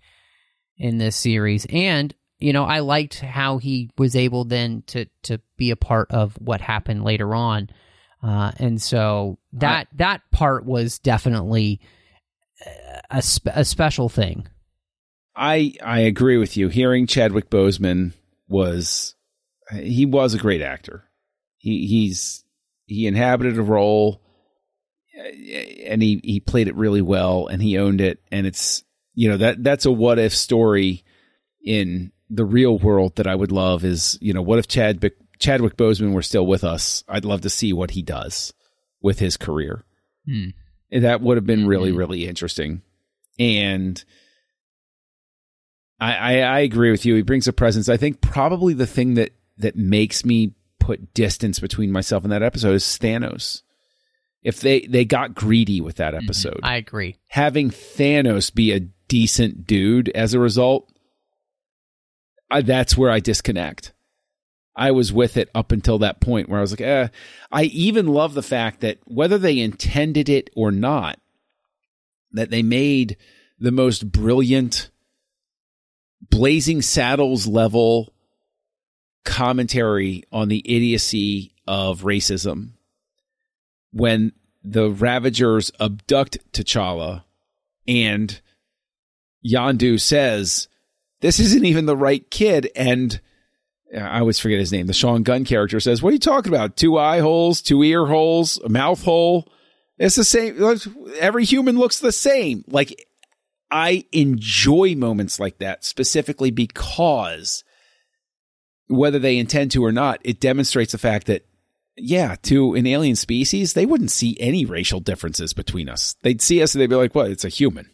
in 0.76 0.98
this 0.98 1.16
series. 1.16 1.66
And, 1.70 2.14
you 2.38 2.52
know, 2.52 2.64
I 2.64 2.80
liked 2.80 3.20
how 3.20 3.58
he 3.58 3.90
was 3.98 4.16
able 4.16 4.44
then 4.44 4.82
to, 4.88 5.06
to 5.24 5.40
be 5.56 5.70
a 5.70 5.76
part 5.76 6.10
of 6.10 6.34
what 6.34 6.60
happened 6.60 7.04
later 7.04 7.34
on. 7.34 7.70
Uh, 8.22 8.52
and 8.58 8.80
so 8.80 9.38
that, 9.54 9.88
I, 9.92 9.96
that 9.96 10.22
part 10.30 10.64
was 10.64 10.98
definitely 10.98 11.80
a, 13.10 13.22
spe- 13.22 13.48
a 13.54 13.64
special 13.64 14.08
thing. 14.08 14.46
I, 15.34 15.74
I 15.82 16.00
agree 16.00 16.36
with 16.36 16.56
you. 16.56 16.68
Hearing 16.68 17.06
Chadwick 17.06 17.50
Boseman 17.50 18.12
was, 18.48 19.14
he 19.72 20.04
was 20.04 20.34
a 20.34 20.38
great 20.38 20.60
actor 20.60 21.10
he 21.60 21.86
he's 21.86 22.42
he 22.86 23.06
inhabited 23.06 23.58
a 23.58 23.62
role 23.62 24.20
and 25.86 26.02
he 26.02 26.20
he 26.22 26.40
played 26.40 26.68
it 26.68 26.76
really 26.76 27.02
well 27.02 27.46
and 27.46 27.62
he 27.62 27.78
owned 27.78 28.00
it 28.00 28.20
and 28.30 28.46
it's 28.46 28.84
you 29.14 29.28
know 29.28 29.36
that 29.36 29.62
that's 29.62 29.86
a 29.86 29.92
what 29.92 30.18
if 30.18 30.34
story 30.34 31.04
in 31.64 32.12
the 32.28 32.44
real 32.44 32.78
world 32.78 33.16
that 33.16 33.26
I 33.26 33.34
would 33.34 33.52
love 33.52 33.84
is 33.84 34.18
you 34.20 34.32
know 34.32 34.42
what 34.42 34.58
if 34.58 34.68
Chad 34.68 35.04
Chadwick 35.38 35.76
Boseman 35.76 36.12
were 36.12 36.22
still 36.22 36.46
with 36.46 36.64
us 36.64 37.04
I'd 37.08 37.24
love 37.24 37.42
to 37.42 37.50
see 37.50 37.72
what 37.72 37.92
he 37.92 38.02
does 38.02 38.52
with 39.00 39.18
his 39.18 39.36
career 39.36 39.84
hmm. 40.26 40.48
that 40.92 41.20
would 41.20 41.36
have 41.36 41.46
been 41.46 41.66
really 41.66 41.90
mm-hmm. 41.90 41.98
really 41.98 42.26
interesting 42.26 42.82
and 43.38 44.02
I, 45.98 46.14
I 46.14 46.32
I 46.38 46.58
agree 46.60 46.90
with 46.90 47.04
you 47.04 47.14
he 47.14 47.22
brings 47.22 47.48
a 47.48 47.52
presence 47.52 47.88
I 47.88 47.96
think 47.96 48.20
probably 48.20 48.74
the 48.74 48.86
thing 48.86 49.14
that 49.14 49.32
that 49.58 49.76
makes 49.76 50.24
me 50.24 50.54
put 50.78 51.14
distance 51.14 51.60
between 51.60 51.92
myself 51.92 52.24
and 52.24 52.32
that 52.32 52.42
episode 52.42 52.74
is 52.74 52.82
Thanos. 52.82 53.62
If 54.42 54.60
they 54.60 54.80
they 54.80 55.04
got 55.04 55.34
greedy 55.34 55.80
with 55.80 55.96
that 55.96 56.14
mm-hmm. 56.14 56.24
episode, 56.24 56.54
mm-hmm. 56.54 56.66
I 56.66 56.76
agree. 56.76 57.18
Having 57.28 57.70
Thanos 57.70 58.54
be 58.54 58.72
a 58.72 58.80
decent 58.80 59.66
dude 59.66 60.08
as 60.10 60.34
a 60.34 60.40
result, 60.40 60.90
I, 62.50 62.62
that's 62.62 62.96
where 62.96 63.10
I 63.10 63.20
disconnect. 63.20 63.92
I 64.74 64.92
was 64.92 65.12
with 65.12 65.36
it 65.36 65.50
up 65.54 65.72
until 65.72 65.98
that 65.98 66.20
point 66.20 66.48
where 66.48 66.58
I 66.58 66.62
was 66.62 66.72
like, 66.72 66.80
eh. 66.80 67.08
I 67.52 67.64
even 67.64 68.06
love 68.06 68.34
the 68.34 68.42
fact 68.42 68.80
that 68.80 68.98
whether 69.04 69.36
they 69.36 69.58
intended 69.58 70.28
it 70.28 70.48
or 70.54 70.70
not, 70.70 71.18
that 72.32 72.50
they 72.50 72.62
made 72.62 73.16
the 73.58 73.72
most 73.72 74.10
brilliant 74.10 74.90
Blazing 76.30 76.80
Saddles 76.80 77.46
level 77.46 78.14
commentary 79.24 80.24
on 80.32 80.48
the 80.48 80.62
idiocy 80.64 81.54
of 81.66 82.02
racism 82.02 82.70
when 83.92 84.32
the 84.62 84.90
Ravagers 84.90 85.72
abduct 85.80 86.38
T'Challa 86.52 87.24
and 87.88 88.40
Yondu 89.44 90.00
says, 90.00 90.68
This 91.20 91.40
isn't 91.40 91.64
even 91.64 91.86
the 91.86 91.96
right 91.96 92.28
kid. 92.30 92.70
And 92.76 93.20
uh, 93.94 94.00
I 94.00 94.20
always 94.20 94.38
forget 94.38 94.58
his 94.58 94.72
name. 94.72 94.86
The 94.86 94.92
Sean 94.92 95.22
Gunn 95.22 95.44
character 95.44 95.80
says, 95.80 96.02
What 96.02 96.10
are 96.10 96.14
you 96.14 96.18
talking 96.18 96.52
about? 96.52 96.76
Two 96.76 96.98
eye 96.98 97.20
holes, 97.20 97.62
two 97.62 97.82
ear 97.82 98.06
holes, 98.06 98.58
a 98.58 98.68
mouth 98.68 99.02
hole. 99.02 99.50
It's 99.98 100.16
the 100.16 100.24
same. 100.24 100.56
Every 101.18 101.44
human 101.44 101.78
looks 101.78 101.98
the 101.98 102.12
same. 102.12 102.64
Like, 102.68 103.06
I 103.70 104.04
enjoy 104.12 104.94
moments 104.94 105.38
like 105.38 105.58
that 105.58 105.84
specifically 105.84 106.50
because 106.50 107.64
whether 108.88 109.18
they 109.18 109.38
intend 109.38 109.70
to 109.72 109.84
or 109.84 109.92
not, 109.92 110.20
it 110.24 110.40
demonstrates 110.40 110.92
the 110.92 110.98
fact 110.98 111.26
that, 111.28 111.44
yeah, 112.02 112.36
to 112.42 112.74
an 112.74 112.86
alien 112.86 113.16
species, 113.16 113.72
they 113.72 113.86
wouldn't 113.86 114.10
see 114.10 114.36
any 114.40 114.64
racial 114.64 115.00
differences 115.00 115.52
between 115.52 115.88
us. 115.88 116.16
They'd 116.22 116.42
see 116.42 116.62
us 116.62 116.74
and 116.74 116.80
they'd 116.80 116.88
be 116.88 116.96
like, 116.96 117.14
"What? 117.14 117.30
It's 117.30 117.44
a 117.44 117.48
human. 117.48 117.90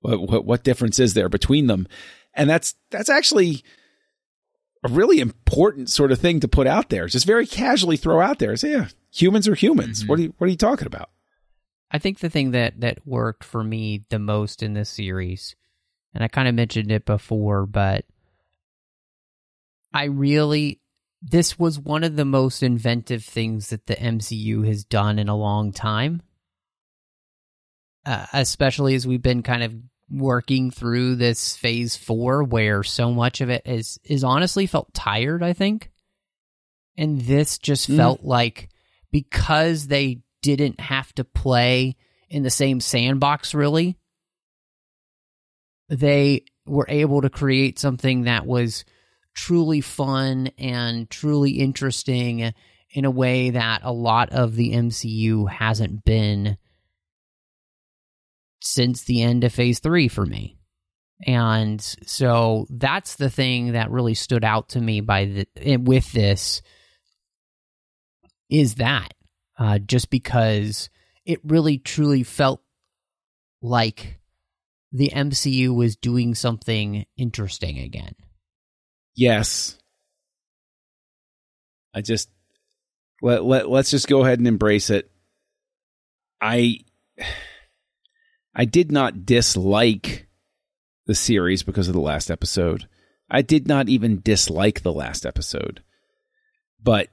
What, 0.00 0.20
what, 0.20 0.44
what 0.44 0.64
difference 0.64 0.98
is 0.98 1.14
there 1.14 1.28
between 1.28 1.66
them?" 1.66 1.86
And 2.34 2.48
that's 2.48 2.74
that's 2.90 3.08
actually 3.08 3.62
a 4.84 4.88
really 4.88 5.20
important 5.20 5.90
sort 5.90 6.12
of 6.12 6.18
thing 6.18 6.40
to 6.40 6.48
put 6.48 6.66
out 6.66 6.88
there. 6.88 7.06
Just 7.06 7.26
very 7.26 7.46
casually 7.46 7.96
throw 7.96 8.20
out 8.20 8.38
there. 8.38 8.56
Say, 8.56 8.72
yeah, 8.72 8.88
humans 9.12 9.46
are 9.48 9.54
humans. 9.54 10.00
Mm-hmm. 10.00 10.08
What 10.08 10.18
are 10.18 10.22
you 10.22 10.34
What 10.38 10.46
are 10.46 10.50
you 10.50 10.56
talking 10.56 10.86
about? 10.86 11.10
I 11.90 11.98
think 11.98 12.20
the 12.20 12.30
thing 12.30 12.52
that 12.52 12.80
that 12.80 13.06
worked 13.06 13.44
for 13.44 13.62
me 13.62 14.04
the 14.08 14.18
most 14.18 14.62
in 14.62 14.74
this 14.74 14.88
series, 14.88 15.56
and 16.14 16.22
I 16.22 16.28
kind 16.28 16.48
of 16.48 16.54
mentioned 16.54 16.92
it 16.92 17.04
before, 17.04 17.66
but 17.66 18.04
I 19.92 20.04
really 20.04 20.79
this 21.22 21.58
was 21.58 21.78
one 21.78 22.04
of 22.04 22.16
the 22.16 22.24
most 22.24 22.62
inventive 22.62 23.24
things 23.24 23.70
that 23.70 23.86
the 23.86 23.96
MCU 23.96 24.66
has 24.66 24.84
done 24.84 25.18
in 25.18 25.28
a 25.28 25.36
long 25.36 25.72
time. 25.72 26.22
Uh, 28.06 28.26
especially 28.32 28.94
as 28.94 29.06
we've 29.06 29.20
been 29.20 29.42
kind 29.42 29.62
of 29.62 29.74
working 30.10 30.70
through 30.70 31.16
this 31.16 31.56
phase 31.56 31.96
4 31.96 32.44
where 32.44 32.82
so 32.82 33.12
much 33.12 33.42
of 33.42 33.50
it 33.50 33.62
is 33.66 33.98
is 34.04 34.24
honestly 34.24 34.66
felt 34.66 34.92
tired, 34.94 35.42
I 35.42 35.52
think. 35.52 35.90
And 36.96 37.20
this 37.20 37.58
just 37.58 37.90
mm. 37.90 37.96
felt 37.96 38.22
like 38.22 38.70
because 39.12 39.86
they 39.86 40.22
didn't 40.42 40.80
have 40.80 41.14
to 41.16 41.24
play 41.24 41.96
in 42.30 42.42
the 42.42 42.50
same 42.50 42.80
sandbox 42.80 43.54
really, 43.54 43.98
they 45.90 46.44
were 46.66 46.86
able 46.88 47.20
to 47.22 47.30
create 47.30 47.78
something 47.78 48.22
that 48.22 48.46
was 48.46 48.84
truly 49.34 49.80
fun 49.80 50.50
and 50.58 51.08
truly 51.08 51.52
interesting 51.52 52.52
in 52.92 53.04
a 53.04 53.10
way 53.10 53.50
that 53.50 53.80
a 53.82 53.92
lot 53.92 54.30
of 54.30 54.56
the 54.56 54.72
MCU 54.72 55.48
hasn't 55.48 56.04
been 56.04 56.58
since 58.62 59.04
the 59.04 59.22
end 59.22 59.44
of 59.44 59.52
phase 59.52 59.78
3 59.78 60.08
for 60.08 60.26
me. 60.26 60.56
And 61.26 61.80
so 61.80 62.66
that's 62.70 63.16
the 63.16 63.30
thing 63.30 63.72
that 63.72 63.90
really 63.90 64.14
stood 64.14 64.44
out 64.44 64.70
to 64.70 64.80
me 64.80 65.00
by 65.00 65.26
the 65.26 65.46
eh, 65.56 65.76
with 65.76 66.10
this 66.12 66.62
is 68.48 68.76
that 68.76 69.12
uh, 69.58 69.78
just 69.78 70.10
because 70.10 70.88
it 71.26 71.40
really 71.44 71.78
truly 71.78 72.22
felt 72.22 72.62
like 73.62 74.18
the 74.92 75.10
MCU 75.14 75.74
was 75.74 75.96
doing 75.96 76.34
something 76.34 77.04
interesting 77.16 77.78
again. 77.78 78.14
Yes. 79.20 79.76
I 81.94 82.00
just 82.00 82.30
let 83.20 83.44
let 83.44 83.68
let's 83.68 83.90
just 83.90 84.08
go 84.08 84.24
ahead 84.24 84.38
and 84.38 84.48
embrace 84.48 84.88
it. 84.88 85.10
I 86.40 86.78
I 88.54 88.64
did 88.64 88.90
not 88.90 89.26
dislike 89.26 90.26
the 91.04 91.14
series 91.14 91.62
because 91.62 91.86
of 91.86 91.92
the 91.92 92.00
last 92.00 92.30
episode. 92.30 92.88
I 93.30 93.42
did 93.42 93.68
not 93.68 93.90
even 93.90 94.22
dislike 94.22 94.80
the 94.80 94.92
last 94.92 95.26
episode. 95.26 95.82
But 96.82 97.08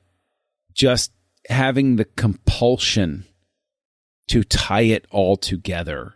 just 0.71 1.11
having 1.49 1.97
the 1.97 2.05
compulsion 2.05 3.25
to 4.29 4.45
tie 4.45 4.83
it 4.83 5.05
all 5.11 5.35
together, 5.35 6.13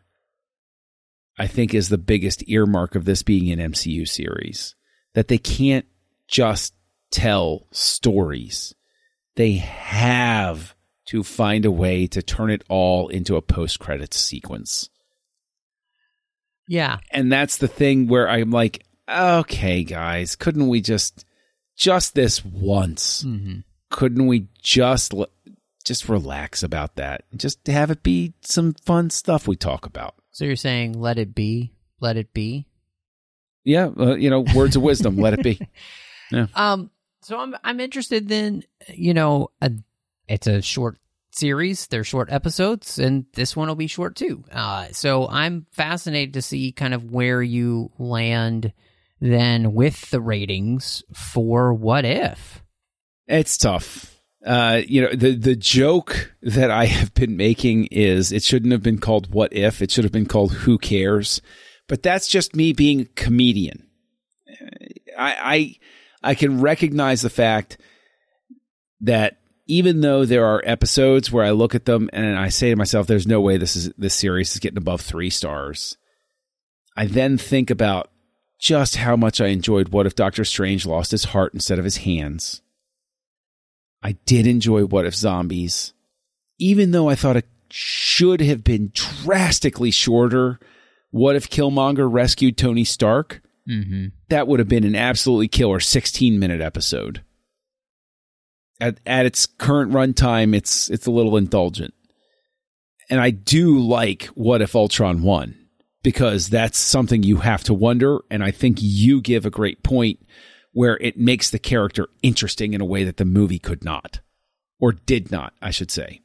I 1.37 1.47
think 1.47 1.73
is 1.73 1.89
the 1.89 1.97
biggest 1.97 2.47
earmark 2.47 2.95
of 2.95 3.03
this 3.03 3.23
being 3.23 3.51
an 3.51 3.73
MCU 3.73 4.07
series 4.07 4.73
that 5.13 5.27
they 5.27 5.37
can't 5.37 5.85
just 6.27 6.73
tell 7.11 7.67
stories. 7.71 8.73
They 9.35 9.53
have 9.53 10.75
to 11.07 11.23
find 11.23 11.65
a 11.65 11.71
way 11.71 12.07
to 12.07 12.21
turn 12.21 12.49
it 12.49 12.63
all 12.69 13.09
into 13.09 13.35
a 13.35 13.41
post 13.41 13.79
credits 13.79 14.17
sequence. 14.17 14.89
Yeah. 16.67 16.99
And 17.11 17.31
that's 17.31 17.57
the 17.57 17.67
thing 17.67 18.07
where 18.07 18.29
I'm 18.29 18.51
like, 18.51 18.85
okay, 19.09 19.83
guys, 19.83 20.35
couldn't 20.35 20.69
we 20.69 20.79
just, 20.79 21.25
just 21.75 22.15
this 22.15 22.45
once? 22.45 23.23
Mm-hmm. 23.23 23.59
Couldn't 23.89 24.27
we 24.27 24.47
just, 24.61 25.13
just 25.83 26.07
relax 26.07 26.63
about 26.63 26.95
that? 26.95 27.25
Just 27.35 27.67
have 27.67 27.91
it 27.91 28.03
be 28.03 28.33
some 28.41 28.73
fun 28.85 29.09
stuff 29.09 29.47
we 29.47 29.57
talk 29.57 29.85
about. 29.85 30.15
So 30.31 30.45
you're 30.45 30.55
saying 30.55 30.93
let 30.93 31.19
it 31.19 31.35
be, 31.35 31.73
let 31.99 32.15
it 32.15 32.33
be? 32.33 32.67
Yeah, 33.63 33.89
uh, 33.97 34.15
you 34.15 34.29
know, 34.29 34.41
words 34.55 34.75
of 34.75 34.81
wisdom. 34.81 35.17
let 35.17 35.33
it 35.33 35.43
be. 35.43 35.59
Yeah. 36.33 36.47
Um. 36.55 36.89
So 37.23 37.37
I'm 37.37 37.57
I'm 37.61 37.81
interested. 37.81 38.29
Then 38.29 38.63
you 38.87 39.13
know, 39.13 39.49
a, 39.61 39.69
it's 40.29 40.47
a 40.47 40.61
short 40.61 40.97
series. 41.33 41.87
They're 41.87 42.05
short 42.05 42.31
episodes, 42.31 42.99
and 42.99 43.25
this 43.33 43.53
one 43.53 43.67
will 43.67 43.75
be 43.75 43.87
short 43.87 44.15
too. 44.15 44.45
Uh. 44.49 44.87
So 44.93 45.27
I'm 45.27 45.65
fascinated 45.73 46.35
to 46.35 46.41
see 46.41 46.71
kind 46.71 46.93
of 46.93 47.11
where 47.11 47.41
you 47.43 47.91
land 47.99 48.71
then 49.19 49.73
with 49.73 50.09
the 50.09 50.21
ratings 50.21 51.03
for 51.13 51.73
What 51.73 52.05
If. 52.05 52.63
It's 53.27 53.57
tough. 53.57 54.17
Uh, 54.45 54.81
you 54.87 55.01
know, 55.01 55.13
the 55.13 55.35
the 55.35 55.55
joke 55.55 56.33
that 56.41 56.71
I 56.71 56.85
have 56.85 57.13
been 57.13 57.35
making 57.35 57.87
is 57.87 58.31
it 58.31 58.43
shouldn't 58.43 58.71
have 58.71 58.83
been 58.83 58.99
called 58.99 59.33
What 59.33 59.53
If. 59.53 59.81
It 59.81 59.91
should 59.91 60.05
have 60.05 60.13
been 60.13 60.25
called 60.25 60.53
Who 60.53 60.77
Cares 60.77 61.41
but 61.91 62.01
that's 62.01 62.29
just 62.29 62.55
me 62.55 62.71
being 62.71 63.01
a 63.01 63.05
comedian. 63.05 63.85
I, 65.19 65.75
I, 66.23 66.29
I 66.29 66.35
can 66.35 66.61
recognize 66.61 67.21
the 67.21 67.29
fact 67.29 67.79
that 69.01 69.39
even 69.67 69.99
though 69.99 70.23
there 70.23 70.45
are 70.45 70.63
episodes 70.65 71.33
where 71.33 71.43
I 71.43 71.51
look 71.51 71.75
at 71.75 71.83
them 71.83 72.09
and 72.13 72.39
I 72.39 72.47
say 72.47 72.69
to 72.69 72.77
myself, 72.77 73.07
"There's 73.07 73.27
no 73.27 73.41
way 73.41 73.57
this 73.57 73.75
is 73.75 73.91
this 73.97 74.13
series 74.13 74.53
is 74.53 74.59
getting 74.59 74.77
above 74.77 75.01
three 75.01 75.29
stars," 75.29 75.97
I 76.95 77.07
then 77.07 77.37
think 77.37 77.69
about 77.69 78.09
just 78.57 78.95
how 78.95 79.17
much 79.17 79.41
I 79.41 79.47
enjoyed 79.47 79.89
What 79.89 80.05
If 80.05 80.15
Doctor 80.15 80.45
Strange 80.45 80.85
lost 80.85 81.11
his 81.11 81.25
heart 81.25 81.53
instead 81.53 81.77
of 81.77 81.83
his 81.83 81.97
hands. 81.97 82.61
I 84.01 84.13
did 84.25 84.47
enjoy 84.47 84.85
What 84.85 85.05
If 85.05 85.13
Zombies, 85.13 85.91
even 86.57 86.91
though 86.91 87.09
I 87.09 87.15
thought 87.15 87.35
it 87.35 87.49
should 87.69 88.39
have 88.39 88.63
been 88.63 88.93
drastically 88.93 89.91
shorter. 89.91 90.57
What 91.11 91.35
if 91.35 91.49
Killmonger 91.49 92.11
rescued 92.11 92.57
Tony 92.57 92.83
Stark? 92.83 93.41
Mm-hmm. 93.69 94.07
That 94.29 94.47
would 94.47 94.59
have 94.59 94.67
been 94.67 94.83
an 94.83 94.95
absolutely 94.95 95.47
killer 95.47 95.79
16 95.79 96.39
minute 96.39 96.61
episode. 96.61 97.23
At, 98.79 98.99
at 99.05 99.25
its 99.25 99.45
current 99.45 99.91
runtime, 99.91 100.55
it's 100.55 100.89
it's 100.89 101.05
a 101.05 101.11
little 101.11 101.37
indulgent. 101.37 101.93
And 103.09 103.19
I 103.19 103.29
do 103.29 103.77
like 103.77 104.25
What 104.27 104.61
If 104.61 104.75
Ultron 104.75 105.21
won 105.21 105.55
because 106.01 106.49
that's 106.49 106.77
something 106.77 107.23
you 107.23 107.37
have 107.37 107.63
to 107.65 107.73
wonder. 107.73 108.19
And 108.31 108.43
I 108.43 108.51
think 108.51 108.77
you 108.79 109.21
give 109.21 109.45
a 109.45 109.51
great 109.51 109.83
point 109.83 110.19
where 110.71 110.97
it 110.97 111.17
makes 111.17 111.49
the 111.49 111.59
character 111.59 112.07
interesting 112.23 112.73
in 112.73 112.81
a 112.81 112.85
way 112.85 113.03
that 113.03 113.17
the 113.17 113.25
movie 113.25 113.59
could 113.59 113.83
not, 113.83 114.21
or 114.79 114.93
did 114.93 115.29
not, 115.31 115.53
I 115.61 115.71
should 115.71 115.91
say. 115.91 116.21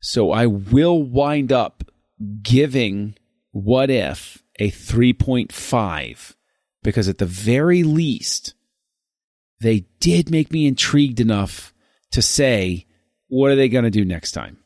So 0.00 0.30
I 0.30 0.46
will 0.46 1.02
wind 1.02 1.50
up 1.50 1.84
giving 2.42 3.16
What 3.52 3.90
If 3.90 4.42
a 4.58 4.70
3.5 4.70 6.34
because 6.82 7.08
at 7.08 7.18
the 7.18 7.26
very 7.26 7.82
least, 7.82 8.54
they 9.60 9.86
did 10.00 10.30
make 10.30 10.52
me 10.52 10.66
intrigued 10.66 11.20
enough 11.20 11.72
to 12.10 12.20
say, 12.20 12.86
what 13.28 13.50
are 13.50 13.56
they 13.56 13.68
going 13.68 13.84
to 13.84 13.90
do 13.90 14.04
next 14.04 14.32
time? 14.32 14.58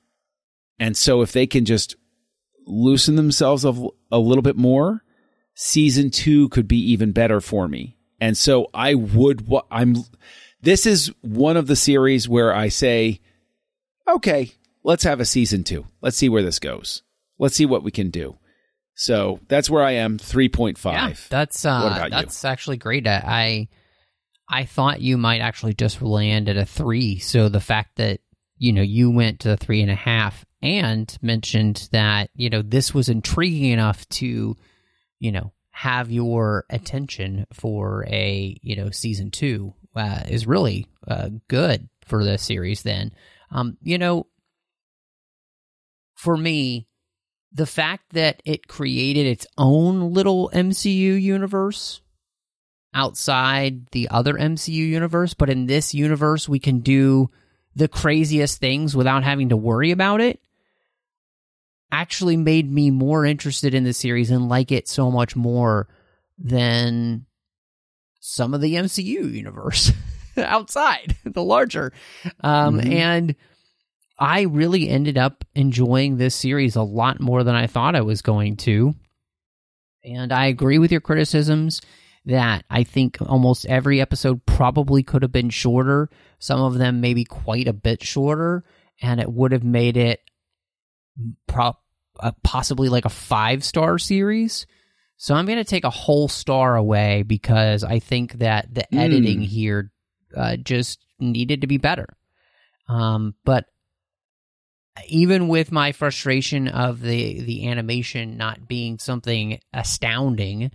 And 0.78 0.97
so 0.97 1.22
if 1.22 1.32
they 1.32 1.47
can 1.47 1.64
just 1.64 1.97
loosen 2.66 3.16
themselves 3.16 3.64
a, 3.64 3.89
a 4.11 4.18
little 4.18 4.43
bit 4.43 4.57
more, 4.57 5.03
season 5.55 6.11
two 6.11 6.49
could 6.49 6.66
be 6.66 6.93
even 6.93 7.12
better 7.12 7.41
for 7.41 7.68
me. 7.68 7.97
And 8.20 8.37
so 8.37 8.70
I 8.72 8.95
would, 8.95 9.47
I'm, 9.70 9.97
this 10.62 10.87
is 10.87 11.12
one 11.20 11.57
of 11.57 11.66
the 11.66 11.76
series 11.76 12.28
where 12.28 12.55
I 12.55 12.68
say, 12.68 13.20
okay, 14.09 14.53
let's 14.82 15.05
have 15.05 15.20
a 15.20 15.26
season 15.26 15.64
two. 15.64 15.87
Let's 16.01 16.16
see 16.16 16.28
where 16.28 16.43
this 16.43 16.59
goes. 16.59 17.03
Let's 17.39 17.57
see 17.57 17.66
what 17.66 17.82
we 17.82 17.91
can 17.91 18.11
do. 18.11 18.39
So 18.97 19.40
that's 19.49 19.70
where 19.70 19.82
I 19.82 19.92
am, 19.92 20.18
3.5. 20.18 20.84
Yeah, 20.84 21.14
that's, 21.28 21.64
uh, 21.64 22.09
that's 22.11 22.42
you? 22.42 22.49
actually 22.49 22.76
great. 22.78 23.07
I, 23.07 23.68
I 24.49 24.64
thought 24.64 25.01
you 25.01 25.18
might 25.18 25.40
actually 25.40 25.74
just 25.74 26.03
land 26.03 26.49
at 26.49 26.57
a 26.57 26.64
three. 26.64 27.18
So 27.18 27.49
the 27.49 27.61
fact 27.61 27.97
that, 27.97 28.20
you 28.59 28.72
know, 28.72 28.82
you 28.82 29.11
went 29.11 29.40
to 29.40 29.57
three 29.57 29.82
and 29.82 29.90
a 29.90 29.97
half 29.97 30.44
and 30.62 31.14
mentioned 31.20 31.88
that, 31.92 32.30
you 32.34 32.49
know, 32.49 32.62
this 32.62 32.94
was 32.94 33.09
intriguing 33.09 33.70
enough 33.70 34.09
to, 34.09 34.57
you 35.20 35.32
know, 35.32 35.53
have 35.76 36.11
your 36.11 36.64
attention 36.70 37.47
for 37.53 38.07
a 38.09 38.59
you 38.62 38.76
know 38.76 38.88
season 38.88 39.30
two 39.30 39.74
uh, 39.94 40.22
is 40.26 40.47
really 40.47 40.86
uh, 41.07 41.28
good 41.49 41.86
for 42.07 42.24
the 42.24 42.38
series. 42.38 42.82
Then, 42.82 43.12
um, 43.51 43.76
you 43.82 43.99
know, 43.99 44.26
for 46.14 46.34
me, 46.34 46.88
the 47.57 47.66
fact 47.66 48.12
that 48.12 48.42
it 48.44 48.68
created 48.68 49.26
its 49.26 49.46
own 49.57 50.12
little 50.12 50.50
MCU 50.52 51.20
universe 51.20 52.02
outside 52.92 53.88
the 53.92 54.09
other 54.11 54.34
MCU 54.34 54.74
universe, 54.74 55.32
but 55.32 55.48
in 55.48 55.66
this 55.66 55.94
universe 55.94 56.48
we 56.48 56.59
can 56.59 56.80
do 56.80 57.30
the 57.74 57.88
craziest 57.88 58.59
things 58.59 58.94
without 58.94 59.24
having 59.24 59.48
to 59.48 59.57
worry 59.57 59.90
about 59.90 60.20
it 60.20 60.40
actually 61.90 62.36
made 62.36 62.70
me 62.70 62.90
more 62.90 63.24
interested 63.24 63.72
in 63.74 63.84
the 63.84 63.92
series 63.92 64.30
and 64.30 64.48
like 64.48 64.70
it 64.70 64.88
so 64.88 65.11
much 65.11 65.34
more 65.34 65.88
than 66.38 67.24
some 68.20 68.52
of 68.52 68.61
the 68.61 68.74
MCU 68.74 69.32
universe 69.32 69.92
outside 70.36 71.16
the 71.24 71.42
larger. 71.42 71.92
Um, 72.40 72.80
mm-hmm. 72.80 72.92
And 72.92 73.36
I 74.18 74.42
really 74.42 74.88
ended 74.88 75.18
up 75.18 75.44
enjoying 75.54 76.16
this 76.16 76.34
series 76.34 76.76
a 76.76 76.82
lot 76.82 77.20
more 77.20 77.44
than 77.44 77.54
I 77.54 77.66
thought 77.66 77.96
I 77.96 78.00
was 78.00 78.22
going 78.22 78.56
to. 78.58 78.94
And 80.04 80.32
I 80.32 80.46
agree 80.46 80.78
with 80.78 80.92
your 80.92 81.00
criticisms 81.00 81.80
that 82.24 82.64
I 82.70 82.84
think 82.84 83.18
almost 83.20 83.66
every 83.66 84.00
episode 84.00 84.44
probably 84.46 85.02
could 85.02 85.22
have 85.22 85.32
been 85.32 85.50
shorter. 85.50 86.08
Some 86.38 86.60
of 86.60 86.74
them 86.74 87.00
maybe 87.00 87.24
quite 87.24 87.68
a 87.68 87.72
bit 87.72 88.02
shorter, 88.02 88.64
and 89.02 89.20
it 89.20 89.30
would 89.30 89.52
have 89.52 89.64
made 89.64 89.96
it 89.96 90.20
pro- 91.46 91.76
uh, 92.20 92.32
possibly 92.42 92.88
like 92.88 93.04
a 93.04 93.10
five 93.10 93.64
star 93.64 93.98
series. 93.98 94.66
So 95.18 95.34
I'm 95.34 95.46
going 95.46 95.58
to 95.58 95.64
take 95.64 95.84
a 95.84 95.90
whole 95.90 96.28
star 96.28 96.76
away 96.76 97.22
because 97.22 97.84
I 97.84 98.00
think 98.00 98.34
that 98.34 98.72
the 98.72 98.86
mm. 98.92 98.98
editing 98.98 99.40
here 99.40 99.92
uh, 100.36 100.56
just 100.56 101.04
needed 101.18 101.62
to 101.62 101.66
be 101.66 101.78
better. 101.78 102.06
Um, 102.88 103.34
but 103.44 103.66
even 105.09 105.49
with 105.49 105.72
my 105.72 105.92
frustration 105.92 106.68
of 106.68 107.01
the 107.01 107.40
the 107.40 107.68
animation 107.68 108.36
not 108.36 108.68
being 108.68 108.99
something 108.99 109.61
astounding, 109.72 110.70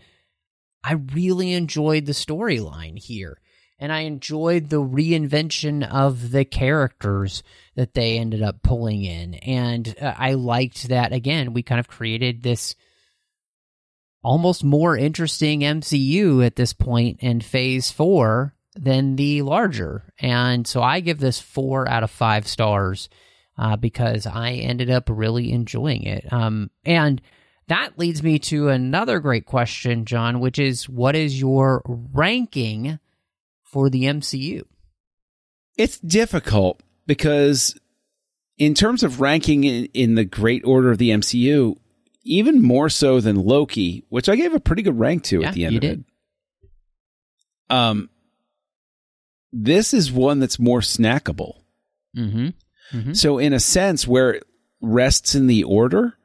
I 0.83 0.93
really 0.93 1.53
enjoyed 1.53 2.05
the 2.05 2.11
storyline 2.13 2.97
here 2.97 3.39
and 3.81 3.91
I 3.91 4.01
enjoyed 4.01 4.69
the 4.69 4.81
reinvention 4.81 5.85
of 5.89 6.29
the 6.29 6.45
characters 6.45 7.41
that 7.75 7.95
they 7.95 8.19
ended 8.19 8.43
up 8.43 8.61
pulling 8.61 9.03
in. 9.03 9.33
And 9.33 9.95
uh, 9.99 10.13
I 10.15 10.35
liked 10.35 10.89
that, 10.89 11.11
again, 11.11 11.53
we 11.53 11.63
kind 11.63 11.79
of 11.79 11.87
created 11.87 12.43
this 12.43 12.75
almost 14.23 14.63
more 14.63 14.95
interesting 14.95 15.61
MCU 15.61 16.45
at 16.45 16.55
this 16.55 16.73
point 16.73 17.21
in 17.21 17.41
phase 17.41 17.89
four 17.89 18.53
than 18.75 19.15
the 19.15 19.41
larger. 19.41 20.13
And 20.19 20.67
so 20.67 20.83
I 20.83 20.99
give 20.99 21.19
this 21.19 21.41
four 21.41 21.89
out 21.89 22.03
of 22.03 22.11
five 22.11 22.47
stars 22.47 23.09
uh, 23.61 23.77
because 23.77 24.25
I 24.25 24.53
ended 24.53 24.89
up 24.89 25.05
really 25.07 25.51
enjoying 25.53 26.03
it. 26.03 26.31
Um, 26.33 26.69
and 26.83 27.21
that 27.67 27.97
leads 27.97 28.21
me 28.21 28.39
to 28.39 28.67
another 28.67 29.19
great 29.19 29.45
question, 29.45 30.03
John, 30.03 30.41
which 30.41 30.59
is 30.59 30.89
what 30.89 31.15
is 31.15 31.39
your 31.39 31.81
ranking? 31.85 32.99
for 33.71 33.89
the 33.89 34.03
MCU? 34.03 34.63
It's 35.77 35.97
difficult 35.99 36.81
because, 37.07 37.79
in 38.57 38.73
terms 38.73 39.01
of 39.03 39.21
ranking 39.21 39.63
in, 39.63 39.85
in 39.93 40.15
the 40.15 40.25
great 40.25 40.63
order 40.65 40.91
of 40.91 40.97
the 40.97 41.09
MCU, 41.09 41.77
even 42.23 42.61
more 42.61 42.89
so 42.89 43.19
than 43.21 43.37
Loki, 43.37 44.03
which 44.09 44.29
I 44.29 44.35
gave 44.35 44.53
a 44.53 44.59
pretty 44.59 44.83
good 44.83 44.99
rank 44.99 45.23
to 45.25 45.41
yeah, 45.41 45.47
at 45.47 45.53
the 45.53 45.65
end 45.65 45.73
you 45.73 45.77
of 45.77 45.81
did. 45.81 45.99
it. 45.99 47.75
Um, 47.75 48.09
this 49.53 49.93
is 49.93 50.11
one 50.11 50.39
that's 50.39 50.59
more 50.59 50.81
snackable. 50.81 51.61
Mm-hmm. 52.15 52.49
Mm-hmm. 52.91 53.13
So, 53.13 53.37
in 53.37 53.53
a 53.53 53.59
sense, 53.59 54.07
where 54.07 54.31
it 54.31 54.43
rests 54.81 55.35
in 55.35 55.47
the 55.47 55.63
order, 55.63 56.17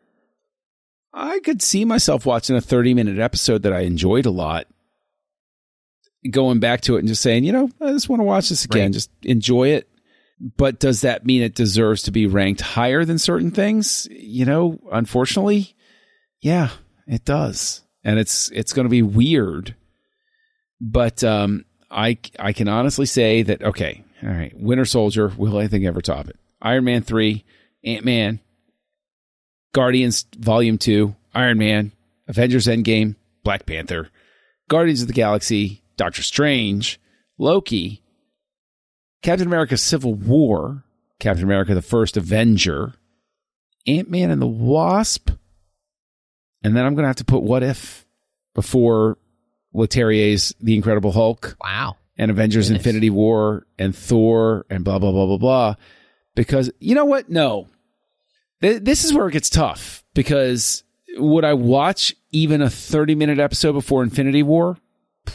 I 1.13 1.41
could 1.41 1.63
see 1.63 1.85
myself 1.85 2.27
watching 2.27 2.57
a 2.57 2.61
30 2.61 2.95
minute 2.95 3.19
episode 3.19 3.63
that 3.63 3.73
I 3.73 3.81
enjoyed 3.81 4.27
a 4.27 4.31
lot 4.31 4.67
going 6.31 6.61
back 6.61 6.83
to 6.83 6.97
it 6.97 7.01
and 7.01 7.09
just 7.09 7.23
saying, 7.23 7.45
you 7.45 7.53
know, 7.53 7.71
I 7.81 7.93
just 7.93 8.09
want 8.09 8.21
to 8.21 8.25
watch 8.25 8.49
this 8.49 8.65
again, 8.65 8.87
right. 8.87 8.93
just 8.93 9.11
enjoy 9.23 9.69
it. 9.69 9.89
But 10.59 10.79
does 10.79 11.01
that 11.01 11.25
mean 11.25 11.41
it 11.41 11.55
deserves 11.55 12.03
to 12.03 12.11
be 12.11 12.27
ranked 12.27 12.61
higher 12.61 13.05
than 13.07 13.19
certain 13.19 13.51
things? 13.51 14.07
You 14.11 14.45
know, 14.45 14.79
unfortunately, 14.93 15.75
yeah, 16.41 16.71
it 17.07 17.25
does. 17.25 17.81
And 18.05 18.19
it's 18.19 18.51
it's 18.51 18.75
going 18.75 18.85
to 18.85 18.91
be 18.91 19.03
weird. 19.03 19.75
But 20.81 21.25
um 21.25 21.65
I 21.91 22.19
I 22.39 22.53
can 22.53 22.69
honestly 22.69 23.07
say 23.07 23.43
that 23.43 23.63
okay, 23.63 24.05
all 24.23 24.29
right, 24.29 24.53
Winter 24.55 24.85
Soldier 24.85 25.33
will 25.39 25.57
I 25.57 25.69
think 25.69 25.87
ever 25.87 26.03
top 26.03 26.29
it. 26.29 26.37
Iron 26.67 26.85
Man 26.85 27.03
3, 27.03 27.45
Ant-Man, 27.85 28.41
Guardians 29.73 30.27
Volume 30.37 30.79
2, 30.79 31.15
Iron 31.35 31.59
Man, 31.59 31.93
Avengers 32.27 32.67
Endgame, 32.67 33.15
Black 33.45 33.67
Panther, 33.67 34.11
Guardians 34.69 35.03
of 35.03 35.07
the 35.07 35.15
Galaxy, 35.15 35.83
Doctor 35.97 36.23
Strange, 36.23 37.01
Loki, 37.39 38.03
Captain 39.23 39.47
America 39.47 39.77
Civil 39.77 40.15
War, 40.15 40.83
Captain 41.21 41.45
America 41.45 41.73
the 41.75 41.83
First 41.83 42.17
Avenger, 42.17 42.95
Ant 43.87 44.11
Man 44.11 44.31
and 44.31 44.43
the 44.43 44.47
Wasp, 44.47 45.31
and 46.65 46.77
then 46.77 46.85
I'm 46.85 46.95
going 46.95 47.05
to 47.05 47.09
have 47.09 47.17
to 47.17 47.25
put 47.25 47.45
What 47.45 47.63
If 47.63 48.05
before 48.57 49.19
Leterrier's 49.73 50.53
The 50.61 50.75
Incredible 50.75 51.13
Hulk. 51.13 51.57
Wow. 51.63 51.97
And 52.19 52.31
Avengers 52.31 52.69
Goodness. 52.69 52.85
Infinity 52.85 53.11
War 53.11 53.67
and 53.79 53.95
Thor 53.95 54.67
and 54.69 54.83
blah, 54.83 54.99
blah, 54.99 55.13
blah, 55.13 55.27
blah, 55.27 55.37
blah. 55.37 55.75
Because 56.37 56.71
you 56.79 56.95
know 56.95 57.05
what? 57.05 57.29
No. 57.29 57.67
This 58.61 59.05
is 59.05 59.13
where 59.13 59.27
it 59.27 59.33
gets 59.33 59.51
tough 59.51 60.05
because 60.15 60.85
would 61.17 61.45
I 61.45 61.55
watch 61.55 62.15
even 62.31 62.63
a 62.63 62.71
30 62.71 63.17
minute 63.17 63.41
episode 63.41 63.73
before 63.73 64.05
Infinity 64.05 64.45
War? 64.45 64.79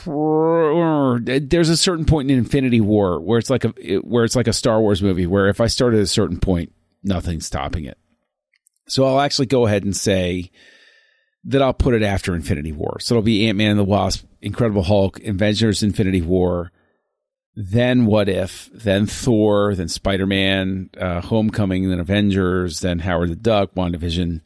there's 0.05 1.69
a 1.69 1.75
certain 1.75 2.05
point 2.05 2.31
in 2.31 2.37
Infinity 2.37 2.79
War 2.79 3.19
where 3.19 3.37
it's 3.37 3.49
like 3.49 3.65
a 3.65 3.97
where 3.97 4.23
it's 4.23 4.37
like 4.37 4.47
a 4.47 4.53
Star 4.53 4.79
Wars 4.79 5.01
movie 5.01 5.27
where 5.27 5.49
if 5.49 5.59
I 5.59 5.67
start 5.67 5.93
at 5.93 5.99
a 5.99 6.07
certain 6.07 6.39
point, 6.39 6.71
nothing's 7.03 7.45
stopping 7.45 7.83
it. 7.83 7.97
So 8.87 9.05
I'll 9.05 9.19
actually 9.19 9.47
go 9.47 9.65
ahead 9.65 9.83
and 9.83 9.95
say 9.95 10.49
that 11.43 11.61
I'll 11.61 11.73
put 11.73 11.93
it 11.93 12.03
after 12.03 12.35
Infinity 12.35 12.71
War. 12.71 12.99
So 13.01 13.15
it'll 13.15 13.23
be 13.23 13.47
Ant 13.47 13.57
Man 13.57 13.71
and 13.71 13.79
the 13.79 13.83
Wasp, 13.83 14.25
Incredible 14.41 14.83
Hulk, 14.83 15.19
Avengers 15.23 15.83
Infinity 15.83 16.21
War, 16.21 16.71
then 17.55 18.05
What 18.05 18.29
If, 18.29 18.69
then 18.73 19.05
Thor, 19.05 19.75
then 19.75 19.87
Spider 19.87 20.25
Man, 20.25 20.89
uh, 20.97 21.21
Homecoming, 21.21 21.89
then 21.89 21.99
Avengers, 21.99 22.79
then 22.79 22.99
Howard 22.99 23.29
the 23.29 23.35
Duck, 23.35 23.73
WandaVision, 23.75 24.41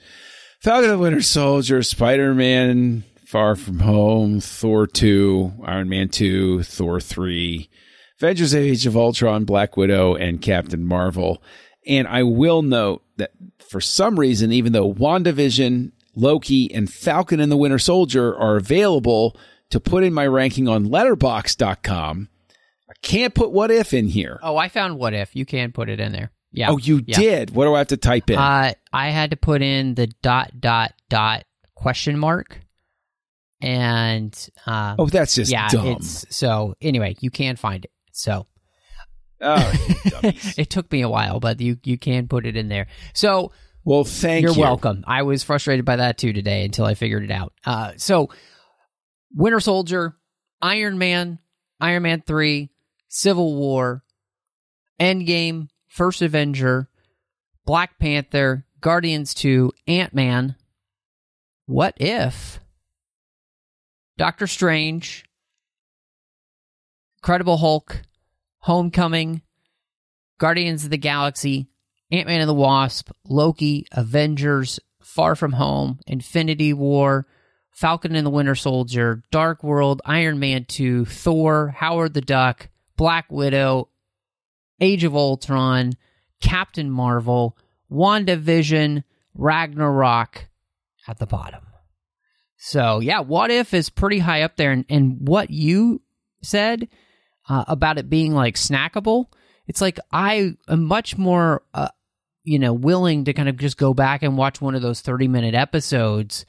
Falcon 0.62 0.90
and 0.90 0.94
the 0.94 1.04
Winter 1.04 1.22
Soldier, 1.22 1.84
Spider 1.84 2.34
Man, 2.34 3.04
Far 3.28 3.56
From 3.56 3.80
Home, 3.80 4.40
Thor 4.40 4.88
2, 4.88 5.64
Iron 5.66 5.90
Man 5.90 6.10
2, 6.10 6.64
Thor 6.64 7.00
3, 7.00 7.70
Avengers 8.20 8.56
Age 8.56 8.88
of 8.88 8.98
Ultron, 8.98 9.46
Black 9.46 9.78
Widow, 9.78 10.16
and 10.16 10.42
Captain 10.42 10.84
Marvel. 10.84 11.44
And 11.86 12.08
I 12.08 12.24
will 12.24 12.64
note 12.64 13.04
that 13.18 13.32
for 13.60 13.80
some 13.82 14.20
reason, 14.20 14.52
even 14.52 14.74
though 14.74 14.92
WandaVision, 14.92 15.92
Loki, 16.16 16.74
and 16.74 16.92
Falcon 16.92 17.40
and 17.40 17.52
the 17.52 17.58
Winter 17.58 17.78
Soldier 17.78 18.36
are 18.36 18.56
available 18.56 19.38
to 19.70 19.80
put 19.80 20.04
in 20.04 20.14
my 20.14 20.26
ranking 20.26 20.68
on 20.68 20.88
letterboxd.com, 20.88 22.30
I 22.30 22.35
can't 23.02 23.34
put 23.34 23.52
what 23.52 23.72
if 23.72 23.94
in 23.94 24.08
here. 24.08 24.40
Oh, 24.42 24.58
I 24.58 24.70
found 24.70 24.98
what 24.98 25.14
if. 25.14 25.36
You 25.36 25.46
can 25.46 25.72
put 25.72 25.90
it 25.90 26.00
in 26.00 26.12
there. 26.12 26.32
Yeah. 26.52 26.72
Oh, 26.72 26.78
you 26.78 27.04
yeah. 27.06 27.18
did? 27.18 27.52
What 27.52 27.66
do 27.66 27.76
I 27.76 27.80
have 27.80 27.88
to 27.88 27.98
type 27.98 28.30
in? 28.30 28.38
Uh, 28.38 28.74
I 28.94 29.10
had 29.10 29.32
to 29.32 29.36
put 29.36 29.62
in 29.62 29.96
the 29.96 30.08
dot, 30.08 30.52
dot, 30.60 30.94
dot 31.10 31.44
question 31.76 32.18
mark. 32.18 32.60
And, 33.62 34.34
uh, 34.66 34.96
oh, 34.98 35.08
that's 35.08 35.36
just 35.36 35.52
yeah, 35.52 35.68
dumb. 35.70 35.88
it's, 35.88 36.26
so 36.36 36.76
anyway, 36.82 37.16
you 37.20 37.30
can 37.30 37.56
find 37.56 37.84
it. 37.84 37.92
So, 38.12 38.48
Oh, 39.42 39.74
it 40.24 40.70
took 40.70 40.92
me 40.92 41.02
a 41.02 41.10
while, 41.10 41.40
but 41.40 41.60
you 41.60 41.78
you 41.84 41.98
can 41.98 42.28
put 42.28 42.46
it 42.46 42.56
in 42.56 42.70
there. 42.70 42.88
So 43.14 43.52
well, 43.84 44.04
thank 44.04 44.44
you're 44.44 44.54
you. 44.54 44.64
Are 44.64 44.68
welcome. 44.68 45.04
I 45.06 45.24
was 45.24 45.44
frustrated 45.44 45.86
by 45.86 45.98
that 45.98 46.18
too 46.18 46.34
today 46.34 46.66
until 46.66 46.86
I 46.86 46.96
figured 46.96 47.24
it 47.24 47.32
out. 47.32 47.54
Uh, 47.66 47.92
so 47.98 48.30
Winter 49.34 49.60
Soldier, 49.60 50.16
Iron 50.62 50.98
Man, 50.98 51.40
Iron 51.80 52.04
Man 52.04 52.24
three, 52.26 52.72
Civil 53.16 53.56
War, 53.56 54.04
Endgame, 55.00 55.70
First 55.88 56.22
Avenger, 56.22 56.90
Black 57.66 57.98
Panther, 57.98 58.66
Guardians 58.82 59.34
two, 59.34 59.72
Ant 59.88 60.14
Man. 60.14 60.58
What 61.66 61.94
if 61.96 62.60
Doctor 64.18 64.48
Strange, 64.48 65.24
Incredible 67.20 67.56
Hulk, 67.56 68.02
Homecoming, 68.60 69.42
Guardians 70.38 70.84
of 70.84 70.90
the 70.90 70.98
Galaxy, 70.98 71.70
Ant 72.12 72.28
Man 72.28 72.42
and 72.42 72.50
the 72.50 72.54
Wasp, 72.54 73.12
Loki, 73.30 73.88
Avengers, 73.94 74.78
Far 75.02 75.38
From 75.38 75.54
Home, 75.54 76.02
Infinity 76.06 76.74
War, 76.74 77.28
Falcon 77.72 78.14
and 78.14 78.26
the 78.26 78.30
Winter 78.30 78.56
Soldier, 78.56 79.24
Dark 79.32 79.64
World, 79.64 80.02
Iron 80.04 80.38
Man 80.38 80.66
2, 80.66 81.06
Thor, 81.06 81.70
Howard 81.78 82.14
the 82.14 82.20
Duck, 82.20 82.68
Black 82.98 83.32
Widow, 83.32 83.90
Age 84.80 85.04
of 85.04 85.16
Ultron, 85.16 85.94
Captain 86.42 86.90
Marvel, 86.90 87.58
WandaVision, 87.92 89.04
Ragnarok 89.34 90.48
at 91.08 91.20
the 91.20 91.26
bottom. 91.26 91.62
So, 92.58 93.00
yeah, 93.00 93.20
What 93.20 93.52
If 93.52 93.74
is 93.74 93.90
pretty 93.90 94.20
high 94.20 94.42
up 94.42 94.56
there. 94.56 94.72
And, 94.72 94.86
and 94.90 95.28
what 95.28 95.52
you 95.52 96.02
said 96.42 96.88
uh, 97.48 97.66
about 97.68 97.98
it 97.98 98.10
being 98.10 98.34
like 98.34 98.56
snackable, 98.56 99.26
it's 99.68 99.82
like 99.82 100.00
I 100.12 100.56
am 100.68 100.84
much 100.86 101.18
more, 101.18 101.64
uh, 101.74 101.90
you 102.44 102.60
know, 102.60 102.74
willing 102.74 103.26
to 103.26 103.34
kind 103.34 103.50
of 103.50 103.58
just 103.58 103.78
go 103.78 103.94
back 103.94 104.24
and 104.24 104.38
watch 104.38 104.62
one 104.62 104.76
of 104.76 104.82
those 104.82 105.02
30 105.02 105.28
minute 105.28 105.54
episodes 105.56 106.46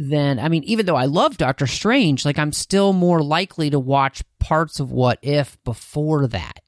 than, 0.00 0.38
I 0.38 0.48
mean, 0.48 0.64
even 0.64 0.86
though 0.86 0.96
I 0.96 1.04
love 1.04 1.36
Doctor 1.36 1.66
Strange, 1.66 2.24
like 2.24 2.38
I'm 2.38 2.52
still 2.52 2.92
more 2.94 3.22
likely 3.22 3.70
to 3.70 3.78
watch 3.78 4.22
parts 4.38 4.80
of 4.80 4.90
What 4.90 5.18
If 5.20 5.62
before 5.62 6.26
that. 6.28 6.60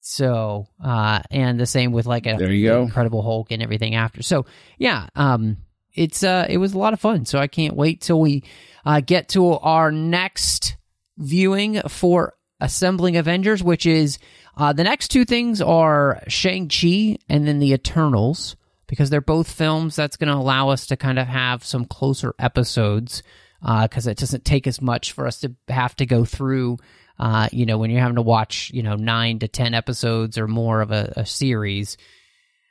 So, 0.00 0.66
uh, 0.82 1.22
and 1.30 1.60
the 1.60 1.66
same 1.66 1.92
with 1.92 2.06
like 2.06 2.26
a 2.26 2.34
There 2.36 2.50
you 2.50 2.68
go. 2.68 2.82
Incredible 2.82 3.22
Hulk 3.22 3.52
and 3.52 3.62
everything 3.62 3.94
after. 3.94 4.22
So, 4.22 4.46
yeah, 4.76 5.06
um, 5.14 5.58
it's 5.94 6.24
uh, 6.24 6.46
it 6.48 6.58
was 6.58 6.74
a 6.74 6.78
lot 6.78 6.92
of 6.92 7.00
fun. 7.00 7.24
So 7.26 7.38
I 7.38 7.46
can't 7.46 7.76
wait 7.76 8.00
till 8.00 8.20
we 8.20 8.42
uh, 8.84 9.00
get 9.00 9.28
to 9.30 9.52
our 9.52 9.92
next 9.92 10.76
viewing 11.16 11.80
for 11.82 12.34
Assembling 12.60 13.16
Avengers, 13.16 13.62
which 13.62 13.86
is 13.86 14.18
uh, 14.56 14.72
the 14.72 14.82
next 14.84 15.08
two 15.08 15.24
things 15.24 15.62
are 15.62 16.22
Shang 16.26 16.68
Chi 16.68 17.18
and 17.28 17.46
then 17.46 17.60
the 17.60 17.72
Eternals, 17.72 18.56
because 18.86 19.10
they're 19.10 19.20
both 19.20 19.50
films 19.50 19.96
that's 19.96 20.16
going 20.16 20.32
to 20.32 20.38
allow 20.38 20.70
us 20.70 20.86
to 20.86 20.96
kind 20.96 21.18
of 21.18 21.26
have 21.26 21.64
some 21.64 21.84
closer 21.84 22.34
episodes. 22.38 23.22
Because 23.60 24.08
it 24.08 24.18
doesn't 24.18 24.44
take 24.44 24.66
as 24.66 24.82
much 24.82 25.12
for 25.12 25.24
us 25.24 25.38
to 25.40 25.54
have 25.68 25.94
to 25.96 26.06
go 26.06 26.24
through 26.24 26.78
uh, 27.18 27.48
you 27.52 27.66
know, 27.66 27.78
when 27.78 27.90
you're 27.90 28.00
having 28.00 28.16
to 28.16 28.22
watch, 28.22 28.70
you 28.74 28.82
know, 28.82 28.96
nine 28.96 29.38
to 29.38 29.48
10 29.48 29.74
episodes 29.74 30.38
or 30.38 30.48
more 30.48 30.80
of 30.80 30.90
a, 30.90 31.12
a 31.16 31.26
series, 31.26 31.96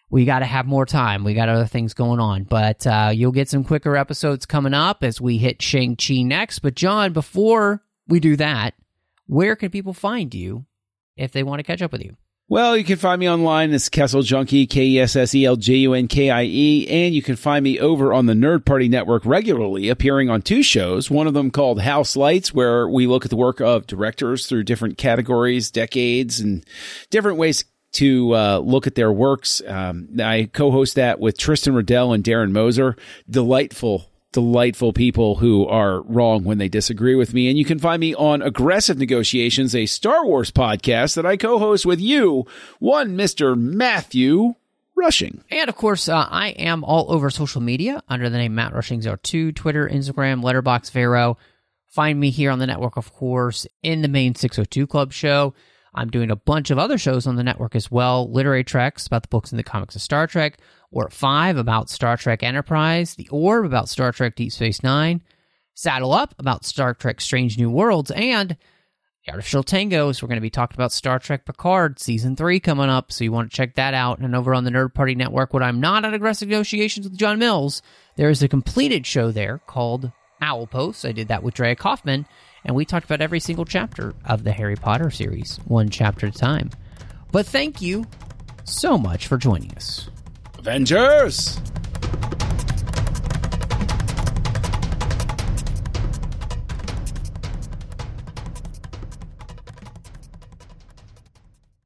we 0.10 0.26
got 0.26 0.40
to 0.40 0.46
have 0.46 0.66
more 0.66 0.86
time. 0.86 1.24
We 1.24 1.34
got 1.34 1.48
other 1.48 1.66
things 1.66 1.94
going 1.94 2.20
on. 2.20 2.44
But 2.44 2.86
uh, 2.86 3.12
you'll 3.14 3.32
get 3.32 3.50
some 3.50 3.64
quicker 3.64 3.96
episodes 3.96 4.46
coming 4.46 4.74
up 4.74 5.04
as 5.04 5.22
we 5.22 5.38
hit 5.38 5.62
Shang-Chi 5.62 6.24
next. 6.24 6.60
But, 6.60 6.76
John, 6.76 7.14
before 7.14 7.82
we 8.08 8.20
do 8.20 8.36
that, 8.36 8.74
where 9.26 9.56
can 9.56 9.70
people 9.70 9.94
find 9.94 10.34
you 10.34 10.66
if 11.16 11.32
they 11.32 11.44
want 11.44 11.60
to 11.60 11.64
catch 11.64 11.82
up 11.82 11.94
with 11.94 12.04
you? 12.04 12.18
Well, 12.52 12.76
you 12.76 12.84
can 12.84 12.98
find 12.98 13.18
me 13.18 13.30
online. 13.30 13.72
It's 13.72 13.88
Kessel 13.88 14.24
Junkie, 14.24 14.68
K 14.68 14.84
E 14.84 15.00
S 15.00 15.16
S 15.16 15.34
E 15.34 15.46
L 15.46 15.56
J 15.56 15.76
U 15.76 15.94
N 15.94 16.10
K 16.10 16.30
I 16.30 16.44
E. 16.44 16.86
And 16.86 17.16
you 17.16 17.22
can 17.22 17.38
find 17.38 17.64
me 17.64 17.80
over 17.80 18.12
on 18.12 18.26
the 18.26 18.34
Nerd 18.34 18.66
Party 18.66 18.90
Network 18.90 19.26
regularly, 19.26 19.88
appearing 19.88 20.30
on 20.30 20.42
two 20.42 20.62
shows. 20.62 21.10
One 21.10 21.28
of 21.28 21.34
them 21.34 21.50
called 21.50 21.80
House 21.80 22.18
Lights, 22.18 22.54
where 22.54 22.90
we 22.90 23.08
look 23.08 23.24
at 23.24 23.30
the 23.30 23.38
work 23.38 23.62
of 23.62 23.88
directors 23.88 24.48
through 24.48 24.64
different 24.64 24.98
categories, 24.98 25.72
decades, 25.72 26.42
and 26.42 26.66
different 27.10 27.38
ways 27.38 27.64
to 27.94 28.36
uh, 28.36 28.58
look 28.58 28.86
at 28.86 28.96
their 28.96 29.14
works. 29.14 29.62
Um, 29.66 30.10
I 30.22 30.50
co 30.52 30.72
host 30.72 30.96
that 30.96 31.22
with 31.22 31.38
Tristan 31.38 31.74
Riddell 31.74 32.12
and 32.12 32.22
Darren 32.22 32.52
Moser. 32.52 32.98
Delightful 33.30 34.11
delightful 34.32 34.94
people 34.94 35.36
who 35.36 35.66
are 35.68 36.02
wrong 36.02 36.44
when 36.44 36.58
they 36.58 36.70
disagree 36.70 37.16
with 37.16 37.34
me. 37.34 37.50
And 37.50 37.58
you 37.58 37.66
can 37.66 37.80
find 37.80 38.00
me 38.00 38.16
on 38.16 38.42
Aggressive 38.42 38.98
Negotiations, 38.98 39.76
a 39.76 39.86
Star 39.86 40.26
Wars 40.26 40.52
podcast 40.52 41.16
that 41.16 41.26
I 41.26 41.38
co-host 41.38 41.86
with 41.86 42.00
you, 42.00 42.46
one 42.80 43.18
Mr. 43.18 43.58
Matthew 43.58 44.56
Rushing. 44.96 45.44
And 45.50 45.70
of 45.70 45.76
course, 45.76 46.08
uh, 46.08 46.28
I 46.30 46.50
am 46.50 46.84
all 46.84 47.12
over 47.12 47.30
social 47.30 47.62
media 47.62 48.04
under 48.08 48.30
the 48.30 48.38
name 48.38 48.56
Matt 48.56 48.74
Rushing 48.74 49.02
2 49.02 49.52
Twitter, 49.52 49.90
Instagram, 49.90 50.44
Letterboxd, 50.44 50.92
Vero. 50.92 51.38
Find 51.88 52.20
me 52.20 52.30
here 52.30 52.52
on 52.52 52.60
the 52.60 52.68
network, 52.68 52.96
of 52.98 53.12
course, 53.12 53.68
in 53.84 54.02
the 54.02 54.08
main 54.08 54.36
602 54.36 54.88
Club 54.88 55.12
show. 55.12 55.54
I'm 55.94 56.10
doing 56.10 56.32
a 56.32 56.38
bunch 56.38 56.72
of 56.72 56.80
other 56.80 56.98
shows 56.98 57.28
on 57.28 57.36
the 57.36 57.44
network 57.44 57.76
as 57.76 57.92
well. 57.92 58.32
Literary 58.32 58.64
Treks 58.64 59.08
about 59.08 59.24
the 59.24 59.28
books 59.28 59.52
and 59.52 59.60
the 59.60 59.64
comics 59.64 59.96
of 59.96 60.02
Star 60.02 60.26
Trek. 60.26 60.58
Warp 60.92 61.14
5 61.14 61.58
about 61.58 61.90
Star 61.90 62.18
Trek 62.18 62.44
Enterprise. 62.44 63.16
The 63.16 63.28
Orb 63.30 63.66
about 63.66 63.90
Star 63.90 64.12
Trek 64.12 64.36
Deep 64.36 64.52
Space 64.52 64.84
Nine. 64.84 65.22
Saddle 65.74 66.14
Up 66.14 66.36
about 66.38 66.66
Star 66.66 66.94
Trek 66.94 67.22
Strange 67.22 67.58
New 67.58 67.72
Worlds. 67.72 68.12
And 68.12 68.58
The 69.26 69.32
Artificial 69.32 69.64
Tangos. 69.64 70.22
We're 70.22 70.28
going 70.28 70.38
to 70.38 70.42
be 70.42 70.50
talking 70.50 70.76
about 70.76 70.92
Star 70.92 71.18
Trek 71.18 71.46
Picard 71.46 72.00
Season 72.00 72.36
3 72.36 72.60
coming 72.60 72.90
up. 72.90 73.12
So 73.12 73.24
you 73.24 73.32
want 73.32 73.50
to 73.50 73.56
check 73.56 73.76
that 73.76 73.94
out. 73.94 74.20
And 74.20 74.36
over 74.36 74.54
on 74.54 74.66
the 74.66 74.72
Nerd 74.72 74.94
Party 74.94 75.16
Network, 75.16 75.54
when 75.54 75.64
I'm 75.64 75.80
not 75.80 76.06
at 76.06 76.14
Aggressive 76.14 76.50
Negotiations 76.50 77.08
with 77.08 77.18
John 77.18 77.40
Mills, 77.40 77.82
there 78.18 78.30
is 78.30 78.44
a 78.44 78.48
completed 78.48 79.08
show 79.08 79.32
there 79.32 79.60
called 79.60 80.12
Owl 80.42 80.68
Post. 80.68 81.06
I 81.06 81.12
did 81.12 81.30
that 81.30 81.44
with 81.44 81.54
Drea 81.54 81.76
Kaufman 81.76 82.26
and 82.64 82.76
we 82.76 82.86
talked 82.86 83.06
about 83.06 83.22
every 83.22 83.40
single 83.40 83.66
chapter 83.66 84.14
of 84.26 84.44
the 84.44 84.52
Harry 84.52 84.76
Potter 84.76 85.10
series, 85.10 85.58
one 85.66 85.90
chapter 85.90 86.28
at 86.28 86.36
a 86.36 86.38
time. 86.38 86.70
But 87.32 87.46
thank 87.46 87.82
you 87.82 88.06
so 88.66 88.98
much 88.98 89.28
for 89.28 89.38
joining 89.38 89.74
us. 89.76 90.11
Avengers! 90.62 91.58